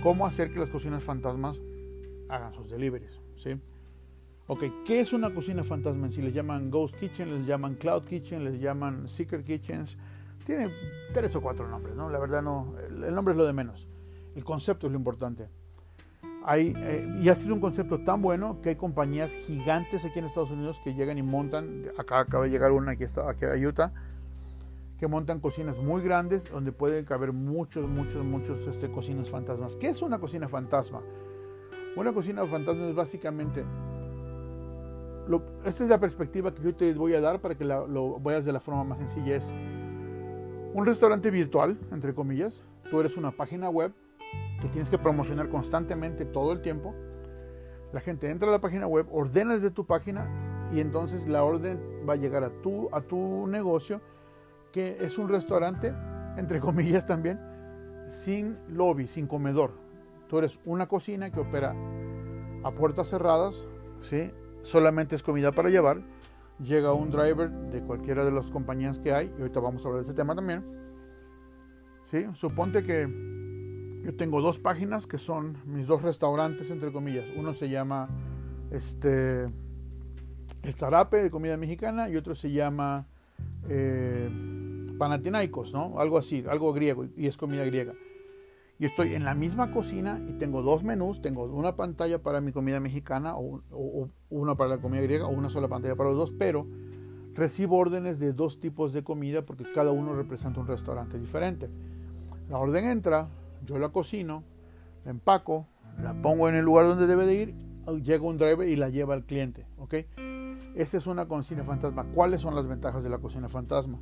cómo 0.01 0.25
hacer 0.25 0.51
que 0.51 0.59
las 0.59 0.69
cocinas 0.69 1.03
fantasmas 1.03 1.59
hagan 2.29 2.53
sus 2.53 2.69
deliveries. 2.69 3.19
¿sí? 3.35 3.59
Ok, 4.47 4.63
¿qué 4.85 4.99
es 4.99 5.11
una 5.11 5.33
cocina 5.33 5.63
fantasma? 5.63 6.09
Si 6.09 6.21
les 6.21 6.33
llaman 6.33 6.69
Ghost 6.69 6.95
Kitchen, 6.95 7.33
les 7.33 7.45
llaman 7.45 7.75
Cloud 7.75 8.05
Kitchen, 8.05 8.43
les 8.43 8.59
llaman 8.59 9.07
Secret 9.07 9.43
Kitchens. 9.43 9.97
Tiene 10.45 10.69
tres 11.13 11.35
o 11.35 11.41
cuatro 11.41 11.67
nombres, 11.67 11.95
¿no? 11.95 12.09
La 12.09 12.19
verdad 12.19 12.41
no, 12.41 12.75
el 12.87 13.13
nombre 13.13 13.33
es 13.33 13.37
lo 13.37 13.45
de 13.45 13.53
menos. 13.53 13.87
El 14.35 14.43
concepto 14.43 14.85
es 14.85 14.93
lo 14.93 14.99
importante. 14.99 15.47
Hay, 16.45 16.73
eh, 16.77 17.19
y 17.21 17.29
ha 17.29 17.35
sido 17.35 17.55
un 17.55 17.59
concepto 17.59 18.03
tan 18.03 18.21
bueno 18.21 18.61
que 18.61 18.69
hay 18.69 18.75
compañías 18.75 19.33
gigantes 19.33 20.05
aquí 20.05 20.19
en 20.19 20.25
Estados 20.25 20.51
Unidos 20.51 20.79
que 20.83 20.93
llegan 20.93 21.17
y 21.17 21.23
montan, 21.23 21.85
acá 21.97 22.19
acaba 22.19 22.43
de 22.43 22.51
llegar 22.51 22.71
una 22.71 22.91
aquí, 22.91 23.03
está, 23.03 23.27
aquí 23.27 23.45
a 23.45 23.55
Utah, 23.67 23.91
que 24.97 25.07
montan 25.07 25.39
cocinas 25.39 25.77
muy 25.77 26.01
grandes 26.01 26.49
donde 26.49 26.71
pueden 26.71 27.05
caber 27.05 27.33
muchos, 27.33 27.87
muchos, 27.87 28.23
muchos 28.23 28.65
este, 28.67 28.91
cocinas 28.91 29.29
fantasmas. 29.29 29.75
¿Qué 29.75 29.87
es 29.87 30.01
una 30.01 30.19
cocina 30.19 30.47
fantasma? 30.47 31.01
Una 31.95 32.13
cocina 32.13 32.45
fantasma 32.45 32.87
es 32.87 32.95
básicamente 32.95 33.63
esta 35.63 35.83
es 35.83 35.89
la 35.89 35.99
perspectiva 35.99 36.53
que 36.53 36.61
yo 36.61 36.75
te 36.75 36.93
voy 36.93 37.13
a 37.15 37.21
dar 37.21 37.41
para 37.41 37.55
que 37.55 37.65
lo 37.65 38.19
veas 38.19 38.45
de 38.45 38.53
la 38.53 38.59
forma 38.59 38.83
más 38.83 38.99
sencilla. 38.99 39.35
Es 39.35 39.51
un 40.73 40.85
restaurante 40.85 41.31
virtual, 41.31 41.79
entre 41.91 42.13
comillas. 42.13 42.63
Tú 42.91 42.99
eres 42.99 43.17
una 43.17 43.31
página 43.31 43.69
web 43.69 43.91
que 44.61 44.69
tienes 44.69 44.89
que 44.89 44.97
promocionar 44.97 45.49
constantemente 45.49 46.25
todo 46.25 46.51
el 46.51 46.61
tiempo. 46.61 46.93
La 47.91 48.01
gente 48.01 48.29
entra 48.29 48.49
a 48.49 48.51
la 48.51 48.61
página 48.61 48.87
web, 48.87 49.07
ordena 49.11 49.55
desde 49.55 49.71
tu 49.71 49.85
página 49.85 50.69
y 50.71 50.79
entonces 50.79 51.27
la 51.27 51.43
orden 51.43 51.79
va 52.07 52.13
a 52.13 52.17
llegar 52.17 52.43
a 52.43 52.49
tu, 52.61 52.89
a 52.91 53.01
tu 53.01 53.47
negocio, 53.47 54.01
que 54.75 54.97
es 54.99 55.17
un 55.17 55.29
restaurante, 55.29 55.93
entre 56.35 56.59
comillas 56.59 57.05
también, 57.05 57.39
sin 58.09 58.57
lobby, 58.67 59.07
sin 59.07 59.25
comedor. 59.25 59.71
Tú 60.27 60.37
eres 60.37 60.59
una 60.65 60.85
cocina 60.89 61.31
que 61.31 61.39
opera 61.39 61.73
a 62.61 62.71
puertas 62.71 63.07
cerradas, 63.07 63.69
¿sí? 64.01 64.33
solamente 64.63 65.15
es 65.15 65.23
comida 65.23 65.53
para 65.53 65.69
llevar. 65.69 66.01
Llega 66.59 66.91
un 66.91 67.09
driver 67.09 67.49
de 67.49 67.79
cualquiera 67.83 68.25
de 68.25 68.31
las 68.31 68.51
compañías 68.51 68.99
que 68.99 69.13
hay, 69.13 69.33
y 69.37 69.41
ahorita 69.41 69.61
vamos 69.61 69.85
a 69.85 69.87
hablar 69.87 70.03
de 70.03 70.09
ese 70.09 70.13
tema 70.13 70.35
también. 70.35 70.65
¿Sí? 72.03 72.25
Suponte 72.33 72.83
que 72.83 73.07
yo 74.03 74.13
tengo 74.17 74.41
dos 74.41 74.59
páginas 74.59 75.07
que 75.07 75.17
son 75.17 75.57
mis 75.65 75.87
dos 75.87 76.01
restaurantes, 76.01 76.69
entre 76.69 76.91
comillas. 76.91 77.23
Uno 77.37 77.53
se 77.53 77.69
llama 77.69 78.09
este, 78.71 79.45
El 80.63 80.73
Zarape 80.73 81.23
de 81.23 81.31
comida 81.31 81.55
mexicana 81.55 82.09
y 82.09 82.17
otro 82.17 82.35
se 82.35 82.51
llama 82.51 83.07
eh, 83.69 84.29
Panathinaikos, 84.97 85.73
¿no? 85.73 85.99
Algo 85.99 86.17
así, 86.17 86.43
algo 86.49 86.73
griego, 86.73 87.05
y 87.15 87.27
es 87.27 87.37
comida 87.37 87.65
griega 87.65 87.93
y 88.77 88.85
estoy 88.85 89.15
en 89.15 89.23
la 89.23 89.35
misma 89.35 89.71
cocina 89.71 90.21
y 90.27 90.33
tengo 90.33 90.61
dos 90.61 90.83
menús, 90.83 91.21
tengo 91.21 91.45
una 91.45 91.75
pantalla 91.75 92.21
para 92.21 92.41
mi 92.41 92.51
comida 92.51 92.79
mexicana 92.79 93.35
o, 93.37 93.61
una 94.29 94.55
para 94.55 94.71
la 94.71 94.77
comida 94.79 95.01
griega 95.01 95.27
o 95.27 95.29
una 95.29 95.49
sola 95.49 95.67
pantalla 95.67 95.95
para 95.95 96.09
los 96.09 96.17
dos, 96.17 96.31
pero 96.37 96.67
recibo 97.33 97.77
órdenes 97.77 98.19
de 98.19 98.33
dos 98.33 98.59
tipos 98.59 98.91
de 98.91 99.03
comida 99.03 99.45
porque 99.45 99.65
cada 99.73 99.91
uno 99.91 100.13
representa 100.13 100.59
un 100.59 100.67
restaurante 100.67 101.17
diferente. 101.17 101.69
La 102.49 102.57
orden 102.57 102.85
entra, 102.85 103.29
yo 103.65 103.79
la 103.79 103.89
cocino, 103.89 104.43
la 105.05 105.11
empaco, 105.11 105.67
la 106.01 106.13
pongo 106.13 106.49
en 106.49 106.55
el 106.55 106.65
lugar 106.65 106.85
donde 106.85 107.07
debe 107.07 107.25
de 107.25 107.35
ir, 107.35 107.55
llega 108.03 108.23
un 108.23 108.37
driver 108.37 108.67
y 108.67 108.75
la 108.75 108.89
lleva 108.89 109.13
al 109.13 109.23
cliente, 109.23 109.65
¿ok? 109.77 109.95
Esa 110.75 110.97
es 110.97 111.07
una 111.07 111.25
cocina 111.25 111.63
fantasma. 111.63 112.03
¿Cuáles 112.13 112.41
son 112.41 112.53
las 112.53 112.67
ventajas 112.67 113.01
de 113.03 113.09
la 113.09 113.19
cocina 113.19 113.47
fantasma? 113.47 113.99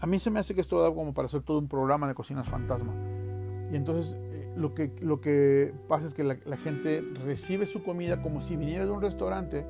A 0.00 0.06
mí 0.06 0.18
se 0.18 0.30
me 0.30 0.40
hace 0.40 0.54
que 0.54 0.60
esto 0.60 0.80
da 0.80 0.92
como 0.92 1.14
para 1.14 1.26
hacer 1.26 1.42
todo 1.42 1.58
un 1.58 1.68
programa 1.68 2.08
de 2.08 2.14
cocinas 2.14 2.48
fantasma. 2.48 2.94
Y 3.70 3.76
entonces 3.76 4.16
eh, 4.32 4.52
lo, 4.56 4.74
que, 4.74 4.92
lo 5.00 5.20
que 5.20 5.72
pasa 5.88 6.06
es 6.06 6.14
que 6.14 6.24
la, 6.24 6.56
gente 6.56 7.02
recibe 7.24 7.66
su 7.66 7.82
comida 7.82 8.22
como 8.22 8.40
si 8.40 8.56
viniera 8.56 8.84
de 8.84 8.90
un 8.90 9.00
restaurante 9.00 9.66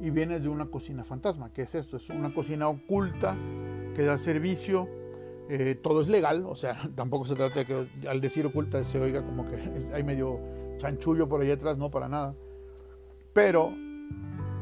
y 0.00 0.10
viene 0.10 0.40
de 0.40 0.48
una 0.48 0.66
cocina 0.66 1.04
fantasma. 1.04 1.52
¿Qué 1.52 1.62
es 1.62 1.74
esto? 1.74 1.96
Es 1.96 2.08
una 2.10 2.32
cocina 2.32 2.68
oculta 2.68 3.36
que 3.94 4.02
da 4.02 4.16
servicio. 4.16 4.88
Eh, 5.48 5.78
todo 5.80 6.00
es 6.00 6.08
legal, 6.08 6.44
o 6.46 6.56
sea, 6.56 6.78
tampoco 6.94 7.26
se 7.26 7.34
trata 7.34 7.60
de 7.60 7.66
que 7.66 8.08
al 8.08 8.20
decir 8.20 8.46
oculta 8.46 8.82
se 8.84 8.98
oiga 8.98 9.24
como 9.24 9.46
que 9.46 9.56
hay 9.92 10.02
medio 10.02 10.40
chanchullo 10.78 11.28
por 11.28 11.40
ahí 11.40 11.50
atrás, 11.50 11.78
no 11.78 11.90
para 11.90 12.08
nada. 12.08 12.34
Pero 13.32 13.72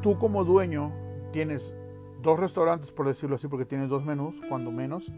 tú 0.02 0.18
como 0.18 0.44
dueño 0.44 0.92
tienes 1.32 1.74
dos 2.22 2.38
restaurantes, 2.38 2.92
por 2.92 3.06
decirlo 3.06 3.36
así, 3.36 3.48
porque 3.48 3.64
tienes 3.64 3.88
dos 3.88 4.04
menús, 4.04 4.40
cuando 4.48 4.70
menos, 4.70 5.10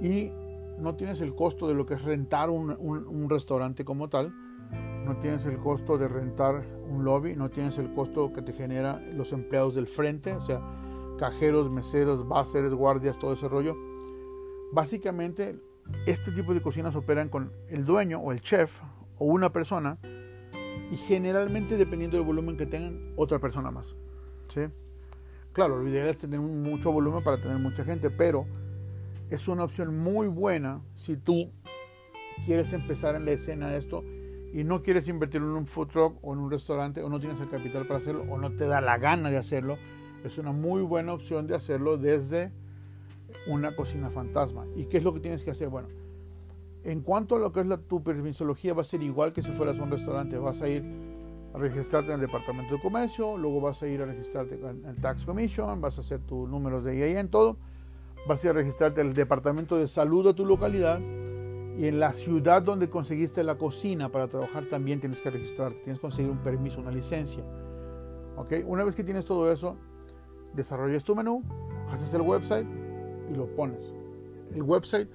y 0.00 0.32
no 0.78 0.94
tienes 0.96 1.20
el 1.20 1.34
costo 1.34 1.68
de 1.68 1.74
lo 1.74 1.86
que 1.86 1.94
es 1.94 2.02
rentar 2.02 2.50
un, 2.50 3.26
restaurante 3.28 3.84
como 3.84 4.08
tal, 4.08 4.32
no 5.04 5.18
tienes 5.18 5.46
el 5.46 5.58
costo 5.58 5.98
de 5.98 6.08
rentar 6.08 6.66
un 6.88 7.04
lobby, 7.04 7.36
no 7.36 7.50
tienes 7.50 7.78
el 7.78 7.92
costo 7.92 8.32
que 8.32 8.42
te 8.42 8.52
genera 8.52 9.00
los 9.12 9.32
empleados 9.32 9.74
del 9.74 9.86
frente, 9.86 10.34
o 10.34 10.40
sea, 10.40 10.60
cajeros, 11.18 11.70
meseros, 11.70 12.26
básseres, 12.26 12.72
guardias, 12.72 13.18
todo 13.18 13.34
ese 13.34 13.48
rollo. 13.48 13.76
Básicamente, 14.72 15.60
este 16.06 16.32
tipo 16.32 16.54
de 16.54 16.62
cocinas 16.62 16.96
operan 16.96 17.28
con 17.28 17.52
el 17.68 17.84
dueño 17.84 18.18
o 18.18 18.32
el 18.32 18.40
chef 18.40 18.80
o 19.18 19.26
una 19.26 19.52
persona 19.52 19.98
y 20.90 20.96
generalmente, 20.96 21.76
dependiendo 21.76 22.16
del 22.16 22.26
volumen 22.26 22.56
que 22.56 22.66
tengan, 22.66 23.12
otra 23.16 23.38
persona 23.38 23.70
más. 23.70 23.94
¿sí? 24.48 24.62
Claro, 25.54 25.80
lo 25.80 25.88
ideal 25.88 26.08
es 26.08 26.16
tener 26.16 26.40
mucho 26.40 26.90
volumen 26.90 27.22
para 27.22 27.40
tener 27.40 27.58
mucha 27.58 27.84
gente, 27.84 28.10
pero 28.10 28.44
es 29.30 29.46
una 29.46 29.62
opción 29.62 29.96
muy 29.96 30.26
buena 30.26 30.80
si 30.96 31.16
tú 31.16 31.52
quieres 32.44 32.72
empezar 32.72 33.14
en 33.14 33.24
la 33.24 33.30
escena 33.30 33.70
de 33.70 33.78
esto 33.78 34.02
y 34.52 34.64
no 34.64 34.82
quieres 34.82 35.06
invertir 35.06 35.42
en 35.42 35.46
un 35.46 35.68
food 35.68 35.86
truck 35.86 36.18
o 36.22 36.32
en 36.32 36.40
un 36.40 36.50
restaurante 36.50 37.02
o 37.02 37.08
no 37.08 37.20
tienes 37.20 37.40
el 37.40 37.48
capital 37.48 37.86
para 37.86 38.00
hacerlo 38.00 38.24
o 38.28 38.36
no 38.36 38.50
te 38.50 38.66
da 38.66 38.80
la 38.80 38.98
gana 38.98 39.30
de 39.30 39.36
hacerlo, 39.36 39.78
es 40.24 40.38
una 40.38 40.50
muy 40.50 40.82
buena 40.82 41.12
opción 41.12 41.46
de 41.46 41.54
hacerlo 41.54 41.98
desde 41.98 42.50
una 43.46 43.76
cocina 43.76 44.10
fantasma. 44.10 44.66
¿Y 44.74 44.86
qué 44.86 44.96
es 44.96 45.04
lo 45.04 45.14
que 45.14 45.20
tienes 45.20 45.44
que 45.44 45.52
hacer? 45.52 45.68
Bueno, 45.68 45.86
en 46.82 47.00
cuanto 47.00 47.36
a 47.36 47.38
lo 47.38 47.52
que 47.52 47.60
es 47.60 47.68
la, 47.68 47.76
tu 47.78 48.02
permisología 48.02 48.74
va 48.74 48.80
a 48.80 48.84
ser 48.84 49.04
igual 49.04 49.32
que 49.32 49.40
si 49.40 49.52
fueras 49.52 49.78
un 49.78 49.92
restaurante, 49.92 50.36
vas 50.36 50.62
a 50.62 50.68
ir 50.68 50.82
a 51.54 51.58
registrarte 51.58 52.12
en 52.12 52.20
el 52.20 52.26
departamento 52.26 52.74
de 52.74 52.82
comercio, 52.82 53.38
luego 53.38 53.60
vas 53.60 53.82
a 53.82 53.86
ir 53.86 54.02
a 54.02 54.06
registrarte 54.06 54.56
en 54.56 54.84
el 54.84 54.96
tax 54.96 55.24
commission, 55.24 55.80
vas 55.80 55.96
a 55.98 56.00
hacer 56.02 56.20
tus 56.20 56.48
números 56.48 56.84
de 56.84 57.18
en 57.18 57.28
todo 57.28 57.56
vas 58.26 58.42
a 58.42 58.46
ir 58.46 58.50
a 58.52 58.54
registrarte 58.54 59.00
al 59.00 59.14
departamento 59.14 59.76
de 59.76 59.86
salud 59.86 60.24
de 60.24 60.34
tu 60.34 60.46
localidad 60.46 61.00
y 61.76 61.86
en 61.86 62.00
la 62.00 62.12
ciudad 62.12 62.62
donde 62.62 62.88
conseguiste 62.88 63.42
la 63.42 63.56
cocina 63.56 64.10
para 64.10 64.28
trabajar 64.28 64.66
también 64.66 65.00
tienes 65.00 65.20
que 65.20 65.30
registrarte, 65.30 65.78
tienes 65.78 65.98
que 65.98 66.02
conseguir 66.02 66.30
un 66.30 66.38
permiso, 66.38 66.80
una 66.80 66.92
licencia. 66.92 67.44
¿Ok? 68.36 68.52
Una 68.66 68.84
vez 68.84 68.94
que 68.94 69.04
tienes 69.04 69.24
todo 69.24 69.50
eso, 69.52 69.76
desarrollas 70.54 71.04
tu 71.04 71.14
menú, 71.14 71.42
haces 71.90 72.14
el 72.14 72.22
website 72.22 72.66
y 73.30 73.34
lo 73.34 73.46
pones. 73.54 73.92
El 74.54 74.62
website, 74.62 75.08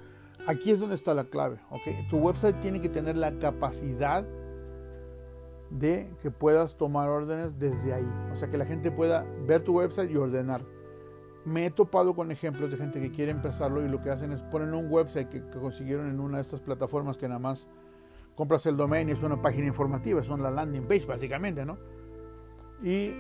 aquí 0.48 0.72
es 0.72 0.80
donde 0.80 0.96
está 0.96 1.14
la 1.14 1.24
clave. 1.26 1.60
¿ok? 1.70 2.10
Tu 2.10 2.18
website 2.18 2.60
tiene 2.60 2.82
que 2.82 2.90
tener 2.90 3.16
la 3.16 3.38
capacidad 3.40 4.26
de 5.70 6.10
que 6.22 6.32
puedas 6.32 6.78
tomar 6.78 7.10
órdenes 7.10 7.60
desde 7.60 7.94
ahí. 7.94 8.10
O 8.32 8.36
sea, 8.36 8.50
que 8.50 8.58
la 8.58 8.66
gente 8.66 8.92
pueda 8.92 9.26
ver 9.46 9.64
tu 9.64 9.78
website 9.78 10.12
y 10.12 10.18
ordenar 10.18 10.64
me 11.46 11.66
he 11.66 11.72
topado 11.72 12.16
con 12.16 12.32
ejemplos 12.32 12.72
de 12.72 12.78
gente 12.78 13.00
que 13.00 13.12
quiere 13.12 13.32
empezarlo 13.32 13.84
y 13.84 13.90
lo 13.90 14.02
que 14.02 14.10
hacen 14.10 14.32
es 14.32 14.42
poner 14.42 14.74
un 14.74 14.92
website 14.92 15.30
que, 15.30 15.42
consiguieron 15.60 16.10
en 16.10 16.20
una 16.20 16.38
de 16.38 16.42
estas 16.42 16.60
plataformas 16.60 17.18
que 17.18 17.28
nada 17.28 17.40
más 17.40 17.68
compras 18.36 18.66
el 18.66 18.78
domain 18.78 19.10
y 19.10 19.14
es 19.14 19.24
una 19.24 19.42
página 19.42 19.68
informativa, 19.68 20.22
son 20.24 20.44
la 20.44 20.52
landing 20.52 20.88
page 20.88 21.06
básicamente, 21.06 21.66
¿no? 21.66 21.78
Y 22.84 23.12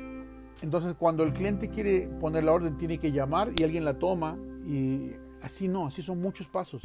entonces 0.61 0.95
cuando 0.97 1.23
el 1.23 1.33
cliente 1.33 1.69
quiere 1.69 2.07
poner 2.19 2.43
la 2.43 2.53
orden 2.53 2.77
tiene 2.77 2.97
que 2.97 3.11
llamar 3.11 3.51
y 3.57 3.63
alguien 3.63 3.83
la 3.83 3.97
toma 3.97 4.37
y 4.65 5.13
así 5.41 5.67
no, 5.67 5.87
así 5.87 6.01
son 6.01 6.21
muchos 6.21 6.47
pasos. 6.47 6.83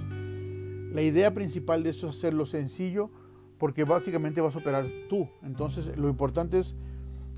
La 0.92 1.02
idea 1.02 1.34
principal 1.34 1.82
de 1.82 1.90
esto 1.90 2.08
es 2.08 2.16
hacerlo 2.16 2.46
sencillo 2.46 3.10
porque 3.58 3.84
básicamente 3.84 4.40
vas 4.40 4.56
a 4.56 4.58
operar 4.58 4.86
tú. 5.08 5.28
Entonces 5.42 5.96
lo 5.96 6.08
importante 6.08 6.58
es 6.58 6.74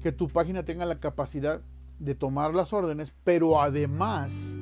que 0.01 0.12
tu 0.12 0.29
página 0.29 0.64
tenga 0.64 0.85
la 0.87 1.01
capacidad 1.01 1.62
de 1.99 2.14
tomar 2.14 2.55
las 2.55 2.73
órdenes, 2.73 3.12
pero 3.25 3.61
además 3.61 4.57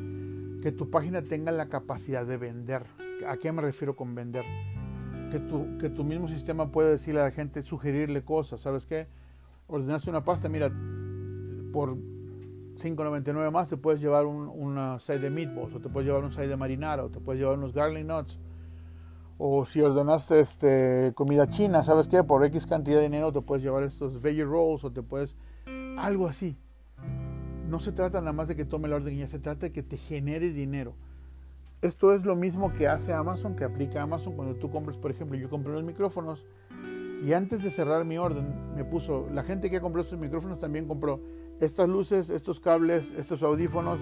que 0.63 0.73
tu 0.73 0.91
página 0.91 1.23
tenga 1.23 1.53
la 1.53 1.69
capacidad 1.69 2.25
de 2.25 2.37
vender. 2.37 2.85
¿A 3.29 3.37
qué 3.37 3.53
me 3.53 3.63
refiero 3.63 3.97
con 3.97 4.15
vender? 4.15 4.45
Que 5.31 5.39
tu, 5.41 5.79
que 5.79 5.91
tu 5.91 6.05
mismo 6.05 6.29
sistema 6.29 6.71
pueda 6.71 6.91
decirle 6.91 7.21
a 7.21 7.25
la 7.25 7.31
gente, 7.31 7.61
sugerirle 7.63 8.25
cosas. 8.25 8.61
¿Sabes 8.61 8.87
qué? 8.87 9.07
Ordenaste 9.67 10.11
una 10.11 10.25
pasta, 10.25 10.49
mira, 10.49 10.71
por 11.73 11.97
5.99 12.77 13.51
más 13.51 13.69
te 13.69 13.77
puedes 13.77 14.01
llevar 14.01 14.27
un, 14.27 14.49
una 14.49 14.99
side 15.01 15.19
de 15.19 15.31
meatballs, 15.31 15.75
o 15.75 15.81
te 15.81 15.89
puedes 15.89 16.07
llevar 16.07 16.25
un 16.25 16.33
side 16.33 16.49
de 16.49 16.57
marinara, 16.57 17.05
o 17.05 17.11
te 17.11 17.21
puedes 17.21 17.41
llevar 17.41 17.59
unos 17.59 17.73
garlic 17.73 18.07
nuts. 18.07 18.39
O 19.37 19.65
si 19.65 19.81
ordenaste 19.81 20.41
este, 20.41 21.13
comida 21.15 21.49
china, 21.49 21.83
¿sabes 21.83 22.09
qué? 22.09 22.23
Por 22.23 22.45
X 22.45 22.67
cantidad 22.67 22.99
de 22.99 23.05
dinero 23.05 23.33
te 23.33 23.41
puedes 23.41 23.65
llevar 23.65 23.83
estos 23.83 24.21
veggie 24.23 24.45
rolls, 24.45 24.85
o 24.85 24.93
te 24.93 25.03
puedes... 25.03 25.37
Algo 25.97 26.27
así 26.27 26.57
no 27.69 27.81
se 27.81 27.93
trata 27.93 28.21
nada 28.21 28.33
más 28.33 28.49
de 28.49 28.57
que 28.57 28.65
tome 28.65 28.89
la 28.89 28.97
orden 28.97 29.17
ya 29.17 29.27
se 29.27 29.39
trata 29.39 29.67
de 29.67 29.73
que 29.73 29.83
te 29.83 29.97
genere 29.97 30.53
dinero. 30.53 30.95
Esto 31.83 32.15
es 32.15 32.25
lo 32.25 32.37
mismo 32.37 32.73
que 32.73 32.89
hace 32.89 33.13
Amazon, 33.13 33.57
que 33.57 33.65
aplica 33.65 34.03
Amazon 34.03 34.35
cuando 34.37 34.55
tú 34.55 34.71
compras, 34.71 34.97
por 34.97 35.11
ejemplo, 35.11 35.37
yo 35.37 35.51
compré 35.51 35.73
los 35.73 35.83
micrófonos 35.83 36.47
y 37.25 37.33
antes 37.33 37.63
de 37.63 37.71
cerrar 37.71 38.05
mi 38.05 38.17
orden 38.17 38.75
me 38.75 38.85
puso, 38.85 39.29
la 39.33 39.43
gente 39.43 39.71
que 39.71 39.81
compró 39.81 40.03
estos 40.03 40.19
micrófonos 40.19 40.59
también 40.59 40.87
compró 40.87 41.21
estas 41.61 41.89
luces, 41.89 42.31
estos 42.31 42.61
cables, 42.61 43.13
estos 43.19 43.43
audífonos. 43.43 44.01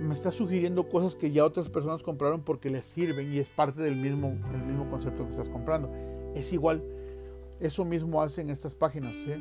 Me 0.00 0.14
está 0.14 0.30
sugiriendo 0.30 0.88
cosas 0.88 1.14
que 1.14 1.30
ya 1.30 1.44
otras 1.44 1.68
personas 1.68 2.02
compraron 2.02 2.40
porque 2.42 2.70
les 2.70 2.86
sirven 2.86 3.32
y 3.32 3.38
es 3.38 3.48
parte 3.48 3.82
del 3.82 3.96
mismo, 3.96 4.36
el 4.52 4.62
mismo 4.62 4.88
concepto 4.88 5.24
que 5.24 5.30
estás 5.30 5.48
comprando. 5.48 5.90
Es 6.34 6.52
igual, 6.52 6.82
eso 7.60 7.84
mismo 7.84 8.22
hacen 8.22 8.48
estas 8.48 8.74
páginas. 8.74 9.14
¿sí? 9.16 9.32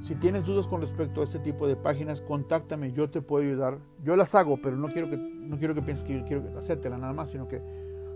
Si 0.00 0.14
tienes 0.14 0.44
dudas 0.44 0.66
con 0.66 0.80
respecto 0.80 1.20
a 1.20 1.24
este 1.24 1.38
tipo 1.38 1.66
de 1.66 1.76
páginas, 1.76 2.20
contáctame, 2.20 2.92
yo 2.92 3.10
te 3.10 3.22
puedo 3.22 3.44
ayudar. 3.44 3.78
Yo 4.04 4.16
las 4.16 4.34
hago, 4.34 4.60
pero 4.60 4.76
no 4.76 4.88
quiero 4.88 5.08
que, 5.08 5.16
no 5.16 5.58
quiero 5.58 5.74
que 5.74 5.82
pienses 5.82 6.04
que 6.04 6.14
yo 6.14 6.24
quiero 6.24 6.58
hacértela 6.58 6.98
nada 6.98 7.12
más, 7.12 7.30
sino 7.30 7.48
que 7.48 7.60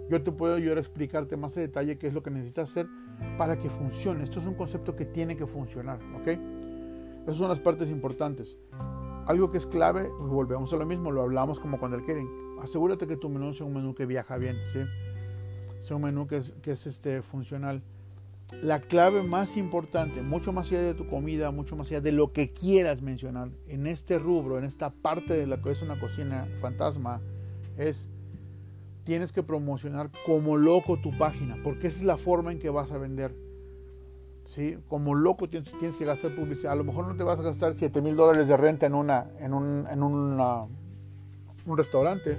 yo 0.08 0.22
te 0.22 0.32
puedo 0.32 0.56
ayudar 0.56 0.78
a 0.78 0.80
explicarte 0.80 1.36
más 1.36 1.56
en 1.56 1.64
detalle 1.64 1.98
qué 1.98 2.08
es 2.08 2.14
lo 2.14 2.22
que 2.22 2.30
necesitas 2.30 2.70
hacer 2.70 2.86
para 3.38 3.58
que 3.58 3.70
funcione. 3.70 4.22
Esto 4.24 4.40
es 4.40 4.46
un 4.46 4.54
concepto 4.54 4.94
que 4.94 5.06
tiene 5.06 5.36
que 5.36 5.46
funcionar, 5.46 5.98
¿ok? 6.20 6.28
Esas 7.24 7.36
son 7.36 7.48
las 7.48 7.60
partes 7.60 7.88
importantes. 7.88 8.58
Algo 9.26 9.50
que 9.50 9.58
es 9.58 9.66
clave, 9.66 10.08
volvemos 10.18 10.72
a 10.72 10.76
lo 10.76 10.84
mismo, 10.84 11.12
lo 11.12 11.22
hablamos 11.22 11.60
como 11.60 11.78
cuando 11.78 11.96
el 11.96 12.04
quieren. 12.04 12.28
Asegúrate 12.60 13.06
que 13.06 13.16
tu 13.16 13.28
menú 13.28 13.52
sea 13.52 13.66
un 13.66 13.74
menú 13.74 13.94
que 13.94 14.06
viaja 14.06 14.36
bien, 14.36 14.56
¿sí? 14.72 14.80
Sea 15.80 15.96
un 15.96 16.02
menú 16.02 16.26
que 16.26 16.38
es, 16.38 16.52
que 16.62 16.72
es 16.72 16.86
este, 16.86 17.22
funcional. 17.22 17.82
La 18.62 18.80
clave 18.80 19.22
más 19.22 19.56
importante, 19.56 20.22
mucho 20.22 20.52
más 20.52 20.70
allá 20.70 20.82
de 20.82 20.94
tu 20.94 21.06
comida, 21.06 21.50
mucho 21.50 21.76
más 21.76 21.88
allá 21.88 22.00
de 22.00 22.12
lo 22.12 22.32
que 22.32 22.52
quieras 22.52 23.00
mencionar, 23.00 23.50
en 23.68 23.86
este 23.86 24.18
rubro, 24.18 24.58
en 24.58 24.64
esta 24.64 24.90
parte 24.90 25.34
de 25.34 25.46
la 25.46 25.62
que 25.62 25.70
es 25.70 25.82
una 25.82 25.98
cocina 25.98 26.48
fantasma, 26.60 27.20
es 27.76 28.08
tienes 29.04 29.32
que 29.32 29.42
promocionar 29.42 30.10
como 30.26 30.56
loco 30.56 30.96
tu 31.00 31.16
página, 31.16 31.58
porque 31.62 31.88
esa 31.88 31.98
es 31.98 32.04
la 32.04 32.16
forma 32.16 32.52
en 32.52 32.58
que 32.58 32.70
vas 32.70 32.92
a 32.92 32.98
vender. 32.98 33.34
¿Sí? 34.52 34.76
Como 34.86 35.14
loco 35.14 35.48
tienes, 35.48 35.96
que 35.96 36.04
gastar 36.04 36.36
publicidad. 36.36 36.72
A 36.72 36.76
lo 36.76 36.84
mejor 36.84 37.08
no 37.08 37.16
te 37.16 37.24
vas 37.24 37.40
a 37.40 37.42
gastar 37.42 37.72
7 37.72 38.02
mil 38.02 38.16
dólares 38.16 38.48
de 38.48 38.56
renta 38.58 38.84
en, 38.84 38.94
una, 38.94 39.30
en, 39.38 39.54
un, 39.54 39.86
en 39.90 40.02
un 40.02 40.68
restaurante, 41.74 42.36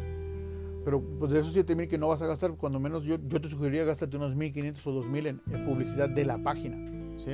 pero 0.85 1.01
pues 1.17 1.31
de 1.31 1.39
esos 1.39 1.53
7 1.53 1.75
mil 1.75 1.87
que 1.87 1.97
no 1.97 2.09
vas 2.09 2.21
a 2.21 2.27
gastar, 2.27 2.51
cuando 2.51 2.79
menos 2.79 3.03
yo, 3.03 3.17
yo 3.27 3.41
te 3.41 3.47
sugeriría 3.47 3.83
gastarte 3.83 4.15
unos 4.17 4.35
1.500 4.35 4.85
o 4.85 5.01
2.000 5.01 5.25
en, 5.25 5.41
en 5.51 5.65
publicidad 5.65 6.07
de 6.07 6.23
la 6.23 6.37
página. 6.37 6.77
¿sí? 7.17 7.31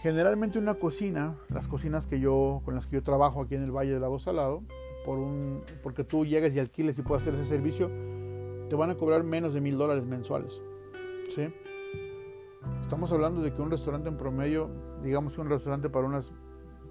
Generalmente 0.00 0.58
una 0.58 0.76
cocina, 0.76 1.36
las 1.50 1.68
cocinas 1.68 2.06
que 2.06 2.20
yo, 2.20 2.62
con 2.64 2.74
las 2.74 2.86
que 2.86 2.96
yo 2.96 3.02
trabajo 3.02 3.42
aquí 3.42 3.56
en 3.56 3.64
el 3.64 3.70
Valle 3.70 3.92
del 3.92 4.00
Lago 4.00 4.18
Salado, 4.18 4.62
por 5.04 5.18
un, 5.18 5.60
porque 5.82 6.04
tú 6.04 6.24
llegas 6.24 6.56
y 6.56 6.58
alquiles 6.58 6.98
y 6.98 7.02
puedes 7.02 7.22
hacer 7.22 7.34
ese 7.34 7.44
servicio, 7.44 7.90
te 8.70 8.74
van 8.76 8.88
a 8.88 8.94
cobrar 8.94 9.24
menos 9.24 9.52
de 9.52 9.60
mil 9.60 9.76
dólares 9.76 10.06
mensuales. 10.06 10.62
¿sí? 11.34 11.52
Estamos 12.86 13.10
hablando 13.10 13.42
de 13.42 13.52
que 13.52 13.60
un 13.60 13.68
restaurante 13.68 14.08
en 14.08 14.16
promedio, 14.16 14.70
digamos 15.02 15.34
que 15.34 15.40
un 15.40 15.50
restaurante 15.50 15.90
para 15.90 16.06
unas 16.06 16.32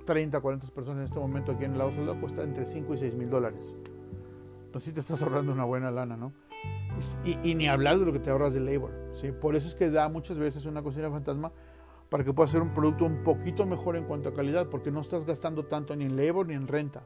30, 0.06 0.42
40 0.42 0.68
personas 0.68 1.00
en 1.00 1.06
este 1.06 1.20
momento 1.22 1.54
aquí 1.54 1.64
en 1.64 1.72
el 1.72 1.78
Lago 1.78 1.92
Salado 1.92 2.20
cuesta 2.20 2.44
entre 2.44 2.66
5 2.66 2.96
y 2.96 2.98
6 2.98 3.16
mil 3.16 3.30
dólares. 3.30 3.80
Entonces 4.66 4.90
sí 4.90 4.92
te 4.92 5.00
estás 5.00 5.24
ahorrando 5.24 5.54
una 5.54 5.64
buena 5.64 5.92
lana, 5.92 6.18
¿no? 6.18 6.34
Y, 7.24 7.50
y, 7.50 7.56
ni 7.56 7.70
hablar 7.70 7.98
de 7.98 8.06
lo 8.06 8.12
que 8.12 8.20
te 8.20 8.30
ahorras 8.30 8.54
de 8.54 8.60
labor, 8.60 8.92
¿sí? 9.14 9.32
Por 9.32 9.56
eso 9.56 9.70
es 9.70 9.76
que 9.76 9.90
da 9.90 10.10
muchas 10.10 10.38
veces 10.38 10.66
una 10.66 10.84
cocina 10.84 11.10
fantasma 11.10 11.54
para 12.10 12.26
que 12.26 12.34
puedas 12.34 12.52
hacer 12.52 12.62
un 12.62 12.74
producto 12.74 13.06
un 13.06 13.24
poquito 13.24 13.66
mejor 13.66 13.96
en 13.96 14.04
cuanto 14.04 14.28
a 14.28 14.34
calidad, 14.34 14.68
porque 14.68 14.92
no 14.92 15.00
estás 15.00 15.26
gastando 15.26 15.64
tanto 15.64 15.96
ni 15.96 16.04
en 16.04 16.18
labor 16.18 16.46
ni 16.46 16.56
en 16.56 16.68
renta. 16.68 17.04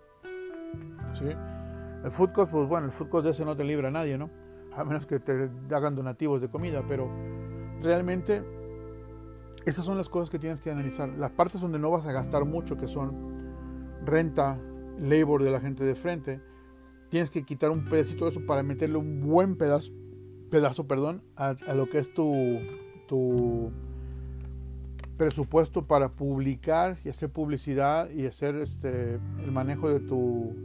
¿sí? 1.14 1.26
El 2.04 2.10
food 2.10 2.32
cost, 2.32 2.52
pues 2.52 2.68
bueno, 2.68 2.88
el 2.88 2.92
food 2.92 3.10
cost 3.10 3.26
de 3.26 3.32
ese 3.34 3.46
no 3.46 3.56
te 3.56 3.64
libra 3.64 3.90
a 3.90 3.92
nadie, 3.92 4.18
¿no? 4.18 4.32
A 4.76 4.84
menos 4.84 5.06
que 5.06 5.20
te 5.20 5.52
hagan 5.76 5.94
donativos 5.94 6.42
de 6.42 6.50
comida, 6.50 6.84
pero 6.88 7.08
realmente 7.84 8.58
esas 9.70 9.86
son 9.86 9.98
las 9.98 10.10
cosas 10.10 10.30
que 10.30 10.40
tienes 10.40 10.62
que 10.62 10.72
analizar. 10.72 11.10
Las 11.10 11.32
partes 11.32 11.62
donde 11.62 11.80
no 11.80 11.92
vas 11.92 12.06
a 12.06 12.12
gastar 12.12 12.46
mucho, 12.46 12.78
que 12.78 12.88
son 12.88 13.40
renta, 14.06 14.60
labor 15.00 15.44
de 15.44 15.52
la 15.52 15.62
gente 15.62 15.84
de 15.84 15.96
frente, 15.96 16.42
tienes 17.10 17.30
que 17.30 17.44
quitar 17.44 17.72
un 17.72 17.86
pedacito 17.86 18.26
de 18.26 18.32
eso 18.32 18.46
para 18.46 18.64
meterle 18.64 18.98
un 18.98 19.22
buen 19.22 19.56
pedazo, 19.56 19.92
pedazo 20.50 20.88
perdón, 20.88 21.24
a, 21.36 21.56
a 21.68 21.74
lo 21.74 21.88
que 21.88 22.00
es 22.00 22.14
tu, 22.14 22.60
tu 23.08 23.72
presupuesto 25.18 25.86
para 25.86 26.10
publicar 26.10 26.98
y 27.04 27.10
hacer 27.10 27.30
publicidad 27.30 28.10
y 28.10 28.26
hacer 28.26 28.56
este, 28.56 29.20
el 29.44 29.52
manejo 29.52 29.90
de 29.90 30.00
tu, 30.00 30.56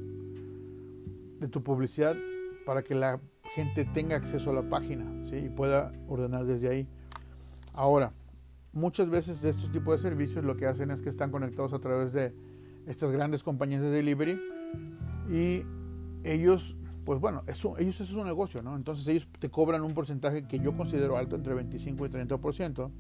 de 1.41 1.49
tu 1.49 1.63
publicidad 1.63 2.17
para 2.65 2.83
que 2.83 2.95
la 2.95 3.21
gente 3.55 3.85
tenga 3.85 4.17
acceso 4.17 4.51
a 4.51 4.55
la 4.55 4.69
página 4.69 5.05
¿sí? 5.27 5.37
y 5.37 5.49
pueda 5.49 5.93
ordenar 6.09 6.47
desde 6.47 6.69
ahí. 6.69 6.89
Ahora, 7.73 8.13
muchas 8.75 9.09
veces 9.09 9.41
de 9.41 9.51
estos 9.51 9.71
tipos 9.71 9.95
de 9.95 10.09
servicios 10.09 10.45
lo 10.45 10.57
que 10.57 10.67
hacen 10.67 10.91
es 10.91 11.01
que 11.01 11.09
están 11.09 11.31
conectados 11.31 11.73
a 11.73 11.79
través 11.79 12.13
de 12.13 12.35
estas 12.87 13.11
grandes 13.13 13.43
compañías 13.43 13.81
de 13.81 13.91
delivery 13.91 14.41
y 15.31 15.63
ellos, 16.25 16.77
pues 17.05 17.21
bueno, 17.21 17.43
eso, 17.47 17.79
ellos 17.79 18.01
eso 18.01 18.13
es 18.13 18.19
un 18.19 18.27
negocio, 18.27 18.63
¿no? 18.63 18.77
Entonces 18.77 19.07
ellos 19.09 19.29
te 19.39 19.51
cobran 19.51 19.83
un 19.83 19.95
porcentaje 19.95 20.47
que 20.47 20.59
yo 20.59 20.77
considero 20.77 21.17
alto, 21.17 21.37
entre 21.37 21.55
25 21.55 22.07
y 22.07 22.09
30%, 22.09 22.91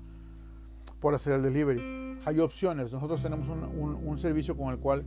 por 1.00 1.14
hacer 1.14 1.34
el 1.34 1.42
delivery. 1.42 2.20
Hay 2.24 2.38
opciones. 2.40 2.92
Nosotros 2.92 3.22
tenemos 3.22 3.48
un, 3.48 3.62
un, 3.62 4.18
servicio 4.18 4.56
con 4.56 4.72
el 4.72 4.78
cual 4.78 5.04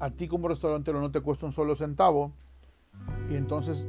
a 0.00 0.10
ti 0.10 0.26
como 0.26 0.48
restaurantero 0.48 1.00
no 1.00 1.10
te 1.10 1.20
cuesta 1.20 1.46
un 1.46 1.52
solo 1.52 1.74
centavo 1.74 2.32
y 3.30 3.34
entonces 3.34 3.86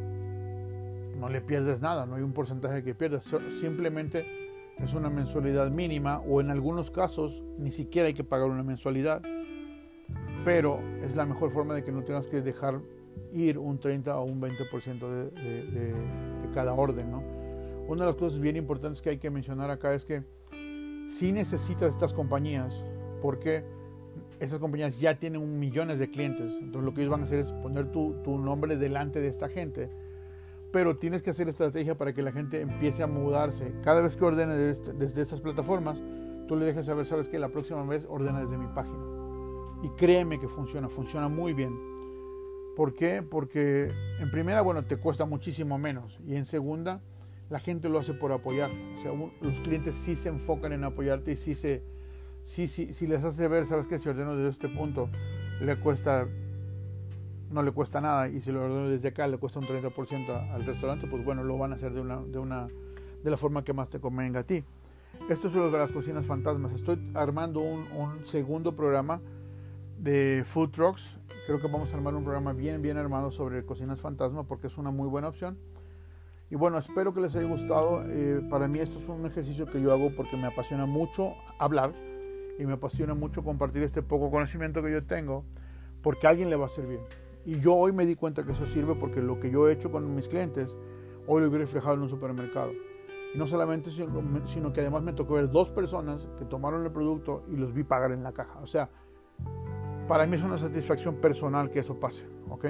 no 1.20 1.30
le 1.30 1.41
pierdes 1.41 1.82
nada, 1.82 2.05
no 2.05 2.15
hay 2.15 2.22
un 2.22 2.34
porcentaje 2.34 2.84
que 2.84 2.93
pierdas. 2.93 3.24
Simplemente 3.59 4.49
es 4.84 4.93
una 4.93 5.09
mensualidad 5.09 5.73
mínima 5.75 6.19
o 6.19 6.41
en 6.41 6.49
algunos 6.49 6.91
casos 6.91 7.43
ni 7.57 7.71
siquiera 7.71 8.07
hay 8.07 8.13
que 8.13 8.23
pagar 8.23 8.49
una 8.49 8.63
mensualidad. 8.63 9.21
Pero 10.45 10.80
es 11.03 11.15
la 11.15 11.25
mejor 11.25 11.51
forma 11.51 11.73
de 11.73 11.84
que 11.84 11.91
no 11.91 12.03
tengas 12.03 12.27
que 12.27 12.41
dejar 12.41 12.82
ir 13.32 13.57
un 13.57 13.80
30 13.80 14.17
o 14.17 14.23
un 14.23 14.41
20% 14.41 14.99
de, 15.09 15.32
de, 15.65 15.93
cada 16.53 16.73
orden. 16.73 17.11
¿no? 17.11 17.23
Una 17.88 18.05
de 18.05 18.11
las 18.11 18.15
cosas 18.15 18.39
bien 18.39 18.55
importantes 18.55 19.01
que 19.01 19.09
hay 19.09 19.17
que 19.17 19.30
mencionar 19.30 19.69
acá 19.69 19.93
es 19.93 20.05
que 20.05 20.23
si 21.07 21.32
necesitas 21.32 21.89
estas 21.89 22.13
compañías 22.13 22.84
porque 23.21 23.63
esas 24.39 24.59
compañías 24.59 24.99
ya 24.99 25.19
tienen 25.19 25.59
millones 25.59 25.99
de 25.99 26.09
clientes. 26.09 26.53
Entonces 26.53 26.86
lo 26.86 26.93
que 26.93 27.01
ellos 27.01 27.11
van 27.11 27.21
a 27.21 27.23
hacer 27.25 27.39
es 27.39 27.51
poner 27.51 27.91
tu, 27.91 28.15
tu 28.23 28.38
nombre 28.38 28.77
delante 28.77 29.19
de 29.19 29.27
esta 29.27 29.49
gente. 29.49 29.89
Pero 30.72 30.97
tienes 30.97 31.24
que 31.24 31.32
hacer 31.32 31.47
estrategia 31.47 31.97
para 31.97 32.13
que 32.13 32.22
la 32.22 32.32
gente 32.32 32.61
empiece 32.61 33.01
a 33.03 33.07
mudarse. 33.07 33.74
Cada 33.84 34.01
vez 34.01 34.15
que 34.15 34.26
ordene 34.26 34.55
desde, 34.55 34.93
desde 34.93 35.22
estas 35.22 35.41
plataformas, 35.41 36.01
tú 36.47 36.55
le 36.55 36.65
dejas 36.65 36.86
saber, 36.86 37.05
sabes 37.05 37.28
que 37.28 37.39
la 37.39 37.49
próxima 37.49 37.84
vez 37.84 38.05
ordena 38.07 38.41
desde 38.41 38.57
mi 38.57 38.67
página. 38.67 39.03
Y 39.82 39.89
créeme 39.89 40.39
que 40.39 40.47
funciona, 40.47 40.89
funciona 40.89 41.28
muy 41.28 41.53
bien. 41.53 41.74
¿Por 42.76 42.93
qué? 42.93 43.22
Porque 43.22 43.91
en 44.20 44.32
primera, 44.32 44.61
bueno, 44.61 44.86
te 44.86 44.97
cuesta 44.97 45.26
muchísimo 45.26 45.78
menos. 45.78 46.20
Y 46.26 46.36
en 46.36 46.45
segunda, 46.45 47.01
la 47.49 47.59
gente 47.59 47.89
lo 47.89 47.99
hace 47.99 48.13
por 48.13 48.32
apoyar. 48.32 48.72
O 48.97 49.01
sea, 49.01 49.11
los 49.41 49.59
clientes 49.61 49.95
sí 49.95 50.15
se 50.15 50.30
enfocan 50.30 50.72
en 50.74 50.84
apoyarte 50.84 51.32
y 51.32 51.36
sí, 51.36 51.55
se, 51.55 51.84
sí, 52.41 52.67
sí, 52.67 52.93
sí 52.93 53.07
les 53.07 53.24
hace 53.24 53.47
ver, 53.47 53.65
sabes 53.65 53.88
que 53.88 53.99
si 53.99 54.07
ordeno 54.07 54.36
desde 54.36 54.51
este 54.51 54.70
punto 54.70 55.09
le 55.59 55.80
cuesta, 55.80 56.28
no 57.50 57.64
le 57.64 57.72
cuesta 57.72 58.00
nada 58.02 58.28
y 58.28 58.41
si 58.41 58.52
lo 58.52 58.64
ordeno 58.64 58.89
desde 58.89 59.10
acá 59.10 59.28
le 59.28 59.38
cuesta 59.38 59.60
un 59.60 59.66
30% 59.66 60.52
al 60.52 60.66
restaurante, 60.66 61.08
pues 61.08 61.24
bueno, 61.24 61.43
lo 61.43 61.58
van 61.58 61.74
a 61.74 61.76
hacer 61.76 61.93
de, 61.93 62.02
una, 62.02 62.22
de, 62.22 62.39
una, 62.39 62.68
de 63.24 63.32
la 63.32 63.38
forma 63.38 63.64
que 63.64 63.74
más 63.74 63.89
te 63.89 64.00
convenga 64.00 64.41
a 64.41 64.43
ti. 64.43 64.64
Esto 65.30 65.47
es 65.47 65.54
lo 65.56 65.70
de 65.70 65.78
las 65.78 65.91
cocinas 65.91 66.26
fantasmas. 66.26 66.74
Estoy 66.74 67.00
armando 67.14 67.60
un, 67.60 67.91
un 67.91 68.26
segundo 68.26 68.76
programa 68.76 69.22
de 70.00 70.43
food 70.45 70.70
trucks. 70.70 71.18
Creo 71.45 71.60
que 71.60 71.68
vamos 71.68 71.93
a 71.93 71.97
armar 71.97 72.16
un 72.16 72.24
programa 72.24 72.54
bien, 72.54 72.82
bien 72.82 72.97
armado 72.97 73.32
sobre 73.32 73.66
cocinas 73.66 74.00
fantasmas 74.00 74.45
porque 74.45 74.68
es 74.68 74.78
una 74.78 74.91
muy 74.91 75.08
buena 75.08 75.28
opción. 75.28 75.58
Y 76.52 76.56
bueno, 76.56 76.78
espero 76.78 77.14
que 77.14 77.22
les 77.22 77.36
haya 77.36 77.47
gustado. 77.47 78.04
Eh, 78.08 78.41
para 78.50 78.68
mí 78.68 78.80
esto 78.80 78.97
es 78.97 79.08
un 79.08 79.26
ejercicio 79.26 79.66
que 79.66 79.82
yo 79.82 79.91
hago 79.91 80.16
porque 80.16 80.36
me 80.36 80.47
apasiona 80.47 80.86
mucho 80.86 81.34
hablar 81.60 81.93
y 82.58 82.66
me 82.66 82.74
apasiona 82.74 83.14
mucho 83.14 83.43
compartir 83.43 83.84
este 83.84 84.02
poco 84.02 84.32
conocimiento 84.32 84.82
que 84.82 84.91
yo 84.91 85.04
tengo 85.04 85.43
porque 86.02 86.28
a 86.28 86.32
alguien 86.32 86.50
le 86.50 86.56
va 86.56 86.66
a 86.66 86.70
servir. 86.70 87.00
Y 87.46 87.60
yo 87.60 87.76
hoy 87.76 87.94
me 87.94 88.06
di 88.06 88.16
cuenta 88.16 88.46
que 88.46 88.52
eso 88.52 88.66
sirve 88.66 88.96
porque 88.96 89.22
lo 89.22 89.40
que 89.40 89.50
yo 89.50 89.68
he 89.68 89.74
hecho 89.74 89.92
con 89.92 90.16
mis 90.16 90.28
clientes, 90.28 90.78
hoy 91.28 91.42
lo 91.42 91.50
vi 91.50 91.58
reflejado 91.58 91.96
en 91.96 92.02
un 92.02 92.10
supermercado. 92.10 92.72
Y 93.34 93.38
no 93.38 93.48
solamente, 93.48 93.90
sino 93.92 94.74
que 94.74 94.82
además 94.82 95.04
me 95.04 95.14
tocó 95.14 95.36
ver 95.36 95.50
dos 95.50 95.70
personas 95.70 96.28
que 96.38 96.46
tomaron 96.46 96.84
el 96.84 96.92
producto 96.92 97.44
y 97.48 97.56
los 97.56 97.74
vi 97.74 97.84
pagar 97.84 98.12
en 98.12 98.24
la 98.24 98.32
caja. 98.32 98.60
O 98.62 98.68
sea, 98.68 98.90
para 100.08 100.26
mí 100.26 100.36
es 100.36 100.44
una 100.44 100.58
satisfacción 100.58 101.16
personal 101.16 101.70
que 101.70 101.80
eso 101.80 102.00
pase. 102.00 102.26
¿ok? 102.50 102.66